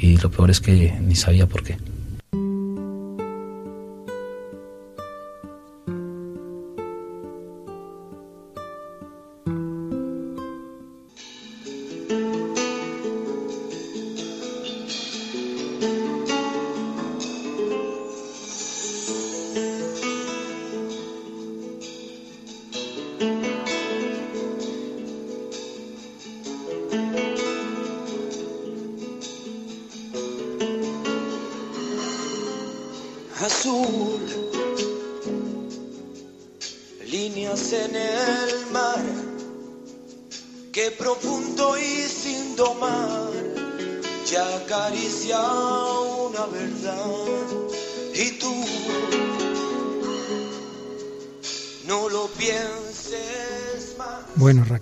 Y 0.00 0.16
lo 0.18 0.30
peor 0.30 0.50
es 0.50 0.60
que 0.60 0.94
ni 1.00 1.16
sabía 1.16 1.46
por 1.46 1.64
qué. 1.64 1.76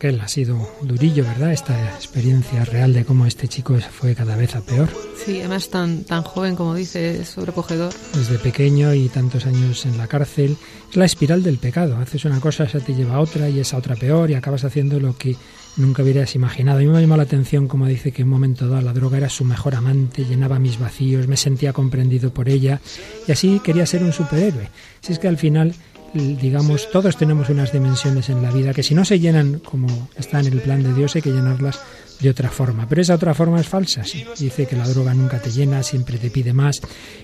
Ha 0.04 0.28
sido 0.28 0.68
durillo, 0.82 1.24
¿verdad? 1.24 1.52
Esta 1.52 1.94
experiencia 1.94 2.64
real 2.64 2.92
de 2.92 3.04
cómo 3.04 3.26
este 3.26 3.48
chico 3.48 3.76
fue 3.78 4.14
cada 4.14 4.36
vez 4.36 4.54
a 4.54 4.60
peor. 4.60 4.88
Sí, 5.24 5.40
además 5.40 5.70
tan, 5.70 6.04
tan 6.04 6.22
joven 6.22 6.54
como 6.54 6.74
dice, 6.74 7.24
sobrecogedor. 7.24 7.92
Desde 8.14 8.38
pequeño 8.38 8.92
y 8.94 9.08
tantos 9.08 9.46
años 9.46 9.86
en 9.86 9.96
la 9.96 10.06
cárcel. 10.06 10.56
Es 10.90 10.96
la 10.96 11.06
espiral 11.06 11.42
del 11.42 11.58
pecado. 11.58 11.96
Haces 11.96 12.26
una 12.26 12.40
cosa, 12.40 12.64
esa 12.64 12.80
te 12.80 12.94
lleva 12.94 13.14
a 13.14 13.20
otra 13.20 13.48
y 13.48 13.58
esa 13.58 13.78
otra 13.78 13.96
peor 13.96 14.30
y 14.30 14.34
acabas 14.34 14.64
haciendo 14.64 15.00
lo 15.00 15.16
que 15.16 15.34
nunca 15.76 16.02
hubieras 16.02 16.34
imaginado. 16.34 16.78
A 16.78 16.82
mí 16.82 16.86
me 16.86 17.00
llamó 17.00 17.16
la 17.16 17.22
atención 17.22 17.66
como 17.66 17.86
dice 17.86 18.12
que 18.12 18.22
en 18.22 18.28
un 18.28 18.34
momento 18.34 18.68
dado 18.68 18.82
la 18.82 18.92
droga 18.92 19.16
era 19.16 19.28
su 19.30 19.44
mejor 19.44 19.74
amante, 19.74 20.24
llenaba 20.24 20.58
mis 20.58 20.78
vacíos, 20.78 21.26
me 21.26 21.36
sentía 21.36 21.72
comprendido 21.72 22.32
por 22.32 22.48
ella 22.48 22.80
y 23.26 23.32
así 23.32 23.60
quería 23.60 23.86
ser 23.86 24.02
un 24.02 24.12
superhéroe. 24.12 24.68
Si 25.00 25.12
es 25.12 25.18
que 25.18 25.28
al 25.28 25.38
final 25.38 25.74
digamos, 26.16 26.90
todos 26.90 27.16
tenemos 27.16 27.48
unas 27.48 27.72
dimensiones 27.72 28.28
en 28.28 28.42
la 28.42 28.50
vida 28.50 28.72
que 28.72 28.82
si 28.82 28.94
no 28.94 29.04
se 29.04 29.18
llenan 29.18 29.60
como 29.60 30.08
está 30.16 30.40
en 30.40 30.46
el 30.46 30.60
plan 30.60 30.82
de 30.82 30.92
Dios 30.92 31.14
hay 31.16 31.22
que 31.22 31.32
llenarlas 31.32 31.80
de 32.20 32.30
otra 32.30 32.50
forma. 32.50 32.86
Pero 32.88 33.02
esa 33.02 33.14
otra 33.14 33.34
forma 33.34 33.60
es 33.60 33.68
falsa. 33.68 34.02
Dice 34.38 34.66
que 34.66 34.76
la 34.76 34.88
droga 34.88 35.14
nunca 35.14 35.38
te 35.38 35.50
llena, 35.50 35.82
siempre 35.82 36.18
te 36.18 36.30
pide 36.30 36.52
más. 36.52 36.80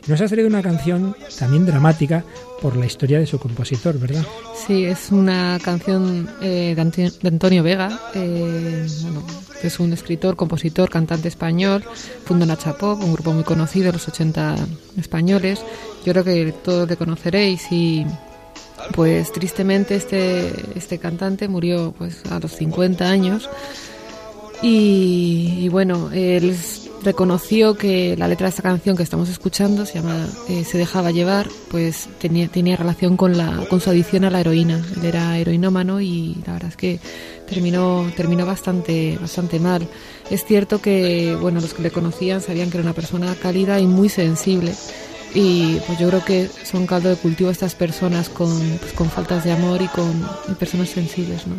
Nos 0.07 0.20
ha 0.20 0.28
salido 0.28 0.49
una 0.49 0.62
canción 0.62 1.16
también 1.38 1.66
dramática 1.66 2.24
por 2.61 2.76
la 2.76 2.86
historia 2.86 3.18
de 3.18 3.26
su 3.26 3.38
compositor, 3.38 3.99
¿verdad? 3.99 4.24
Sí, 4.66 4.84
es 4.84 5.11
una 5.11 5.59
canción 5.62 6.28
eh, 6.40 6.74
de 6.76 7.28
Antonio 7.28 7.62
Vega. 7.62 7.99
Eh, 8.14 8.86
es 9.62 9.80
un 9.80 9.93
escritor, 9.93 10.36
compositor, 10.36 10.90
cantante 10.90 11.28
español. 11.28 11.84
Fundó 12.24 12.45
Nacha 12.47 12.76
Pop, 12.76 13.03
un 13.03 13.12
grupo 13.12 13.32
muy 13.32 13.45
conocido 13.45 13.93
los 13.93 14.09
80 14.09 14.57
españoles. 14.99 15.61
Yo 16.05 16.12
creo 16.12 16.24
que 16.24 16.53
todos 16.64 16.88
le 16.88 16.97
conoceréis 16.97 17.70
y 17.70 18.05
pues 18.95 19.33
tristemente 19.33 19.95
este, 19.95 20.53
este 20.76 20.99
cantante 20.99 21.49
murió 21.49 21.95
pues 21.97 22.22
a 22.30 22.39
los 22.39 22.53
50 22.53 23.09
años 23.09 23.49
y, 24.62 25.68
bueno, 25.70 26.11
él 26.12 26.57
reconoció 27.03 27.74
que 27.74 28.16
la 28.16 28.28
letra 28.28 28.47
de 28.47 28.51
esta 28.51 28.62
canción 28.62 28.97
que 28.97 29.03
estamos 29.03 29.28
escuchando 29.28 29.85
se 29.85 29.95
llama 29.95 30.24
eh, 30.49 30.62
Se 30.62 30.78
dejaba 30.78 31.11
llevar, 31.11 31.49
pues 31.68 32.09
tenía, 32.20 32.47
tenía 32.47 32.76
relación 32.76 33.16
con, 33.16 33.37
la, 33.37 33.66
con 33.68 33.80
su 33.80 33.91
adicción 33.91 34.24
a 34.24 34.30
la 34.30 34.41
heroína. 34.41 34.80
Él 34.97 35.05
era 35.05 35.37
heroinómano 35.37 36.01
y 36.01 36.37
la 36.47 36.53
verdad 36.53 36.70
es 36.70 36.76
que 36.76 37.01
terminó, 37.49 38.09
terminó 38.16 38.47
bastante, 38.47 39.18
bastante 39.20 39.59
mal. 39.59 39.89
Es 40.30 40.45
cierto 40.45 40.80
que 40.80 41.37
bueno, 41.41 41.61
los 41.61 41.74
que 41.74 41.83
le 41.83 41.91
conocían 41.91 42.41
sabían 42.41 42.70
que 42.70 42.76
era 42.76 42.85
una 42.85 42.95
persona 42.95 43.35
cálida 43.35 43.80
y 43.80 43.87
muy 43.89 44.09
sensible 44.09 44.72
y 45.35 45.80
pues 45.87 45.99
yo 45.99 46.09
creo 46.09 46.24
que 46.24 46.49
son 46.64 46.87
caldo 46.87 47.09
de 47.09 47.16
cultivo 47.16 47.51
estas 47.51 47.74
personas 47.74 48.28
con, 48.28 48.51
pues, 48.80 48.93
con 48.93 49.11
faltas 49.11 49.45
de 49.45 49.53
amor 49.53 49.80
y 49.83 49.89
con 49.89 50.28
personas 50.59 50.91
sensibles, 50.91 51.47
¿no? 51.47 51.55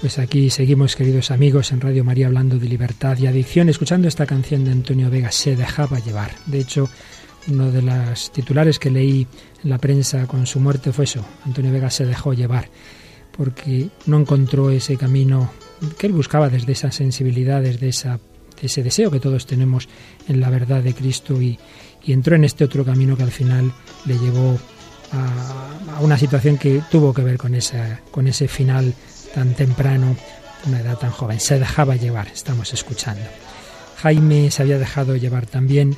Pues 0.00 0.18
aquí 0.18 0.50
seguimos, 0.50 0.94
queridos 0.94 1.30
amigos, 1.30 1.72
en 1.72 1.80
Radio 1.80 2.04
María 2.04 2.26
hablando 2.26 2.58
de 2.58 2.68
libertad 2.68 3.16
y 3.16 3.26
adicción, 3.26 3.70
escuchando 3.70 4.06
esta 4.06 4.26
canción 4.26 4.62
de 4.62 4.70
Antonio 4.70 5.08
Vega, 5.08 5.32
Se 5.32 5.56
dejaba 5.56 5.98
llevar. 6.00 6.32
De 6.44 6.60
hecho, 6.60 6.90
uno 7.48 7.72
de 7.72 7.80
los 7.80 8.30
titulares 8.30 8.78
que 8.78 8.90
leí 8.90 9.26
en 9.64 9.70
la 9.70 9.78
prensa 9.78 10.26
con 10.26 10.46
su 10.46 10.60
muerte 10.60 10.92
fue 10.92 11.04
eso, 11.04 11.24
Antonio 11.46 11.72
Vega 11.72 11.90
se 11.90 12.04
dejó 12.04 12.34
llevar, 12.34 12.68
porque 13.34 13.88
no 14.04 14.18
encontró 14.20 14.70
ese 14.70 14.98
camino 14.98 15.50
que 15.98 16.06
él 16.06 16.12
buscaba 16.12 16.50
desde 16.50 16.72
esa 16.72 16.92
sensibilidad, 16.92 17.62
desde 17.62 17.88
ese 17.88 18.82
deseo 18.82 19.10
que 19.10 19.20
todos 19.20 19.46
tenemos 19.46 19.88
en 20.28 20.40
la 20.40 20.50
verdad 20.50 20.82
de 20.82 20.92
Cristo 20.92 21.40
y, 21.40 21.58
entró 22.06 22.36
en 22.36 22.44
este 22.44 22.62
otro 22.62 22.84
camino 22.84 23.16
que 23.16 23.24
al 23.24 23.32
final 23.32 23.72
le 24.04 24.16
llevó 24.18 24.56
a, 25.10 26.00
una 26.02 26.16
situación 26.16 26.56
que 26.56 26.80
tuvo 26.88 27.12
que 27.12 27.22
ver 27.22 27.36
con 27.38 27.54
ese 27.54 28.46
final 28.46 28.94
tan 29.36 29.52
temprano, 29.52 30.16
una 30.66 30.80
edad 30.80 30.96
tan 30.96 31.10
joven. 31.10 31.38
Se 31.40 31.58
dejaba 31.58 31.94
llevar, 31.94 32.28
estamos 32.28 32.72
escuchando. 32.72 33.26
Jaime 33.98 34.50
se 34.50 34.62
había 34.62 34.78
dejado 34.78 35.14
llevar 35.14 35.44
también, 35.44 35.94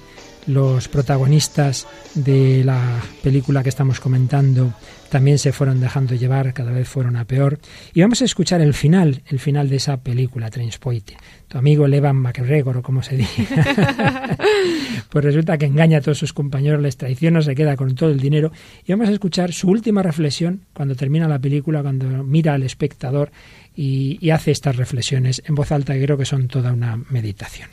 los 0.48 0.88
protagonistas 0.88 1.86
de 2.14 2.64
la 2.64 3.00
película 3.22 3.62
que 3.62 3.68
estamos 3.68 4.00
comentando 4.00 4.72
también 5.08 5.38
se 5.38 5.52
fueron 5.52 5.80
dejando 5.80 6.14
llevar, 6.14 6.52
cada 6.52 6.72
vez 6.72 6.88
fueron 6.88 7.16
a 7.16 7.24
peor. 7.24 7.58
Y 7.94 8.00
vamos 8.00 8.20
a 8.22 8.24
escuchar 8.24 8.60
el 8.60 8.74
final, 8.74 9.22
el 9.26 9.38
final 9.38 9.68
de 9.68 9.76
esa 9.76 9.98
película, 9.98 10.50
Trainspotting. 10.50 11.16
Tu 11.48 11.58
amigo 11.58 11.86
Levan 11.86 12.16
McGregor, 12.16 12.78
o 12.78 12.82
como 12.82 13.02
se 13.02 13.16
dice, 13.16 13.46
pues 15.10 15.24
resulta 15.24 15.56
que 15.56 15.66
engaña 15.66 15.98
a 15.98 16.00
todos 16.00 16.18
sus 16.18 16.32
compañeros, 16.32 16.82
les 16.82 16.96
traiciona, 16.96 17.40
se 17.40 17.54
queda 17.54 17.76
con 17.76 17.94
todo 17.94 18.10
el 18.10 18.20
dinero. 18.20 18.52
Y 18.86 18.92
vamos 18.92 19.08
a 19.08 19.12
escuchar 19.12 19.52
su 19.52 19.68
última 19.68 20.02
reflexión 20.02 20.62
cuando 20.74 20.94
termina 20.94 21.28
la 21.28 21.38
película, 21.38 21.82
cuando 21.82 22.06
mira 22.24 22.54
al 22.54 22.62
espectador 22.62 23.30
y, 23.74 24.18
y 24.20 24.30
hace 24.30 24.50
estas 24.50 24.76
reflexiones 24.76 25.42
en 25.46 25.54
voz 25.54 25.72
alta, 25.72 25.94
que 25.94 26.04
creo 26.04 26.18
que 26.18 26.26
son 26.26 26.48
toda 26.48 26.72
una 26.72 26.96
meditación. 27.08 27.70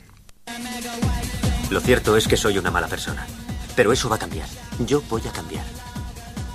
Lo 1.70 1.80
cierto 1.80 2.16
es 2.16 2.28
que 2.28 2.36
soy 2.36 2.58
una 2.58 2.70
mala 2.70 2.86
persona, 2.86 3.26
pero 3.74 3.92
eso 3.92 4.08
va 4.08 4.16
a 4.16 4.20
cambiar. 4.20 4.48
Yo 4.78 5.02
voy 5.08 5.22
a 5.26 5.32
cambiar. 5.32 5.64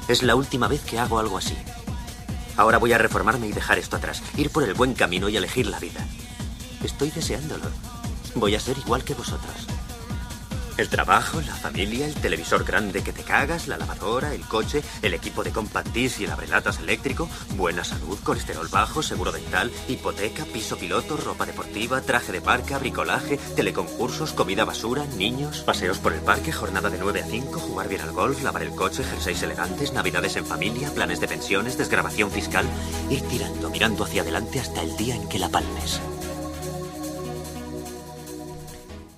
Es 0.08 0.24
la 0.24 0.36
última 0.36 0.70
vez 0.70 0.82
que 0.82 1.00
hago 1.00 1.20
algo 1.20 1.38
así. 1.38 1.58
Ahora 2.56 2.78
voy 2.78 2.94
a 2.94 2.98
reformarme 2.98 3.48
y 3.48 3.52
dejar 3.52 3.78
esto 3.78 3.98
atrás, 3.98 4.24
ir 4.38 4.52
por 4.52 4.64
el 4.64 4.74
buen 4.74 4.94
camino 4.94 5.28
y 5.28 5.36
elegir 5.36 5.68
la 5.68 5.80
vida. 5.80 6.06
Estoy 6.82 7.12
deseándolo. 7.12 7.66
Voy 8.36 8.56
a 8.56 8.60
ser 8.62 8.78
igual 8.78 9.04
que 9.04 9.14
vosotros. 9.14 9.68
El 10.78 10.90
trabajo, 10.90 11.42
la 11.42 11.56
familia, 11.56 12.08
el 12.08 12.14
televisor 12.14 12.64
grande 12.64 13.04
que 13.04 13.14
te 13.14 13.24
cagas, 13.24 13.68
la 13.68 13.78
lavadora, 13.78 14.34
el 14.34 14.42
coche, 14.42 14.82
el 15.02 15.14
equipo 15.14 15.44
de 15.44 15.52
compact 15.52 15.90
disc 15.90 16.20
y 16.20 16.24
el 16.24 16.32
abrelatas 16.32 16.80
eléctrico, 16.80 17.30
buena 17.56 17.84
salud, 17.84 18.18
colesterol 18.24 18.68
bajo, 18.70 19.04
seguro 19.04 19.32
dental, 19.32 19.72
hipoteca, 19.88 20.46
piso 20.46 20.78
piloto, 20.78 21.18
ropa 21.18 21.46
deportiva, 21.46 22.02
traje 22.02 22.32
de 22.32 22.42
parque, 22.42 22.76
bricolaje, 22.78 23.38
teleconcursos, 23.56 24.34
comida 24.34 24.66
basura, 24.66 25.06
niños, 25.18 25.62
paseos 25.62 26.00
por 26.00 26.14
el 26.14 26.22
parque, 26.22 26.52
jornada 26.52 26.90
de 26.90 26.98
9 26.98 27.22
a 27.22 27.26
5, 27.26 27.60
jugar 27.60 27.90
bien 27.90 28.02
al 28.02 28.12
golf, 28.12 28.42
lavar 28.42 28.64
el 28.64 28.72
coche, 28.72 29.04
jerseys 29.04 29.44
elegantes, 29.44 29.94
navidades 29.94 30.36
en 30.38 30.46
familia, 30.46 30.92
planes 30.94 31.20
de 31.20 31.28
pensiones, 31.28 31.78
desgrabación 31.78 32.32
fiscal, 32.32 32.66
ir 33.10 33.22
tirando, 33.28 33.70
mirando 33.70 34.04
hacia 34.04 34.22
adelante 34.22 34.60
hasta 34.60 34.82
el 34.82 34.96
día 34.98 35.16
en 35.16 35.28
que 35.28 35.40
la 35.40 35.50
palmes. 35.50 36.02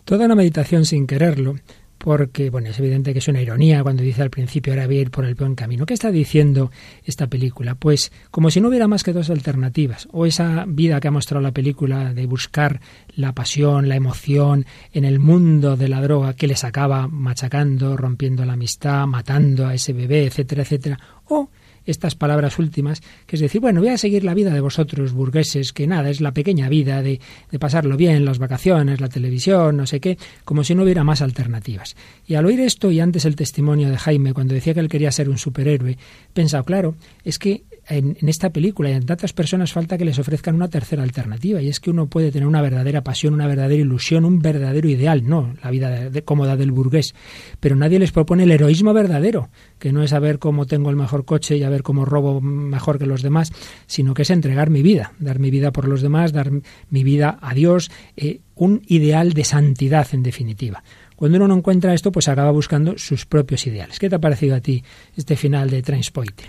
Toda 0.05 0.25
una 0.25 0.35
meditación 0.35 0.85
sin 0.85 1.07
quererlo, 1.07 1.55
porque, 1.97 2.49
bueno, 2.49 2.67
es 2.67 2.77
evidente 2.79 3.13
que 3.13 3.19
es 3.19 3.27
una 3.29 3.41
ironía 3.41 3.81
cuando 3.81 4.03
dice 4.03 4.21
al 4.21 4.29
principio 4.29 4.73
ahora 4.73 4.87
voy 4.87 4.97
a 4.97 5.01
ir 5.01 5.11
por 5.11 5.23
el 5.23 5.35
buen 5.35 5.55
camino. 5.55 5.85
¿Qué 5.85 5.93
está 5.93 6.11
diciendo 6.11 6.69
esta 7.05 7.27
película? 7.27 7.75
Pues 7.75 8.11
como 8.29 8.51
si 8.51 8.59
no 8.59 8.67
hubiera 8.67 8.89
más 8.89 9.03
que 9.03 9.13
dos 9.13 9.29
alternativas. 9.29 10.09
O 10.11 10.25
esa 10.25 10.65
vida 10.67 10.99
que 10.99 11.07
ha 11.07 11.11
mostrado 11.11 11.41
la 11.41 11.53
película 11.53 12.13
de 12.13 12.25
buscar 12.25 12.81
la 13.15 13.31
pasión, 13.31 13.87
la 13.87 13.95
emoción 13.95 14.65
en 14.91 15.05
el 15.05 15.19
mundo 15.19 15.77
de 15.77 15.87
la 15.87 16.01
droga 16.01 16.33
que 16.33 16.47
les 16.47 16.65
acaba 16.65 17.07
machacando, 17.07 17.95
rompiendo 17.95 18.43
la 18.43 18.53
amistad, 18.53 19.07
matando 19.07 19.67
a 19.67 19.73
ese 19.73 19.93
bebé, 19.93 20.25
etcétera, 20.25 20.63
etcétera. 20.63 20.99
O 21.29 21.49
estas 21.85 22.15
palabras 22.15 22.59
últimas, 22.59 23.01
que 23.25 23.35
es 23.35 23.41
decir, 23.41 23.61
bueno, 23.61 23.81
voy 23.81 23.89
a 23.89 23.97
seguir 23.97 24.23
la 24.23 24.33
vida 24.33 24.53
de 24.53 24.59
vosotros, 24.59 25.13
burgueses, 25.13 25.73
que 25.73 25.87
nada, 25.87 26.09
es 26.09 26.21
la 26.21 26.33
pequeña 26.33 26.69
vida 26.69 27.01
de, 27.01 27.19
de 27.51 27.59
pasarlo 27.59 27.97
bien, 27.97 28.25
las 28.25 28.39
vacaciones, 28.39 29.01
la 29.01 29.09
televisión, 29.09 29.77
no 29.77 29.85
sé 29.85 29.99
qué, 29.99 30.17
como 30.45 30.63
si 30.63 30.75
no 30.75 30.83
hubiera 30.83 31.03
más 31.03 31.21
alternativas. 31.21 31.95
Y 32.27 32.35
al 32.35 32.45
oír 32.45 32.59
esto 32.59 32.91
y 32.91 32.99
antes 32.99 33.25
el 33.25 33.35
testimonio 33.35 33.89
de 33.89 33.97
Jaime, 33.97 34.33
cuando 34.33 34.53
decía 34.53 34.73
que 34.73 34.79
él 34.79 34.89
quería 34.89 35.11
ser 35.11 35.29
un 35.29 35.37
superhéroe, 35.37 35.91
he 35.91 35.97
pensado, 36.33 36.63
claro, 36.63 36.95
es 37.23 37.39
que 37.39 37.63
en, 37.87 38.17
esta 38.27 38.51
película 38.51 38.89
y 38.89 38.93
en 38.93 39.05
tantas 39.05 39.33
personas 39.33 39.73
falta 39.73 39.97
que 39.97 40.05
les 40.05 40.19
ofrezcan 40.19 40.55
una 40.55 40.69
tercera 40.69 41.03
alternativa 41.03 41.61
y 41.61 41.69
es 41.69 41.79
que 41.79 41.89
uno 41.89 42.07
puede 42.07 42.31
tener 42.31 42.47
una 42.47 42.61
verdadera 42.61 43.03
pasión, 43.03 43.33
una 43.33 43.47
verdadera 43.47 43.81
ilusión, 43.81 44.25
un 44.25 44.39
verdadero 44.39 44.89
ideal, 44.89 45.27
no 45.27 45.53
la 45.63 45.71
vida 45.71 46.09
de, 46.09 46.23
cómoda 46.23 46.55
del 46.55 46.71
burgués, 46.71 47.13
pero 47.59 47.75
nadie 47.75 47.99
les 47.99 48.11
propone 48.11 48.43
el 48.43 48.51
heroísmo 48.51 48.93
verdadero, 48.93 49.49
que 49.79 49.91
no 49.91 50.03
es 50.03 50.11
saber 50.11 50.39
cómo 50.39 50.65
tengo 50.65 50.89
el 50.89 50.95
mejor 50.95 51.25
coche 51.25 51.57
y 51.57 51.63
a 51.63 51.69
ver 51.69 51.83
cómo 51.83 52.05
robo 52.05 52.41
mejor 52.41 52.99
que 52.99 53.05
los 53.05 53.21
demás, 53.21 53.51
sino 53.85 54.13
que 54.13 54.23
es 54.23 54.29
entregar 54.29 54.69
mi 54.69 54.81
vida, 54.81 55.13
dar 55.19 55.39
mi 55.39 55.51
vida 55.51 55.71
por 55.71 55.87
los 55.87 56.01
demás, 56.01 56.31
dar 56.31 56.51
mi 56.89 57.03
vida 57.03 57.37
a 57.41 57.53
Dios, 57.53 57.91
eh, 58.15 58.41
un 58.55 58.81
ideal 58.87 59.33
de 59.33 59.43
santidad 59.43 60.07
en 60.13 60.23
definitiva. 60.23 60.83
Cuando 61.15 61.37
uno 61.37 61.47
no 61.47 61.55
encuentra 61.55 61.93
esto, 61.93 62.11
pues 62.11 62.27
acaba 62.27 62.51
buscando 62.51 62.97
sus 62.97 63.25
propios 63.25 63.65
ideales. 63.67 63.99
¿Qué 63.99 64.09
te 64.09 64.15
ha 64.15 64.19
parecido 64.19 64.55
a 64.55 64.61
ti 64.61 64.83
este 65.15 65.35
final 65.35 65.69
de 65.69 65.81
Transport? 65.81 66.41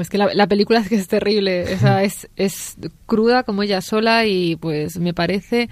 Es 0.00 0.10
que 0.10 0.18
la, 0.18 0.32
la, 0.34 0.46
película 0.46 0.80
es 0.80 0.88
que 0.88 0.96
es 0.96 1.08
terrible, 1.08 1.74
o 1.74 1.78
sea, 1.78 2.02
es, 2.02 2.28
es 2.36 2.76
cruda 3.06 3.42
como 3.42 3.62
ella 3.62 3.80
sola 3.80 4.26
y 4.26 4.56
pues 4.56 4.98
me 4.98 5.14
parece... 5.14 5.68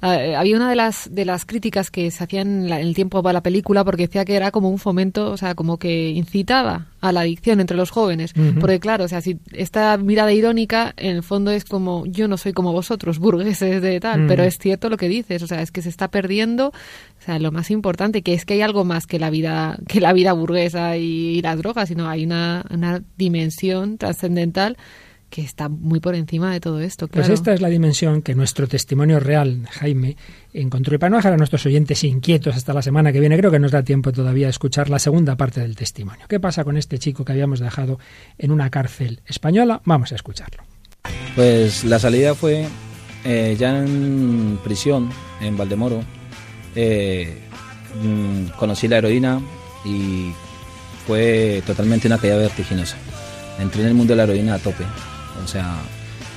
Uh, 0.00 0.36
había 0.36 0.54
una 0.54 0.70
de 0.70 0.76
las 0.76 1.12
de 1.12 1.24
las 1.24 1.44
críticas 1.44 1.90
que 1.90 2.08
se 2.12 2.22
hacían 2.22 2.62
en, 2.62 2.70
la, 2.70 2.80
en, 2.80 2.86
el 2.86 2.94
tiempo 2.94 3.20
para 3.20 3.32
la 3.32 3.42
película 3.42 3.84
porque 3.84 4.06
decía 4.06 4.24
que 4.24 4.36
era 4.36 4.52
como 4.52 4.70
un 4.70 4.78
fomento, 4.78 5.32
o 5.32 5.36
sea, 5.36 5.56
como 5.56 5.76
que 5.78 6.10
incitaba 6.10 6.86
a 7.00 7.10
la 7.10 7.22
adicción 7.22 7.58
entre 7.58 7.76
los 7.76 7.90
jóvenes. 7.90 8.32
Uh 8.36 8.40
-huh. 8.40 8.60
Porque 8.60 8.78
claro, 8.78 9.04
o 9.04 9.08
sea, 9.08 9.20
si 9.20 9.38
esta 9.52 9.96
mirada 9.98 10.32
irónica 10.32 10.94
en 10.96 11.16
el 11.16 11.22
fondo 11.24 11.50
es 11.50 11.64
como 11.64 12.06
yo 12.06 12.28
no 12.28 12.36
soy 12.36 12.52
como 12.52 12.72
vosotros, 12.72 13.18
burgueses 13.18 13.82
de 13.82 13.98
tal, 13.98 14.20
uh 14.20 14.24
-huh. 14.24 14.28
pero 14.28 14.44
es 14.44 14.56
cierto 14.58 14.88
lo 14.88 14.96
que 14.96 15.08
dices, 15.08 15.42
o 15.42 15.48
sea, 15.48 15.62
es 15.62 15.72
que 15.72 15.82
se 15.82 15.88
está 15.88 16.08
perdiendo, 16.12 16.68
o 16.68 17.24
sea, 17.24 17.40
lo 17.40 17.50
más 17.50 17.68
importante 17.72 18.22
que 18.22 18.34
es 18.34 18.44
que 18.44 18.54
hay 18.54 18.60
algo 18.62 18.84
más 18.84 19.08
que 19.08 19.18
la 19.18 19.30
vida 19.30 19.78
que 19.88 20.00
la 20.00 20.12
vida 20.12 20.32
burguesa 20.32 20.96
y, 20.96 21.38
y 21.38 21.42
las 21.42 21.58
drogas, 21.58 21.88
sino 21.88 22.08
hay 22.08 22.24
una, 22.24 22.64
una 22.70 23.02
dimensión 23.16 23.98
trascendental 23.98 24.76
que 25.30 25.42
está 25.42 25.68
muy 25.68 26.00
por 26.00 26.14
encima 26.14 26.52
de 26.52 26.60
todo 26.60 26.80
esto. 26.80 27.08
Claro. 27.08 27.26
Pues 27.26 27.38
esta 27.38 27.52
es 27.52 27.60
la 27.60 27.68
dimensión 27.68 28.22
que 28.22 28.34
nuestro 28.34 28.66
testimonio 28.66 29.20
real, 29.20 29.66
Jaime, 29.70 30.16
encontró. 30.52 30.94
Y 30.94 30.98
para 30.98 31.10
no 31.10 31.16
dejar 31.16 31.34
a 31.34 31.36
nuestros 31.36 31.64
oyentes 31.66 32.02
inquietos 32.04 32.56
hasta 32.56 32.72
la 32.72 32.82
semana 32.82 33.12
que 33.12 33.20
viene, 33.20 33.36
creo 33.36 33.50
que 33.50 33.58
nos 33.58 33.72
da 33.72 33.82
tiempo 33.82 34.12
todavía 34.12 34.46
a 34.46 34.50
escuchar 34.50 34.88
la 34.88 34.98
segunda 34.98 35.36
parte 35.36 35.60
del 35.60 35.76
testimonio. 35.76 36.26
¿Qué 36.28 36.40
pasa 36.40 36.64
con 36.64 36.76
este 36.76 36.98
chico 36.98 37.24
que 37.24 37.32
habíamos 37.32 37.60
dejado 37.60 37.98
en 38.38 38.50
una 38.50 38.70
cárcel 38.70 39.20
española? 39.26 39.82
Vamos 39.84 40.12
a 40.12 40.14
escucharlo. 40.14 40.62
Pues 41.34 41.84
la 41.84 41.98
salida 41.98 42.34
fue 42.34 42.66
eh, 43.24 43.56
ya 43.58 43.78
en 43.78 44.58
prisión, 44.64 45.10
en 45.40 45.56
Valdemoro. 45.56 46.00
Eh, 46.74 47.38
mmm, 48.02 48.46
conocí 48.58 48.88
la 48.88 48.98
heroína 48.98 49.40
y 49.84 50.32
fue 51.06 51.62
totalmente 51.66 52.06
una 52.06 52.18
caída 52.18 52.36
vertiginosa. 52.36 52.96
Entré 53.58 53.82
en 53.82 53.88
el 53.88 53.94
mundo 53.94 54.12
de 54.12 54.16
la 54.16 54.22
heroína 54.24 54.54
a 54.54 54.58
tope 54.58 54.84
o 55.42 55.46
sea, 55.46 55.76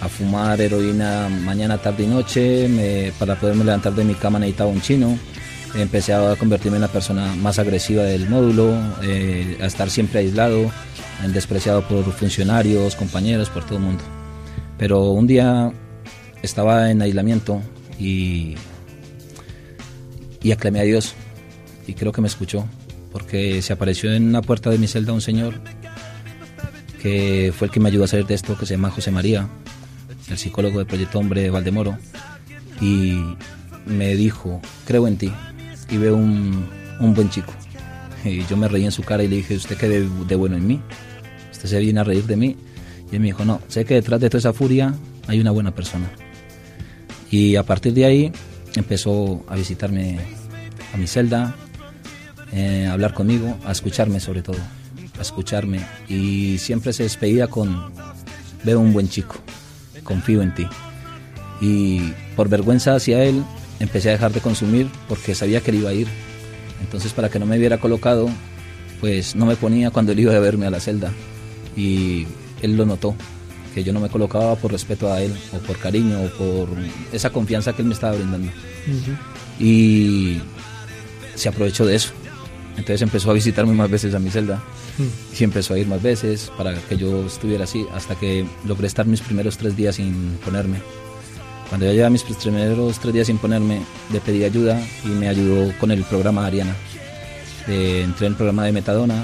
a 0.02 0.10
fumar 0.10 0.60
heroína 0.60 1.30
mañana, 1.30 1.78
tarde 1.78 2.04
y 2.04 2.08
noche, 2.08 3.12
para 3.20 3.39
poderme 3.39 3.64
levantar 3.64 3.93
de 3.93 4.04
mi 4.04 4.16
cama 4.16 4.39
necesitaba 4.39 4.70
un 4.70 4.82
chino, 4.82 5.18
empecé 5.76 6.14
a 6.14 6.36
convertirme 6.36 6.78
en 6.78 6.82
la 6.82 6.88
persona 6.88 7.36
más 7.36 7.60
agresiva 7.60 8.04
del 8.04 8.28
módulo, 8.28 8.74
eh, 9.04 9.58
a 9.62 9.66
estar 9.66 9.89
siempre 9.89 10.20
aislado, 10.20 10.72
despreciado 11.34 11.88
por 11.88 12.04
funcionarios, 12.14 12.95
compañeros, 12.95 13.49
por 13.49 13.64
todo 13.64 13.78
el 13.78 13.84
mundo. 13.84 14.04
Pero 14.78 15.12
un 15.12 15.28
día 15.28 15.72
estaba 16.41 16.89
en 16.89 17.02
aislamiento 17.02 17.62
y, 17.99 18.56
y 20.41 20.52
aclamé 20.52 20.80
a 20.80 20.84
Dios 20.84 21.14
y 21.86 21.93
creo 21.93 22.12
que 22.12 22.22
me 22.22 22.28
escuchó 22.28 22.66
porque 23.12 23.62
se 23.62 23.74
apareció 23.74 24.12
en 24.14 24.32
la 24.32 24.41
puerta 24.41 24.70
de 24.70 24.78
mi 24.78 24.88
celda 24.88 25.14
un 25.14 25.22
señor 25.22 25.60
que 27.02 27.52
fue 27.58 27.68
el 27.68 27.74
que 27.74 27.80
me 27.80 27.89
ayudó 27.89 28.04
a 28.04 28.08
salir 28.08 28.28
de 28.28 28.36
esto, 28.36 28.58
que 28.58 28.66
se 28.66 28.76
llama 28.76 28.91
José 28.91 29.10
María, 29.10 29.47
el 30.30 30.38
psicólogo 30.38 30.78
del 30.78 30.88
Proyecto 30.88 31.18
Hombre 31.18 31.41
de 31.41 31.49
Valdemoro, 31.49 31.97
y 32.80 33.20
me 33.86 34.16
dijo, 34.16 34.62
creo 34.86 35.08
en 35.08 35.18
ti, 35.18 35.32
y 35.89 35.97
veo 35.97 36.16
un, 36.16 36.68
un 36.99 37.14
buen 37.14 37.30
chico. 37.30 37.52
Y 38.24 38.45
yo 38.45 38.56
me 38.56 38.68
reí 38.68 38.86
en 38.86 38.91
su 38.91 39.02
cara 39.02 39.24
y 39.24 39.28
le 39.28 39.38
dije, 39.38 39.56
¿usted 39.56 39.78
qué 39.78 39.89
de 39.89 40.36
bueno 40.36 40.56
en 40.56 40.68
mí? 40.68 40.80
¿Usted 41.52 41.70
se 41.70 41.80
viene 41.80 41.99
a 41.99 42.04
reír 42.04 42.26
de 42.26 42.36
mí? 42.36 42.56
Y 43.12 43.16
él 43.16 43.22
me 43.22 43.28
dijo, 43.28 43.43
no, 43.45 43.62
sé 43.68 43.84
que 43.84 43.95
detrás 43.95 44.22
de 44.22 44.30
toda 44.30 44.39
esa 44.39 44.54
furia 44.54 44.93
hay 45.28 45.39
una 45.39 45.49
buena 45.49 45.74
persona. 45.74 46.08
Y 47.32 47.56
a 47.56 47.64
partir 47.64 47.93
de 47.93 48.06
ahí 48.06 48.32
empezó 48.76 49.43
a 49.47 49.56
visitarme 49.56 50.20
a 50.93 50.97
mi 50.97 51.08
celda, 51.08 51.56
eh, 52.54 52.86
a 52.88 52.93
hablar 52.93 53.16
conmigo, 53.16 53.58
a 53.66 53.72
escucharme 53.72 54.20
sobre 54.20 54.43
todo 54.43 54.58
a 55.18 55.22
escucharme 55.22 55.82
y 56.07 56.57
siempre 56.57 56.93
se 56.93 57.03
despedía 57.03 57.47
con 57.47 57.91
veo 58.64 58.80
un 58.80 58.93
buen 58.93 59.09
chico, 59.09 59.36
confío 60.03 60.41
en 60.41 60.53
ti. 60.53 60.68
Y 61.59 62.12
por 62.36 62.49
vergüenza 62.49 62.95
hacia 62.95 63.24
él 63.24 63.43
empecé 63.80 64.09
a 64.09 64.14
dejar 64.14 64.32
de 64.32 64.41
consumir 64.41 64.89
porque 65.07 65.36
sabía 65.36 65.62
que 65.62 65.72
él 65.72 65.78
iba 65.78 65.89
a 65.89 65.93
ir. 65.93 66.07
Entonces 66.82 67.14
para 67.14 67.30
que 67.30 67.39
no 67.39 67.45
me 67.45 67.57
viera 67.57 67.80
colocado, 67.80 68.30
pues 68.99 69.36
no 69.36 69.45
me 69.45 69.55
ponía 69.55 69.91
cuando 69.91 70.12
él 70.12 70.20
iba 70.20 70.36
a 70.36 70.39
verme 70.39 70.66
a 70.66 70.72
la 70.72 70.80
celda. 70.80 71.12
Y 71.76 72.28
él 72.62 72.78
lo 72.78 72.86
notó, 72.86 73.16
que 73.74 73.84
yo 73.84 73.93
no 73.93 73.99
me 73.99 74.09
colocaba 74.09 74.55
por 74.55 74.72
respeto 74.72 75.12
a 75.12 75.22
él, 75.22 75.34
o 75.53 75.57
por 75.59 75.78
cariño, 75.78 76.22
o 76.22 76.30
por 76.38 76.70
esa 77.12 77.30
confianza 77.30 77.74
que 77.74 77.82
él 77.82 77.88
me 77.88 77.93
estaba 77.93 78.16
brindando. 78.16 78.51
Uh 78.88 78.91
-huh. 78.91 79.64
Y 79.64 80.41
se 81.36 81.49
aprovechó 81.49 81.86
de 81.86 81.95
eso. 81.95 82.14
Entonces 82.72 83.02
empezó 83.02 83.32
a 83.32 83.34
visitarme 83.34 83.74
más 83.74 83.90
veces 83.90 84.16
a 84.16 84.20
mi 84.20 84.30
celda 84.30 84.64
y 85.38 85.44
empezó 85.44 85.74
a 85.74 85.80
ir 85.80 85.88
más 85.88 86.02
veces 86.02 86.52
para 86.58 86.74
que 86.74 86.98
yo 86.98 87.26
estuviera 87.26 87.66
así 87.66 87.86
hasta 87.94 88.16
que 88.16 88.46
logré 88.66 88.88
estar 88.88 89.06
mis 89.06 89.22
primeros 89.22 89.58
tres 89.58 89.76
días 89.76 89.96
sin 89.96 90.38
ponerme. 90.44 90.78
Cuando 91.70 91.86
ya 91.86 91.94
llevaba 91.94 92.10
mis 92.10 92.24
primeros 92.24 93.00
tres 93.00 93.14
días 93.14 93.28
sin 93.28 93.38
ponerme, 93.38 93.82
le 94.12 94.20
pedí 94.20 94.44
ayuda 94.44 94.82
y 95.06 95.08
me 95.08 95.28
ayudó 95.28 95.72
con 95.80 95.92
el 95.92 96.04
programa 96.04 96.46
Ariana. 96.46 96.76
Eh, 97.68 98.02
entré 98.04 98.28
en 98.28 98.34
el 98.34 98.38
programa 98.38 98.66
de 98.66 98.72
Metadona. 98.72 99.24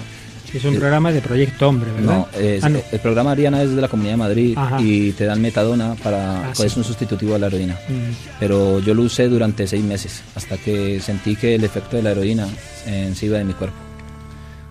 Es 0.53 0.63
un 0.65 0.75
programa 0.75 1.11
de 1.11 1.21
Proyecto 1.21 1.67
Hombre, 1.67 1.91
¿verdad? 1.91 2.25
No, 2.33 2.39
es- 2.39 2.63
Ah, 2.63 2.69
no. 2.69 2.79
el 2.91 2.99
programa 2.99 3.31
Ariana 3.31 3.61
es 3.63 3.75
de 3.75 3.81
la 3.81 3.87
Comunidad 3.89 4.13
de 4.13 4.17
Madrid 4.17 4.53
Ajá. 4.57 4.81
y 4.81 5.11
te 5.11 5.25
dan 5.25 5.41
Metadona 5.41 5.95
para 5.95 6.39
Ah, 6.39 6.43
pues, 6.47 6.57
sí. 6.59 6.65
es 6.67 6.77
un 6.77 6.83
sustitutivo 6.83 7.33
de 7.33 7.39
la 7.39 7.47
heroína. 7.47 7.73
Mm. 7.87 8.13
Pero 8.39 8.79
yo 8.79 8.93
lo 8.93 9.03
usé 9.03 9.27
durante 9.27 9.67
seis 9.67 9.83
meses 9.83 10.23
hasta 10.35 10.57
que 10.57 10.99
sentí 11.01 11.35
que 11.35 11.55
el 11.55 11.63
efecto 11.63 11.97
de 11.97 12.03
la 12.03 12.11
heroína 12.11 12.47
eh, 12.85 13.11
se 13.13 13.25
iba 13.25 13.37
de 13.37 13.43
mi 13.43 13.53
cuerpo. 13.53 13.75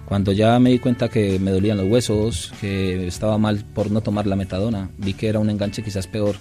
Cuando 0.07 0.33
ya 0.33 0.59
me 0.61 0.71
di 0.71 0.79
cuenta 0.79 1.09
que 1.09 1.39
me 1.39 1.51
dolían 1.51 1.77
los 1.77 1.87
huesos, 1.89 2.53
que 2.61 3.07
estaba 3.09 3.39
mal 3.39 3.65
por 3.75 3.91
no 3.91 4.01
tomar 4.01 4.27
la 4.27 4.37
metadona, 4.37 4.89
vi 4.99 5.13
que 5.15 5.29
era 5.29 5.41
un 5.41 5.51
enganche 5.51 5.83
quizás 5.83 6.07
peor. 6.07 6.37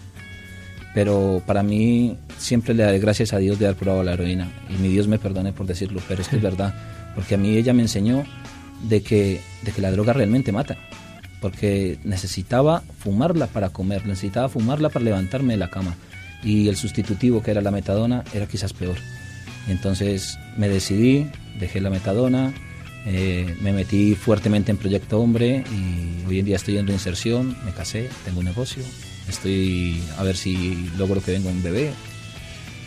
Pero 0.94 1.42
para 1.46 1.62
mí 1.62 2.18
siempre 2.38 2.74
le 2.74 2.84
daré 2.84 3.00
gracias 3.00 3.34
a 3.34 3.38
Dios 3.40 3.60
de 3.60 3.66
haber 3.66 3.78
probado 3.78 4.04
la 4.04 4.14
heroína. 4.14 4.48
Y 4.70 4.82
mi 4.82 4.88
Dios 4.90 5.08
me 5.08 5.20
perdone 5.20 5.52
por 5.52 5.66
decirlo, 5.66 6.00
pero 6.08 6.22
es 6.22 6.30
que 6.30 6.38
es 6.38 6.42
verdad. 6.42 6.74
Porque 7.16 7.36
a 7.36 7.38
mí 7.38 7.50
ella 7.58 7.74
me 7.74 7.82
enseñó 7.82 8.24
de 8.84 9.02
que, 9.02 9.42
de 9.64 9.72
que 9.72 9.82
la 9.82 9.92
droga 9.92 10.14
realmente 10.14 10.52
mata. 10.52 10.78
Porque 11.42 12.00
necesitaba 12.04 12.84
fumarla 13.00 13.48
para 13.48 13.70
comer, 13.70 14.06
necesitaba 14.06 14.50
fumarla 14.50 14.90
para 14.90 15.06
levantarme 15.06 15.54
de 15.54 15.60
la 15.60 15.70
cama. 15.70 15.96
Y 16.44 16.68
el 16.68 16.76
sustitutivo, 16.76 17.42
que 17.42 17.52
era 17.52 17.62
la 17.62 17.72
metadona, 17.72 18.24
era 18.34 18.48
quizás 18.48 18.74
peor. 18.74 18.98
Entonces 19.68 20.38
me 20.58 20.70
decidí, 20.70 21.28
dejé 21.60 21.82
la 21.82 21.90
metadona, 21.90 22.54
eh, 23.08 23.56
me 23.62 23.72
metí 23.72 24.16
fuertemente 24.16 24.72
en 24.72 24.78
Proyecto 24.78 25.20
Hombre 25.20 25.64
y 25.72 26.28
hoy 26.28 26.40
en 26.40 26.46
día 26.46 26.56
estoy 26.56 26.78
en 26.78 26.88
reinserción, 26.88 27.56
me 27.64 27.72
casé, 27.72 28.10
tengo 28.26 28.40
un 28.40 28.46
negocio, 28.46 28.84
estoy 29.30 30.02
a 30.18 30.24
ver 30.24 30.36
si 30.36 30.90
logro 30.98 31.22
que 31.22 31.32
venga 31.32 31.50
un 31.50 31.62
bebé. 31.62 31.92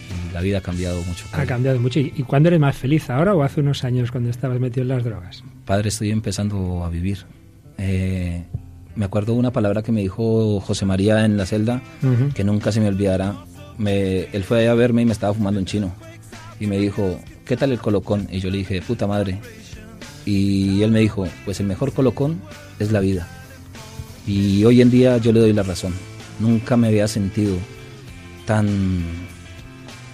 Y 0.09 0.33
la 0.33 0.41
vida 0.41 0.59
ha 0.59 0.61
cambiado 0.61 1.03
mucho. 1.05 1.25
Ha 1.33 1.45
cambiado 1.45 1.79
mucho. 1.81 2.01
¿Y 2.01 2.11
cuándo 2.27 2.49
eres 2.49 2.61
más 2.61 2.77
feliz? 2.77 3.11
¿Ahora 3.11 3.35
o 3.35 3.43
hace 3.43 3.61
unos 3.61 3.85
años 3.85 4.11
cuando 4.11 4.31
estabas 4.31 4.59
metido 4.61 4.83
en 4.83 4.89
las 4.89 5.05
drogas? 5.05 5.43
Padre, 5.65 5.89
estoy 5.91 6.11
empezando 6.11 6.85
a 6.85 6.89
vivir. 6.91 7.19
Eh, 7.77 8.45
me 8.97 9.05
acuerdo 9.05 9.35
una 9.35 9.53
palabra 9.53 9.83
que 9.83 9.93
me 9.93 10.01
dijo 10.01 10.61
José 10.61 10.85
María 10.87 11.25
en 11.25 11.37
la 11.37 11.47
celda, 11.47 11.83
Ujú. 12.03 12.33
que 12.35 12.43
nunca 12.45 12.73
se 12.73 12.81
me 12.81 12.89
olvidará. 12.89 13.37
Me, 13.77 14.23
él 14.33 14.43
fue 14.45 14.61
allá 14.61 14.73
a 14.73 14.75
verme 14.75 15.03
y 15.03 15.05
me 15.05 15.13
estaba 15.13 15.35
fumando 15.35 15.61
un 15.61 15.67
chino. 15.67 15.93
Y 16.59 16.67
me 16.67 16.79
dijo, 16.79 17.21
¿qué 17.45 17.57
tal 17.57 17.71
el 17.73 17.79
colocón? 17.79 18.27
Y 18.33 18.41
yo 18.41 18.51
le 18.51 18.59
dije, 18.59 18.83
puta 18.83 19.07
madre. 19.07 19.39
Y 20.27 20.83
él 20.83 20.91
me 20.91 21.01
dijo, 21.01 21.27
pues 21.45 21.61
el 21.61 21.67
mejor 21.67 21.93
colocón 21.93 22.41
es 22.79 22.91
la 22.93 23.01
vida. 23.01 23.27
Y 24.27 24.65
hoy 24.65 24.83
en 24.83 24.91
día 24.91 25.17
yo 25.19 25.33
le 25.33 25.41
doy 25.41 25.53
la 25.53 25.63
razón. 25.63 25.93
Nunca 26.41 26.77
me 26.77 26.89
había 26.89 27.07
sentido 27.09 27.57
tan, 28.47 28.69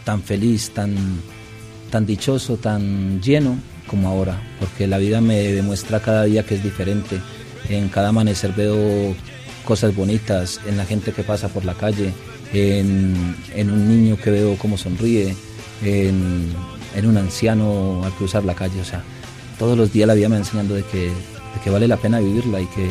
tan 0.05 0.22
feliz, 0.22 0.70
tan, 0.70 0.94
tan 1.90 2.07
dichoso, 2.07 2.57
tan 2.57 3.20
lleno 3.20 3.59
como 3.86 4.09
ahora, 4.09 4.40
porque 4.61 4.86
la 4.86 4.98
vida 4.98 5.20
me 5.20 5.40
demuestra 5.52 6.00
cada 6.00 6.24
día 6.24 6.44
que 6.44 6.55
es 6.55 6.62
diferente. 6.62 7.20
En 7.68 7.88
cada 7.88 8.09
amanecer 8.09 8.52
veo 8.52 9.14
cosas 9.64 9.94
bonitas, 9.94 10.61
en 10.66 10.76
la 10.76 10.84
gente 10.84 11.12
que 11.12 11.22
pasa 11.22 11.48
por 11.48 11.64
la 11.64 11.74
calle, 11.74 12.12
en, 12.52 13.36
en 13.55 13.70
un 13.70 13.88
niño 13.88 14.16
que 14.16 14.30
veo 14.30 14.57
cómo 14.59 14.76
sonríe, 14.76 15.34
en, 15.82 16.52
en 16.94 17.07
un 17.07 17.16
anciano 17.16 18.02
al 18.05 18.12
cruzar 18.12 18.44
la 18.44 18.55
calle. 18.55 18.80
O 18.80 18.84
sea, 18.84 19.02
todos 19.59 19.76
los 19.76 19.92
días 19.92 20.07
la 20.07 20.14
vida 20.14 20.28
me 20.28 20.36
va 20.36 20.40
enseñando 20.40 20.74
de 20.74 20.82
que, 20.84 21.07
de 21.09 21.61
que 21.62 21.70
vale 21.70 21.88
la 21.88 21.96
pena 21.96 22.20
vivirla 22.20 22.61
y 22.61 22.66
que, 22.66 22.88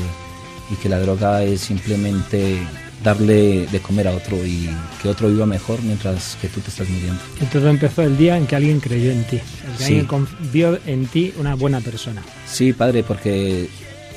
y 0.72 0.76
que 0.82 0.90
la 0.90 1.00
droga 1.00 1.44
es 1.44 1.62
simplemente 1.62 2.60
darle 3.04 3.68
de 3.68 3.80
comer 3.80 4.08
a 4.08 4.12
otro 4.12 4.38
y 4.46 4.70
que 5.02 5.10
otro 5.10 5.30
viva 5.30 5.46
mejor 5.46 5.82
mientras 5.84 6.38
que 6.42 6.48
tú 6.48 6.60
te 6.62 6.70
estás 6.70 6.88
muriendo. 6.90 7.20
Entonces 7.42 7.70
empezó 7.70 8.02
el 8.04 8.18
día 8.18 8.38
en 8.38 8.48
que 8.48 8.56
alguien 8.56 8.80
creyó 8.80 9.12
en 9.12 9.24
ti, 9.26 9.38
en 9.38 9.78
que 9.78 9.84
Sí. 9.84 10.00
alguien 10.00 10.28
vio 10.52 10.80
en 10.86 11.06
ti 11.08 11.34
una 11.40 11.56
buena 11.56 11.82
persona. 11.82 12.22
Sí, 12.48 12.72
padre, 12.74 13.04
porque 13.04 13.68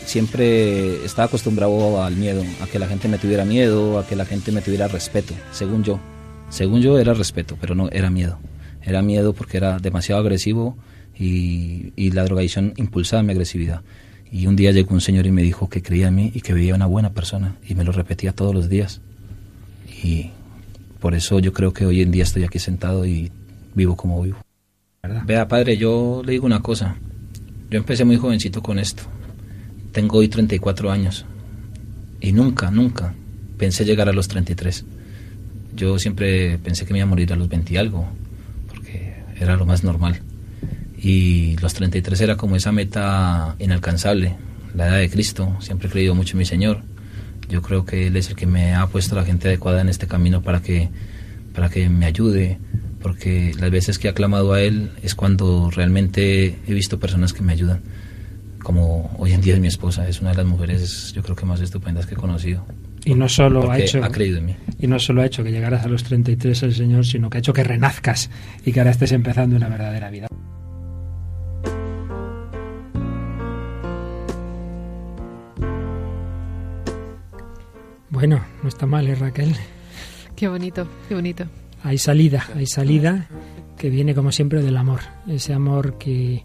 siempre 0.04 1.04
estaba 1.04 1.26
acostumbrado 1.26 2.02
al 2.02 2.16
miedo, 2.16 2.42
a 2.62 2.66
que 2.66 2.78
la 2.78 2.86
gente 2.86 3.08
me 3.08 3.18
tuviera 3.18 3.44
miedo, 3.44 3.98
a 3.98 4.06
que 4.06 4.16
la 4.16 4.24
gente 4.24 4.52
me 4.52 4.62
tuviera 4.62 4.88
respeto, 4.88 5.34
según 5.52 5.82
yo. 5.82 5.98
Según 6.48 6.80
yo 6.80 6.98
era 6.98 7.12
respeto, 7.12 7.56
pero 7.60 7.74
no 7.74 7.88
era 7.90 8.08
miedo. 8.08 8.38
Era 8.82 9.02
miedo 9.02 9.32
porque 9.32 9.56
era 9.56 9.78
demasiado 9.80 10.20
agresivo 10.20 10.76
y, 11.18 11.92
y 11.96 12.12
la 12.12 12.22
drogadicción 12.24 12.72
impulsaba 12.76 13.22
mi 13.24 13.32
agresividad. 13.32 13.82
Y 14.32 14.46
un 14.46 14.56
día 14.56 14.72
llegó 14.72 14.94
un 14.94 15.00
señor 15.00 15.26
y 15.26 15.32
me 15.32 15.42
dijo 15.42 15.68
que 15.68 15.82
creía 15.82 16.08
en 16.08 16.14
mí 16.14 16.32
y 16.34 16.40
que 16.40 16.52
veía 16.52 16.74
una 16.74 16.86
buena 16.86 17.10
persona 17.10 17.56
y 17.66 17.74
me 17.74 17.84
lo 17.84 17.92
repetía 17.92 18.32
todos 18.32 18.54
los 18.54 18.68
días. 18.68 19.00
Y 20.02 20.30
por 21.00 21.14
eso 21.14 21.38
yo 21.38 21.52
creo 21.52 21.72
que 21.72 21.86
hoy 21.86 22.02
en 22.02 22.10
día 22.10 22.24
estoy 22.24 22.44
aquí 22.44 22.58
sentado 22.58 23.06
y 23.06 23.30
vivo 23.74 23.96
como 23.96 24.22
vivo. 24.22 24.38
Vea, 25.24 25.46
padre, 25.46 25.76
yo 25.76 26.22
le 26.24 26.32
digo 26.32 26.46
una 26.46 26.60
cosa. 26.60 26.96
Yo 27.70 27.78
empecé 27.78 28.04
muy 28.04 28.16
jovencito 28.16 28.62
con 28.62 28.78
esto. 28.78 29.04
Tengo 29.92 30.18
hoy 30.18 30.28
34 30.28 30.90
años. 30.90 31.24
Y 32.20 32.32
nunca, 32.32 32.70
nunca 32.70 33.14
pensé 33.56 33.84
llegar 33.84 34.08
a 34.08 34.12
los 34.12 34.28
33. 34.28 34.84
Yo 35.74 35.98
siempre 35.98 36.58
pensé 36.58 36.86
que 36.86 36.92
me 36.92 36.98
iba 36.98 37.06
a 37.06 37.08
morir 37.08 37.32
a 37.32 37.36
los 37.36 37.48
20 37.48 37.74
y 37.74 37.76
algo, 37.76 38.08
porque 38.68 39.14
era 39.38 39.56
lo 39.56 39.66
más 39.66 39.84
normal. 39.84 40.20
Y 41.06 41.56
los 41.58 41.72
33 41.72 42.20
era 42.20 42.36
como 42.36 42.56
esa 42.56 42.72
meta 42.72 43.54
inalcanzable, 43.60 44.34
la 44.74 44.88
edad 44.88 44.98
de 44.98 45.08
Cristo. 45.08 45.56
Siempre 45.60 45.86
he 45.86 45.90
creído 45.92 46.16
mucho 46.16 46.32
en 46.32 46.38
mi 46.38 46.44
Señor. 46.44 46.82
Yo 47.48 47.62
creo 47.62 47.84
que 47.84 48.08
Él 48.08 48.16
es 48.16 48.28
el 48.28 48.34
que 48.34 48.46
me 48.48 48.74
ha 48.74 48.88
puesto 48.88 49.14
la 49.14 49.24
gente 49.24 49.46
adecuada 49.46 49.82
en 49.82 49.88
este 49.88 50.08
camino 50.08 50.42
para 50.42 50.62
que, 50.62 50.88
para 51.54 51.68
que 51.68 51.88
me 51.88 52.06
ayude, 52.06 52.58
porque 53.00 53.54
las 53.56 53.70
veces 53.70 54.00
que 54.00 54.08
he 54.08 54.10
aclamado 54.10 54.52
a 54.52 54.60
Él 54.60 54.90
es 55.00 55.14
cuando 55.14 55.70
realmente 55.70 56.58
he 56.66 56.74
visto 56.74 56.98
personas 56.98 57.32
que 57.32 57.42
me 57.42 57.52
ayudan. 57.52 57.82
Como 58.64 59.14
hoy 59.16 59.30
en 59.30 59.42
día 59.42 59.54
es 59.54 59.60
mi 59.60 59.68
esposa, 59.68 60.08
es 60.08 60.20
una 60.20 60.30
de 60.30 60.38
las 60.38 60.46
mujeres 60.46 61.12
yo 61.14 61.22
creo 61.22 61.36
que 61.36 61.46
más 61.46 61.60
estupendas 61.60 62.06
que 62.06 62.14
he 62.14 62.18
conocido. 62.18 62.66
Y 63.04 63.14
no 63.14 63.28
solo 63.28 63.70
ha 63.70 63.78
hecho 63.78 64.02
ha 64.02 64.10
creído 64.10 64.38
en 64.38 64.46
mí. 64.46 64.56
y 64.80 64.88
no 64.88 64.98
solo 64.98 65.22
ha 65.22 65.26
hecho 65.26 65.44
que 65.44 65.52
llegaras 65.52 65.84
a 65.84 65.88
los 65.88 66.02
33 66.02 66.64
el 66.64 66.74
Señor, 66.74 67.06
sino 67.06 67.30
que 67.30 67.38
ha 67.38 67.40
hecho 67.42 67.52
que 67.52 67.62
renazcas 67.62 68.28
y 68.64 68.72
que 68.72 68.80
ahora 68.80 68.90
estés 68.90 69.12
empezando 69.12 69.54
una 69.54 69.68
verdadera 69.68 70.10
vida. 70.10 70.26
Bueno, 78.16 78.40
no 78.62 78.70
está 78.70 78.86
mal, 78.86 79.06
¿eh, 79.08 79.14
Raquel? 79.14 79.54
Qué 80.34 80.48
bonito, 80.48 80.88
qué 81.06 81.14
bonito. 81.14 81.44
Hay 81.82 81.98
salida, 81.98 82.46
hay 82.54 82.64
salida 82.64 83.28
que 83.76 83.90
viene 83.90 84.14
como 84.14 84.32
siempre 84.32 84.62
del 84.62 84.78
amor, 84.78 85.00
ese 85.28 85.52
amor 85.52 85.98
que, 85.98 86.42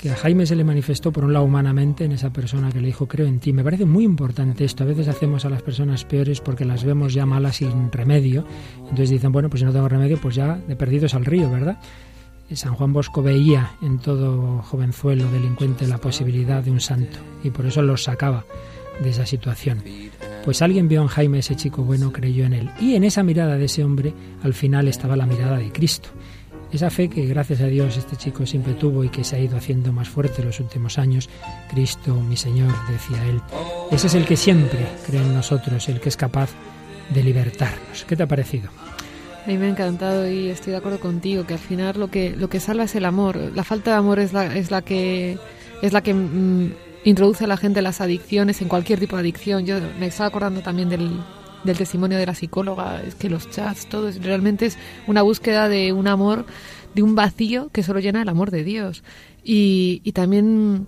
que 0.00 0.10
a 0.10 0.16
Jaime 0.16 0.46
se 0.46 0.56
le 0.56 0.64
manifestó 0.64 1.12
por 1.12 1.26
un 1.26 1.34
lado 1.34 1.44
humanamente 1.44 2.06
en 2.06 2.12
esa 2.12 2.32
persona 2.32 2.72
que 2.72 2.80
le 2.80 2.86
dijo 2.86 3.08
creo 3.08 3.26
en 3.26 3.40
ti. 3.40 3.52
Me 3.52 3.62
parece 3.62 3.84
muy 3.84 4.04
importante 4.04 4.64
esto. 4.64 4.84
A 4.84 4.86
veces 4.86 5.06
hacemos 5.06 5.44
a 5.44 5.50
las 5.50 5.60
personas 5.60 6.06
peores 6.06 6.40
porque 6.40 6.64
las 6.64 6.82
vemos 6.82 7.12
ya 7.12 7.26
malas 7.26 7.56
sin 7.56 7.92
remedio. 7.92 8.46
Entonces 8.78 9.10
dicen, 9.10 9.32
bueno, 9.32 9.50
pues 9.50 9.60
si 9.60 9.66
no 9.66 9.72
tengo 9.74 9.90
remedio, 9.90 10.18
pues 10.18 10.34
ya 10.34 10.56
de 10.66 10.76
perdidos 10.76 11.12
al 11.12 11.26
río, 11.26 11.50
¿verdad? 11.50 11.78
San 12.54 12.74
Juan 12.74 12.94
Bosco 12.94 13.22
veía 13.22 13.72
en 13.82 13.98
todo 13.98 14.62
jovenzuelo 14.62 15.30
delincuente 15.30 15.86
la 15.86 15.98
posibilidad 15.98 16.62
de 16.64 16.70
un 16.70 16.80
santo 16.80 17.18
y 17.44 17.50
por 17.50 17.66
eso 17.66 17.82
los 17.82 18.04
sacaba 18.04 18.46
de 19.02 19.10
esa 19.10 19.26
situación. 19.26 19.82
Pues 20.44 20.60
alguien 20.60 20.88
vio 20.88 21.02
en 21.02 21.08
Jaime 21.08 21.38
ese 21.38 21.54
chico 21.54 21.82
bueno, 21.82 22.12
creyó 22.12 22.44
en 22.44 22.52
él. 22.52 22.70
Y 22.80 22.96
en 22.96 23.04
esa 23.04 23.22
mirada 23.22 23.56
de 23.56 23.66
ese 23.66 23.84
hombre, 23.84 24.12
al 24.42 24.54
final 24.54 24.88
estaba 24.88 25.16
la 25.16 25.26
mirada 25.26 25.56
de 25.56 25.70
Cristo. 25.70 26.08
Esa 26.72 26.90
fe 26.90 27.08
que 27.08 27.26
gracias 27.26 27.60
a 27.60 27.66
Dios 27.66 27.96
este 27.96 28.16
chico 28.16 28.46
siempre 28.46 28.72
tuvo 28.72 29.04
y 29.04 29.10
que 29.10 29.24
se 29.24 29.36
ha 29.36 29.38
ido 29.38 29.56
haciendo 29.56 29.92
más 29.92 30.08
fuerte 30.08 30.40
en 30.40 30.48
los 30.48 30.58
últimos 30.58 30.98
años. 30.98 31.28
Cristo, 31.70 32.14
mi 32.14 32.36
Señor, 32.36 32.72
decía 32.90 33.22
él. 33.26 33.40
Ese 33.90 34.06
es 34.06 34.14
el 34.14 34.24
que 34.24 34.36
siempre 34.36 34.86
cree 35.06 35.20
en 35.20 35.34
nosotros, 35.34 35.88
el 35.88 36.00
que 36.00 36.08
es 36.08 36.16
capaz 36.16 36.50
de 37.12 37.22
libertarnos. 37.22 38.04
¿Qué 38.06 38.16
te 38.16 38.22
ha 38.22 38.26
parecido? 38.26 38.70
A 39.44 39.48
mí 39.48 39.58
me 39.58 39.66
ha 39.66 39.68
encantado 39.68 40.28
y 40.28 40.48
estoy 40.48 40.70
de 40.70 40.78
acuerdo 40.78 40.98
contigo 40.98 41.44
que 41.46 41.54
al 41.54 41.60
final 41.60 41.98
lo 41.98 42.08
que 42.08 42.34
lo 42.36 42.48
que 42.48 42.58
salva 42.58 42.84
es 42.84 42.94
el 42.94 43.04
amor. 43.04 43.36
La 43.54 43.64
falta 43.64 43.90
de 43.90 43.96
amor 43.96 44.18
es 44.18 44.32
la 44.32 44.56
es 44.56 44.70
la 44.70 44.82
que 44.82 45.36
es 45.82 45.92
la 45.92 46.00
que 46.00 46.14
mm, 46.14 46.72
introduce 47.04 47.44
a 47.44 47.46
la 47.46 47.56
gente 47.56 47.80
en 47.80 47.84
las 47.84 48.00
adicciones, 48.00 48.62
en 48.62 48.68
cualquier 48.68 48.98
tipo 48.98 49.16
de 49.16 49.20
adicción. 49.20 49.66
Yo 49.66 49.76
me 49.98 50.06
estaba 50.06 50.28
acordando 50.28 50.60
también 50.60 50.88
del, 50.88 51.10
del 51.64 51.76
testimonio 51.76 52.18
de 52.18 52.26
la 52.26 52.34
psicóloga, 52.34 53.02
es 53.02 53.14
que 53.14 53.28
los 53.28 53.50
chats, 53.50 53.86
todo 53.86 54.08
es, 54.08 54.22
realmente 54.22 54.66
es 54.66 54.78
una 55.06 55.22
búsqueda 55.22 55.68
de 55.68 55.92
un 55.92 56.08
amor, 56.08 56.46
de 56.94 57.02
un 57.02 57.14
vacío 57.14 57.70
que 57.72 57.82
solo 57.82 58.00
llena 58.00 58.22
el 58.22 58.28
amor 58.28 58.50
de 58.50 58.64
Dios. 58.64 59.02
Y, 59.44 60.00
y 60.04 60.12
también 60.12 60.86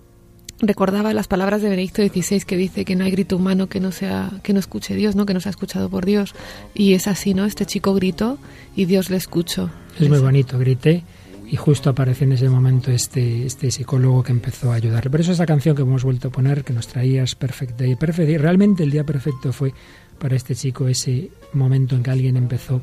recordaba 0.59 1.13
las 1.13 1.27
palabras 1.27 1.61
de 1.61 1.69
Benedicto 1.69 2.01
XVI 2.01 2.41
que 2.41 2.55
dice 2.55 2.85
que 2.85 2.95
no 2.95 3.03
hay 3.03 3.11
grito 3.11 3.35
humano 3.35 3.67
que 3.67 3.81
no 3.81 3.91
sea 3.91 4.31
que 4.41 4.53
no 4.53 4.59
escuche 4.59 4.95
Dios, 4.95 5.15
¿no? 5.15 5.25
Que 5.25 5.33
no 5.33 5.41
sea 5.41 5.49
escuchado 5.49 5.89
por 5.89 6.05
Dios. 6.05 6.33
Y 6.73 6.93
es 6.93 7.07
así, 7.07 7.33
¿no? 7.33 7.45
Este 7.45 7.65
chico 7.65 7.93
gritó 7.93 8.37
y 8.75 8.85
Dios 8.85 9.09
le 9.09 9.17
escuchó. 9.17 9.69
Es 9.99 10.07
muy 10.07 10.19
bonito, 10.19 10.57
grité 10.57 11.03
y 11.47 11.55
justo 11.55 11.89
aparece 11.89 12.25
en 12.25 12.33
ese 12.33 12.49
momento 12.49 12.91
este, 12.91 13.45
este 13.45 13.71
psicólogo 13.71 14.23
que 14.23 14.31
empezó 14.31 14.71
a 14.71 14.75
ayudarle. 14.75 15.09
Por 15.09 15.21
eso 15.21 15.31
esa 15.31 15.45
canción 15.45 15.75
que 15.75 15.83
hemos 15.83 16.03
vuelto 16.03 16.29
a 16.29 16.31
poner, 16.31 16.63
que 16.63 16.73
nos 16.73 16.87
traías 16.87 17.35
Perfect 17.35 17.79
Day, 17.79 17.95
Perfect 17.95 18.27
Day, 18.27 18.37
realmente 18.37 18.83
el 18.83 18.91
día 18.91 19.03
perfecto 19.03 19.53
fue 19.53 19.73
para 20.19 20.35
este 20.35 20.55
chico 20.55 20.87
ese 20.87 21.29
momento 21.53 21.95
en 21.95 22.03
que 22.03 22.11
alguien 22.11 22.37
empezó 22.37 22.81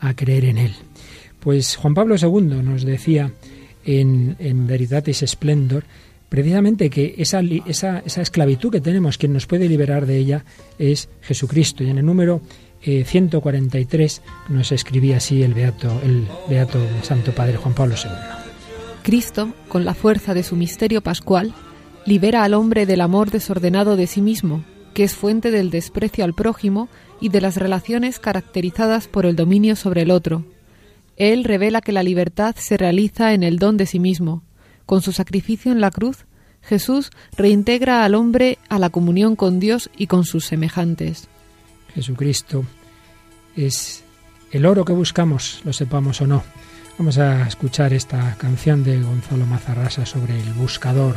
a 0.00 0.14
creer 0.14 0.46
en 0.46 0.58
él. 0.58 0.74
Pues 1.38 1.76
Juan 1.76 1.94
Pablo 1.94 2.16
II 2.20 2.62
nos 2.62 2.84
decía 2.84 3.32
en, 3.84 4.36
en 4.38 4.66
Veritatis 4.66 5.24
Splendor, 5.26 5.84
precisamente 6.28 6.90
que 6.90 7.14
esa, 7.18 7.40
esa, 7.66 8.02
esa, 8.04 8.22
esclavitud 8.22 8.70
que 8.70 8.80
tenemos, 8.80 9.18
quien 9.18 9.32
nos 9.32 9.46
puede 9.46 9.68
liberar 9.68 10.06
de 10.06 10.16
ella 10.16 10.44
es 10.78 11.08
Jesucristo. 11.22 11.82
Y 11.82 11.90
en 11.90 11.98
el 11.98 12.06
número 12.06 12.40
143 12.82 14.18
eh, 14.18 14.30
nos 14.48 14.72
escribía 14.72 15.18
así 15.18 15.42
el 15.42 15.54
Beato, 15.54 16.00
el 16.02 16.26
Beato 16.48 16.78
Santo 17.02 17.32
Padre 17.32 17.56
Juan 17.56 17.74
Pablo 17.74 17.94
II. 17.96 18.10
Cristo, 19.02 19.52
con 19.68 19.84
la 19.84 19.94
fuerza 19.94 20.34
de 20.34 20.42
su 20.42 20.56
misterio 20.56 21.02
pascual, 21.02 21.54
libera 22.06 22.44
al 22.44 22.54
hombre 22.54 22.86
del 22.86 23.00
amor 23.00 23.30
desordenado 23.30 23.96
de 23.96 24.06
sí 24.06 24.22
mismo, 24.22 24.64
que 24.94 25.04
es 25.04 25.14
fuente 25.14 25.50
del 25.50 25.70
desprecio 25.70 26.24
al 26.24 26.34
prójimo 26.34 26.88
y 27.20 27.28
de 27.28 27.40
las 27.40 27.56
relaciones 27.56 28.18
caracterizadas 28.18 29.08
por 29.08 29.26
el 29.26 29.36
dominio 29.36 29.76
sobre 29.76 30.02
el 30.02 30.10
otro. 30.10 30.44
Él 31.16 31.44
revela 31.44 31.82
que 31.82 31.92
la 31.92 32.02
libertad 32.02 32.54
se 32.58 32.76
realiza 32.76 33.34
en 33.34 33.42
el 33.42 33.58
don 33.58 33.76
de 33.76 33.86
sí 33.86 33.98
mismo. 33.98 34.42
Con 34.86 35.02
su 35.02 35.12
sacrificio 35.12 35.70
en 35.70 35.80
la 35.80 35.90
cruz, 35.90 36.24
Jesús 36.62 37.10
reintegra 37.36 38.04
al 38.04 38.14
hombre 38.14 38.58
a 38.68 38.78
la 38.78 38.90
comunión 38.90 39.36
con 39.36 39.60
Dios 39.60 39.90
y 39.96 40.06
con 40.06 40.24
sus 40.24 40.46
semejantes. 40.46 41.28
Jesucristo 41.94 42.64
es 43.56 44.04
el 44.50 44.66
oro 44.66 44.84
que 44.84 44.92
buscamos, 44.92 45.60
lo 45.64 45.72
sepamos 45.72 46.20
o 46.20 46.26
no. 46.26 46.42
Vamos 46.98 47.18
a 47.18 47.46
escuchar 47.46 47.92
esta 47.92 48.36
canción 48.36 48.84
de 48.84 49.00
Gonzalo 49.00 49.46
Mazarrasa 49.46 50.04
sobre 50.04 50.38
el 50.38 50.52
buscador, 50.52 51.16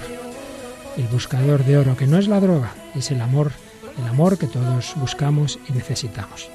el 0.97 1.07
buscador 1.07 1.63
de 1.65 1.77
oro, 1.77 1.97
que 1.97 2.07
no 2.07 2.17
es 2.17 2.27
la 2.27 2.39
droga, 2.39 2.73
es 2.95 3.11
el 3.11 3.21
amor, 3.21 3.51
el 3.99 4.07
amor 4.07 4.37
que 4.37 4.47
todos 4.47 4.93
buscamos 4.95 5.59
y 5.67 5.73
necesitamos. 5.73 6.49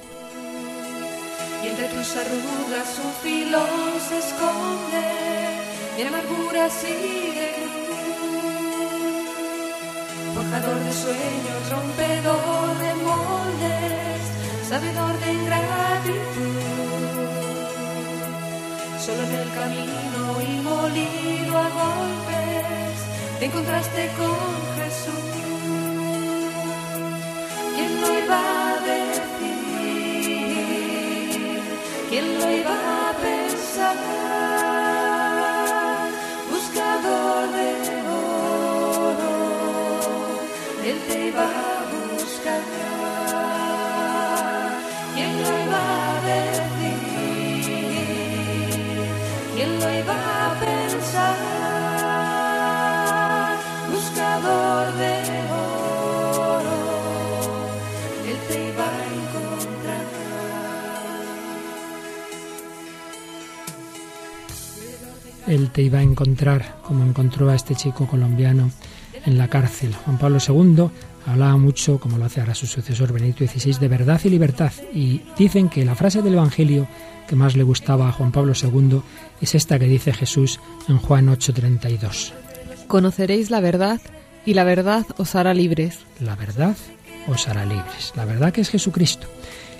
Y 1.63 1.67
entre 1.67 1.87
tus 1.89 2.15
arrugas 2.15 2.99
un 3.03 3.13
filón 3.21 3.99
se 4.07 4.17
esconde, 4.17 5.99
y 5.99 6.01
amargura 6.01 6.69
sigue 6.69 7.59
Forjador 10.33 10.79
de 10.83 10.93
sueños, 10.93 11.69
rompedor 11.69 12.77
de 12.79 12.95
moldes, 13.03 14.08
sabedor 14.69 15.13
de 15.19 15.33
ingratitud. 15.33 16.61
Solo 19.03 19.21
en 19.23 19.33
el 19.41 19.49
camino 19.59 20.23
y 20.47 20.51
molido 20.69 21.53
a 21.57 21.69
golpes, 21.81 22.95
te 23.39 23.45
encontraste 23.45 24.01
con 24.19 24.37
Jesús. 24.77 25.25
¿Quién 27.75 27.91
lo 28.01 28.07
iba 28.23 28.39
a 28.67 28.73
decir? 28.91 29.57
¿Quién 32.09 32.25
lo 32.37 32.45
iba 32.61 32.75
a 33.07 33.09
pensar? 33.27 33.97
Buscador 36.51 37.43
de 37.57 37.69
oro, 39.07 39.33
Él 40.89 40.97
te 41.07 41.15
iba 41.29 41.45
a 41.45 41.77
buscar. 41.91 43.08
Buscador 53.91 54.93
de 54.95 55.13
oro, 56.51 56.77
Él 58.27 58.37
te 58.47 58.59
a 58.81 59.05
encontrar. 59.15 60.05
Él 65.47 65.69
te 65.71 65.81
iba 65.81 65.99
a 65.99 66.03
encontrar, 66.03 66.75
como 66.83 67.03
encontró 67.03 67.49
a 67.49 67.55
este 67.55 67.75
chico 67.75 68.07
colombiano 68.07 68.71
en 69.25 69.37
la 69.37 69.47
cárcel. 69.47 69.95
Juan 69.95 70.17
Pablo 70.17 70.39
II 70.45 70.89
hablaba 71.25 71.57
mucho, 71.57 71.99
como 71.99 72.17
lo 72.17 72.25
hace 72.25 72.41
ahora 72.41 72.55
su 72.55 72.67
sucesor 72.67 73.13
Benedicto 73.13 73.45
XVI, 73.45 73.79
de 73.79 73.87
verdad 73.87 74.21
y 74.23 74.29
libertad. 74.29 74.71
Y 74.93 75.21
dicen 75.37 75.69
que 75.69 75.85
la 75.85 75.95
frase 75.95 76.21
del 76.21 76.33
Evangelio 76.33 76.87
que 77.27 77.35
más 77.35 77.55
le 77.55 77.63
gustaba 77.63 78.09
a 78.09 78.11
Juan 78.11 78.31
Pablo 78.31 78.53
II 78.59 79.01
es 79.39 79.53
esta 79.53 79.77
que 79.77 79.85
dice 79.85 80.13
Jesús 80.13 80.59
en 80.87 80.97
Juan 80.97 81.27
8:32. 81.29 82.33
Conoceréis 82.87 83.51
la 83.51 83.59
verdad 83.59 84.01
y 84.45 84.55
la 84.55 84.63
verdad 84.63 85.05
os 85.17 85.35
hará 85.35 85.53
libres. 85.53 85.99
La 86.19 86.35
verdad 86.35 86.75
os 87.27 87.47
hará 87.47 87.65
libres. 87.65 88.13
La 88.15 88.25
verdad 88.25 88.51
que 88.51 88.61
es 88.61 88.69
Jesucristo. 88.69 89.27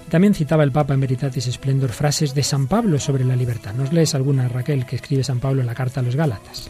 También 0.09 0.33
citaba 0.33 0.63
el 0.63 0.71
Papa 0.71 0.93
en 0.93 1.01
Veritatis 1.01 1.45
Splendor 1.45 1.91
frases 1.91 2.33
de 2.33 2.43
San 2.43 2.67
Pablo 2.67 2.99
sobre 2.99 3.23
la 3.23 3.35
libertad. 3.35 3.73
¿Nos 3.73 3.93
lees 3.93 4.15
alguna, 4.15 4.47
Raquel, 4.47 4.85
que 4.85 4.95
escribe 4.95 5.23
San 5.23 5.39
Pablo 5.39 5.61
en 5.61 5.67
la 5.67 5.75
carta 5.75 5.99
a 5.99 6.03
los 6.03 6.15
Gálatas? 6.15 6.69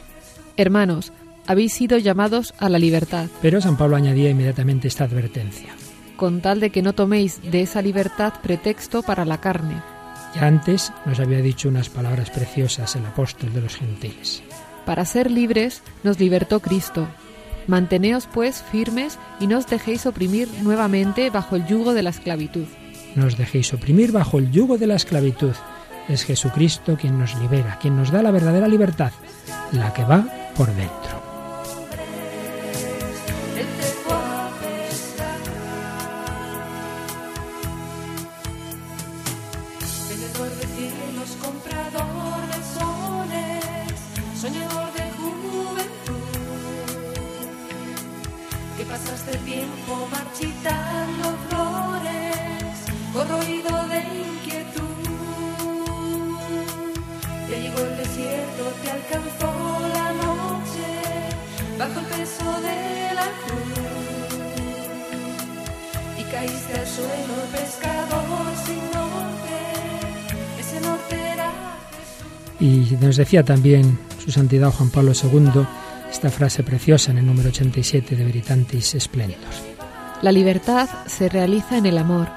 Hermanos, 0.57 1.13
habéis 1.50 1.74
sido 1.74 1.97
llamados 1.97 2.54
a 2.60 2.70
la 2.70 2.80
libertad, 2.80 3.26
Pero 3.41 3.60
San 3.60 3.76
Pablo 3.76 3.97
añadía 3.97 4.30
inmediatamente 4.30 4.88
esta 4.88 5.04
advertencia. 5.04 5.74
con 6.16 6.41
tal 6.41 6.60
de 6.60 6.70
que 6.70 6.82
no 6.82 6.93
toméis 6.93 7.41
de 7.52 7.62
esa 7.62 7.82
libertad 7.82 8.34
pretexto 8.43 9.04
para 9.04 9.26
la 9.26 9.39
carne. 9.41 9.82
Ya 10.36 10.45
antes 10.47 10.91
nos 11.06 11.20
había 11.20 11.39
dicho 11.41 11.70
unas 11.70 11.89
palabras 11.89 12.30
preciosas 12.30 12.95
el 12.95 13.06
apóstol 13.06 13.52
de 13.54 13.62
los 13.62 13.76
gentiles. 13.76 14.43
Para 14.86 15.06
ser 15.06 15.32
libres 15.32 15.82
nos 16.04 16.20
libertó 16.20 16.60
Cristo. 16.60 17.08
Manteneos 17.68 18.28
pues 18.32 18.62
firmes 18.62 19.18
y 19.39 19.47
no 19.47 19.58
os 19.60 19.68
dejéis 19.68 20.06
oprimir 20.06 20.47
nuevamente 20.62 21.30
bajo 21.30 21.56
el 21.56 21.66
yugo 21.68 21.93
de 21.93 22.04
la 22.04 22.10
esclavitud. 22.12 22.66
No 23.16 23.26
os 23.26 23.38
dejéis 23.38 23.74
oprimir 23.74 24.12
bajo 24.12 24.38
el 24.39 24.52
yugo 24.52 24.78
de 24.78 24.88
la 24.88 24.95
esclavitud. 24.95 25.54
Es 26.10 26.26
Jesucristo 26.26 26.97
quien 27.00 27.18
nos 27.18 27.34
libera, 27.39 27.78
quien 27.82 27.95
nos 27.95 28.12
da 28.12 28.22
la 28.22 28.32
verdadera 28.32 28.68
libertad, 28.68 29.12
la 29.72 29.93
que 29.93 30.04
va 30.04 30.26
por 30.56 30.68
dentro. 30.76 31.18
Pasaste 48.90 49.38
tiempo 49.46 50.08
marchitando 50.12 51.26
flores, 51.48 52.76
corroído 53.14 53.74
de 53.94 54.00
inquietud. 54.26 54.98
Te 57.48 57.62
llegó 57.62 57.80
el 57.80 57.98
desierto, 57.98 58.64
te 58.82 58.92
alcanzó 58.98 59.52
la 59.98 60.08
noche, 60.24 60.88
bajo 61.78 62.00
el 62.00 62.06
peso 62.08 62.50
de 62.68 63.14
la 63.20 63.28
cruz. 63.42 63.80
Y 66.20 66.24
caíste 66.24 66.74
al 66.80 66.88
suelo, 66.88 67.36
pescador 67.52 68.48
sin 68.66 68.84
norte, 68.98 69.58
ese 70.60 70.82
norte 70.82 71.16
era 71.34 71.52
Y 72.60 72.98
nos 73.00 73.16
decía 73.18 73.44
también 73.44 74.00
su 74.24 74.32
santidad 74.32 74.72
Juan 74.72 74.90
Pablo 74.90 75.14
II 75.14 75.66
esta 76.12 76.30
frase 76.30 76.64
preciosa 76.64 77.12
en 77.12 77.20
el 77.20 77.26
número 77.26 77.49
87 77.49 78.16
de 78.16 78.26
Veritantis 78.26 78.95
Splendor. 78.99 79.38
La 80.22 80.32
libertad 80.32 80.89
se 81.05 81.30
realiza 81.30 81.78
en 81.78 81.86
el 81.86 81.97
amor, 81.97 82.28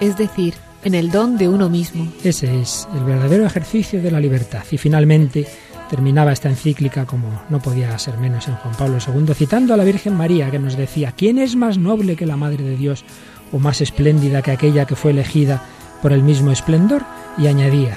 es 0.00 0.16
decir, 0.16 0.54
en 0.84 0.94
el 0.94 1.10
don 1.10 1.38
de 1.38 1.48
uno 1.48 1.68
mismo. 1.68 2.12
Ese 2.22 2.60
es 2.60 2.88
el 2.94 3.04
verdadero 3.04 3.46
ejercicio 3.46 4.02
de 4.02 4.10
la 4.10 4.20
libertad. 4.20 4.64
Y 4.70 4.78
finalmente 4.78 5.46
terminaba 5.88 6.32
esta 6.32 6.48
encíclica, 6.48 7.06
como 7.06 7.42
no 7.48 7.60
podía 7.60 7.98
ser 7.98 8.18
menos 8.18 8.48
en 8.48 8.56
Juan 8.56 8.74
Pablo 8.76 8.98
II, 8.98 9.34
citando 9.34 9.74
a 9.74 9.76
la 9.76 9.84
Virgen 9.84 10.16
María, 10.16 10.50
que 10.50 10.58
nos 10.58 10.76
decía, 10.76 11.12
¿quién 11.16 11.38
es 11.38 11.56
más 11.56 11.78
noble 11.78 12.16
que 12.16 12.26
la 12.26 12.36
Madre 12.36 12.64
de 12.64 12.76
Dios 12.76 13.04
o 13.52 13.58
más 13.58 13.80
espléndida 13.80 14.42
que 14.42 14.52
aquella 14.52 14.86
que 14.86 14.96
fue 14.96 15.10
elegida 15.12 15.62
por 16.02 16.12
el 16.12 16.22
mismo 16.22 16.50
esplendor? 16.50 17.04
Y 17.38 17.46
añadía, 17.46 17.96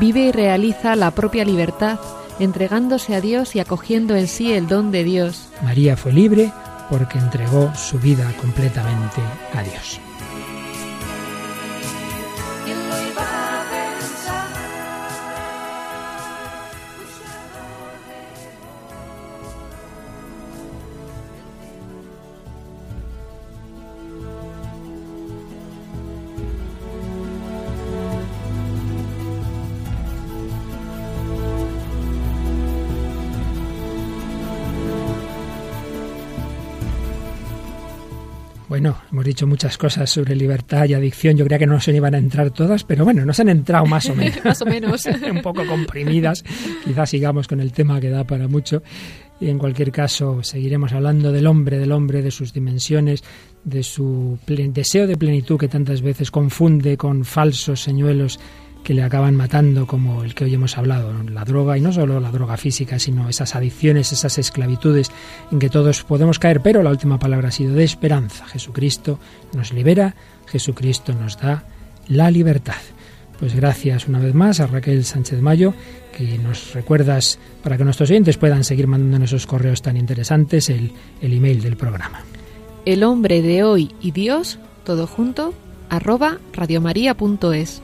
Vive 0.00 0.20
y 0.20 0.32
realiza 0.32 0.96
la 0.96 1.10
propia 1.10 1.44
libertad, 1.44 1.98
entregándose 2.38 3.14
a 3.14 3.20
Dios 3.20 3.54
y 3.56 3.60
acogiendo 3.60 4.16
en 4.16 4.28
sí 4.28 4.52
el 4.52 4.66
don 4.66 4.90
de 4.90 5.04
Dios. 5.04 5.48
María 5.62 5.96
fue 5.96 6.12
libre 6.12 6.52
porque 6.90 7.18
entregó 7.18 7.74
su 7.74 7.98
vida 7.98 8.32
completamente 8.40 9.20
a 9.54 9.62
Dios. 9.62 10.00
Hemos 39.22 39.26
dicho 39.36 39.46
muchas 39.46 39.78
cosas 39.78 40.10
sobre 40.10 40.34
libertad 40.34 40.84
y 40.86 40.94
adicción. 40.94 41.36
Yo 41.36 41.44
creía 41.44 41.60
que 41.60 41.66
no 41.66 41.80
se 41.80 41.94
iban 41.94 42.12
a 42.16 42.18
entrar 42.18 42.50
todas, 42.50 42.82
pero 42.82 43.04
bueno, 43.04 43.24
nos 43.24 43.38
han 43.38 43.50
entrado 43.50 43.86
más 43.86 44.08
o 44.08 44.16
menos. 44.16 44.44
más 44.44 44.60
o 44.62 44.66
menos. 44.66 45.06
Un 45.30 45.42
poco 45.42 45.64
comprimidas. 45.64 46.42
Quizás 46.84 47.10
sigamos 47.10 47.46
con 47.46 47.60
el 47.60 47.72
tema 47.72 48.00
que 48.00 48.10
da 48.10 48.24
para 48.24 48.48
mucho. 48.48 48.82
Y 49.40 49.48
en 49.48 49.58
cualquier 49.58 49.92
caso, 49.92 50.42
seguiremos 50.42 50.92
hablando 50.92 51.30
del 51.30 51.46
hombre, 51.46 51.78
del 51.78 51.92
hombre, 51.92 52.20
de 52.20 52.32
sus 52.32 52.52
dimensiones, 52.52 53.22
de 53.62 53.84
su 53.84 54.38
deseo 54.44 55.06
de 55.06 55.16
plenitud 55.16 55.56
que 55.56 55.68
tantas 55.68 56.02
veces 56.02 56.32
confunde 56.32 56.96
con 56.96 57.24
falsos 57.24 57.80
señuelos 57.80 58.40
que 58.82 58.94
le 58.94 59.02
acaban 59.02 59.36
matando, 59.36 59.86
como 59.86 60.24
el 60.24 60.34
que 60.34 60.44
hoy 60.44 60.54
hemos 60.54 60.76
hablado, 60.76 61.12
la 61.22 61.44
droga, 61.44 61.78
y 61.78 61.80
no 61.80 61.92
solo 61.92 62.20
la 62.20 62.30
droga 62.30 62.56
física, 62.56 62.98
sino 62.98 63.28
esas 63.28 63.54
adicciones, 63.54 64.12
esas 64.12 64.38
esclavitudes 64.38 65.10
en 65.50 65.58
que 65.58 65.70
todos 65.70 66.02
podemos 66.02 66.38
caer, 66.38 66.60
pero 66.60 66.82
la 66.82 66.90
última 66.90 67.18
palabra 67.18 67.48
ha 67.48 67.52
sido 67.52 67.74
de 67.74 67.84
esperanza. 67.84 68.46
Jesucristo 68.46 69.18
nos 69.54 69.72
libera, 69.72 70.14
Jesucristo 70.46 71.12
nos 71.14 71.38
da 71.38 71.64
la 72.08 72.30
libertad. 72.30 72.80
Pues 73.38 73.54
gracias 73.54 74.06
una 74.06 74.20
vez 74.20 74.34
más 74.34 74.60
a 74.60 74.66
Raquel 74.66 75.04
Sánchez 75.04 75.40
Mayo, 75.40 75.74
que 76.16 76.38
nos 76.38 76.74
recuerdas 76.74 77.38
para 77.62 77.76
que 77.76 77.84
nuestros 77.84 78.10
oyentes 78.10 78.36
puedan 78.36 78.62
seguir 78.62 78.86
mandando 78.86 79.24
esos 79.24 79.46
correos 79.46 79.82
tan 79.82 79.96
interesantes, 79.96 80.70
el, 80.70 80.92
el 81.20 81.32
email 81.32 81.60
del 81.60 81.76
programa. 81.76 82.20
El 82.84 83.04
hombre 83.04 83.42
de 83.42 83.62
hoy 83.62 83.94
y 84.00 84.10
Dios, 84.10 84.58
todo 84.84 85.06
junto, 85.06 85.54
arroba 85.88 86.38
radiomaria.es 86.52 87.82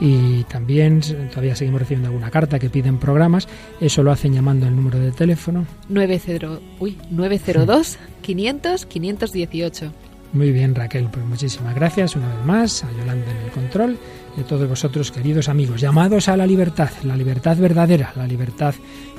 y 0.00 0.44
también 0.44 1.00
todavía 1.28 1.54
seguimos 1.54 1.80
recibiendo 1.80 2.08
alguna 2.08 2.30
carta 2.30 2.58
que 2.58 2.70
piden 2.70 2.98
programas. 2.98 3.46
Eso 3.80 4.02
lo 4.02 4.10
hacen 4.10 4.32
llamando 4.32 4.66
al 4.66 4.74
número 4.74 4.98
de 4.98 5.12
teléfono. 5.12 5.66
90, 5.88 6.58
uy, 6.78 6.96
902 7.10 7.98
500 8.22 8.86
518. 8.86 9.92
Muy 10.32 10.52
bien, 10.52 10.74
Raquel, 10.74 11.08
pues 11.10 11.26
muchísimas 11.26 11.74
gracias 11.74 12.14
una 12.14 12.28
vez 12.28 12.44
más 12.46 12.84
a 12.84 12.92
Yolanda 12.92 13.30
en 13.30 13.36
el 13.38 13.50
control 13.50 13.98
y 14.36 14.40
a 14.40 14.44
todos 14.44 14.68
vosotros, 14.68 15.10
queridos 15.10 15.48
amigos, 15.48 15.80
llamados 15.80 16.28
a 16.28 16.36
la 16.36 16.46
libertad, 16.46 16.90
la 17.02 17.16
libertad 17.16 17.56
verdadera, 17.56 18.12
la 18.14 18.28
libertad 18.28 18.74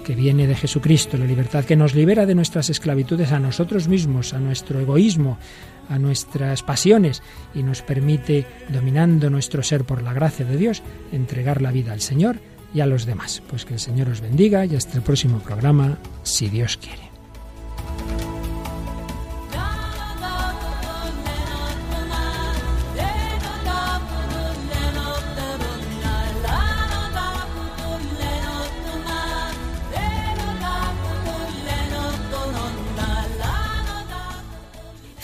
que 0.05 0.15
viene 0.15 0.47
de 0.47 0.55
Jesucristo, 0.55 1.17
la 1.17 1.25
libertad 1.25 1.65
que 1.65 1.75
nos 1.75 1.93
libera 1.93 2.25
de 2.25 2.33
nuestras 2.33 2.69
esclavitudes 2.69 3.33
a 3.33 3.39
nosotros 3.39 3.89
mismos, 3.89 4.33
a 4.33 4.39
nuestro 4.39 4.79
egoísmo, 4.79 5.37
a 5.91 5.99
nuestras 5.99 6.63
pasiones 6.63 7.21
y 7.53 7.63
nos 7.63 7.81
permite, 7.81 8.45
dominando 8.69 9.29
nuestro 9.29 9.61
ser 9.61 9.83
por 9.83 10.01
la 10.01 10.13
gracia 10.13 10.45
de 10.45 10.57
Dios, 10.57 10.81
entregar 11.11 11.61
la 11.61 11.71
vida 11.71 11.91
al 11.91 12.01
Señor 12.01 12.37
y 12.73 12.79
a 12.79 12.85
los 12.85 13.05
demás. 13.05 13.43
Pues 13.49 13.65
que 13.65 13.73
el 13.73 13.79
Señor 13.79 14.09
os 14.09 14.21
bendiga 14.21 14.65
y 14.65 14.75
hasta 14.75 14.97
el 14.97 15.03
próximo 15.03 15.39
programa, 15.39 15.97
si 16.23 16.49
Dios 16.49 16.77
quiere. 16.77 17.10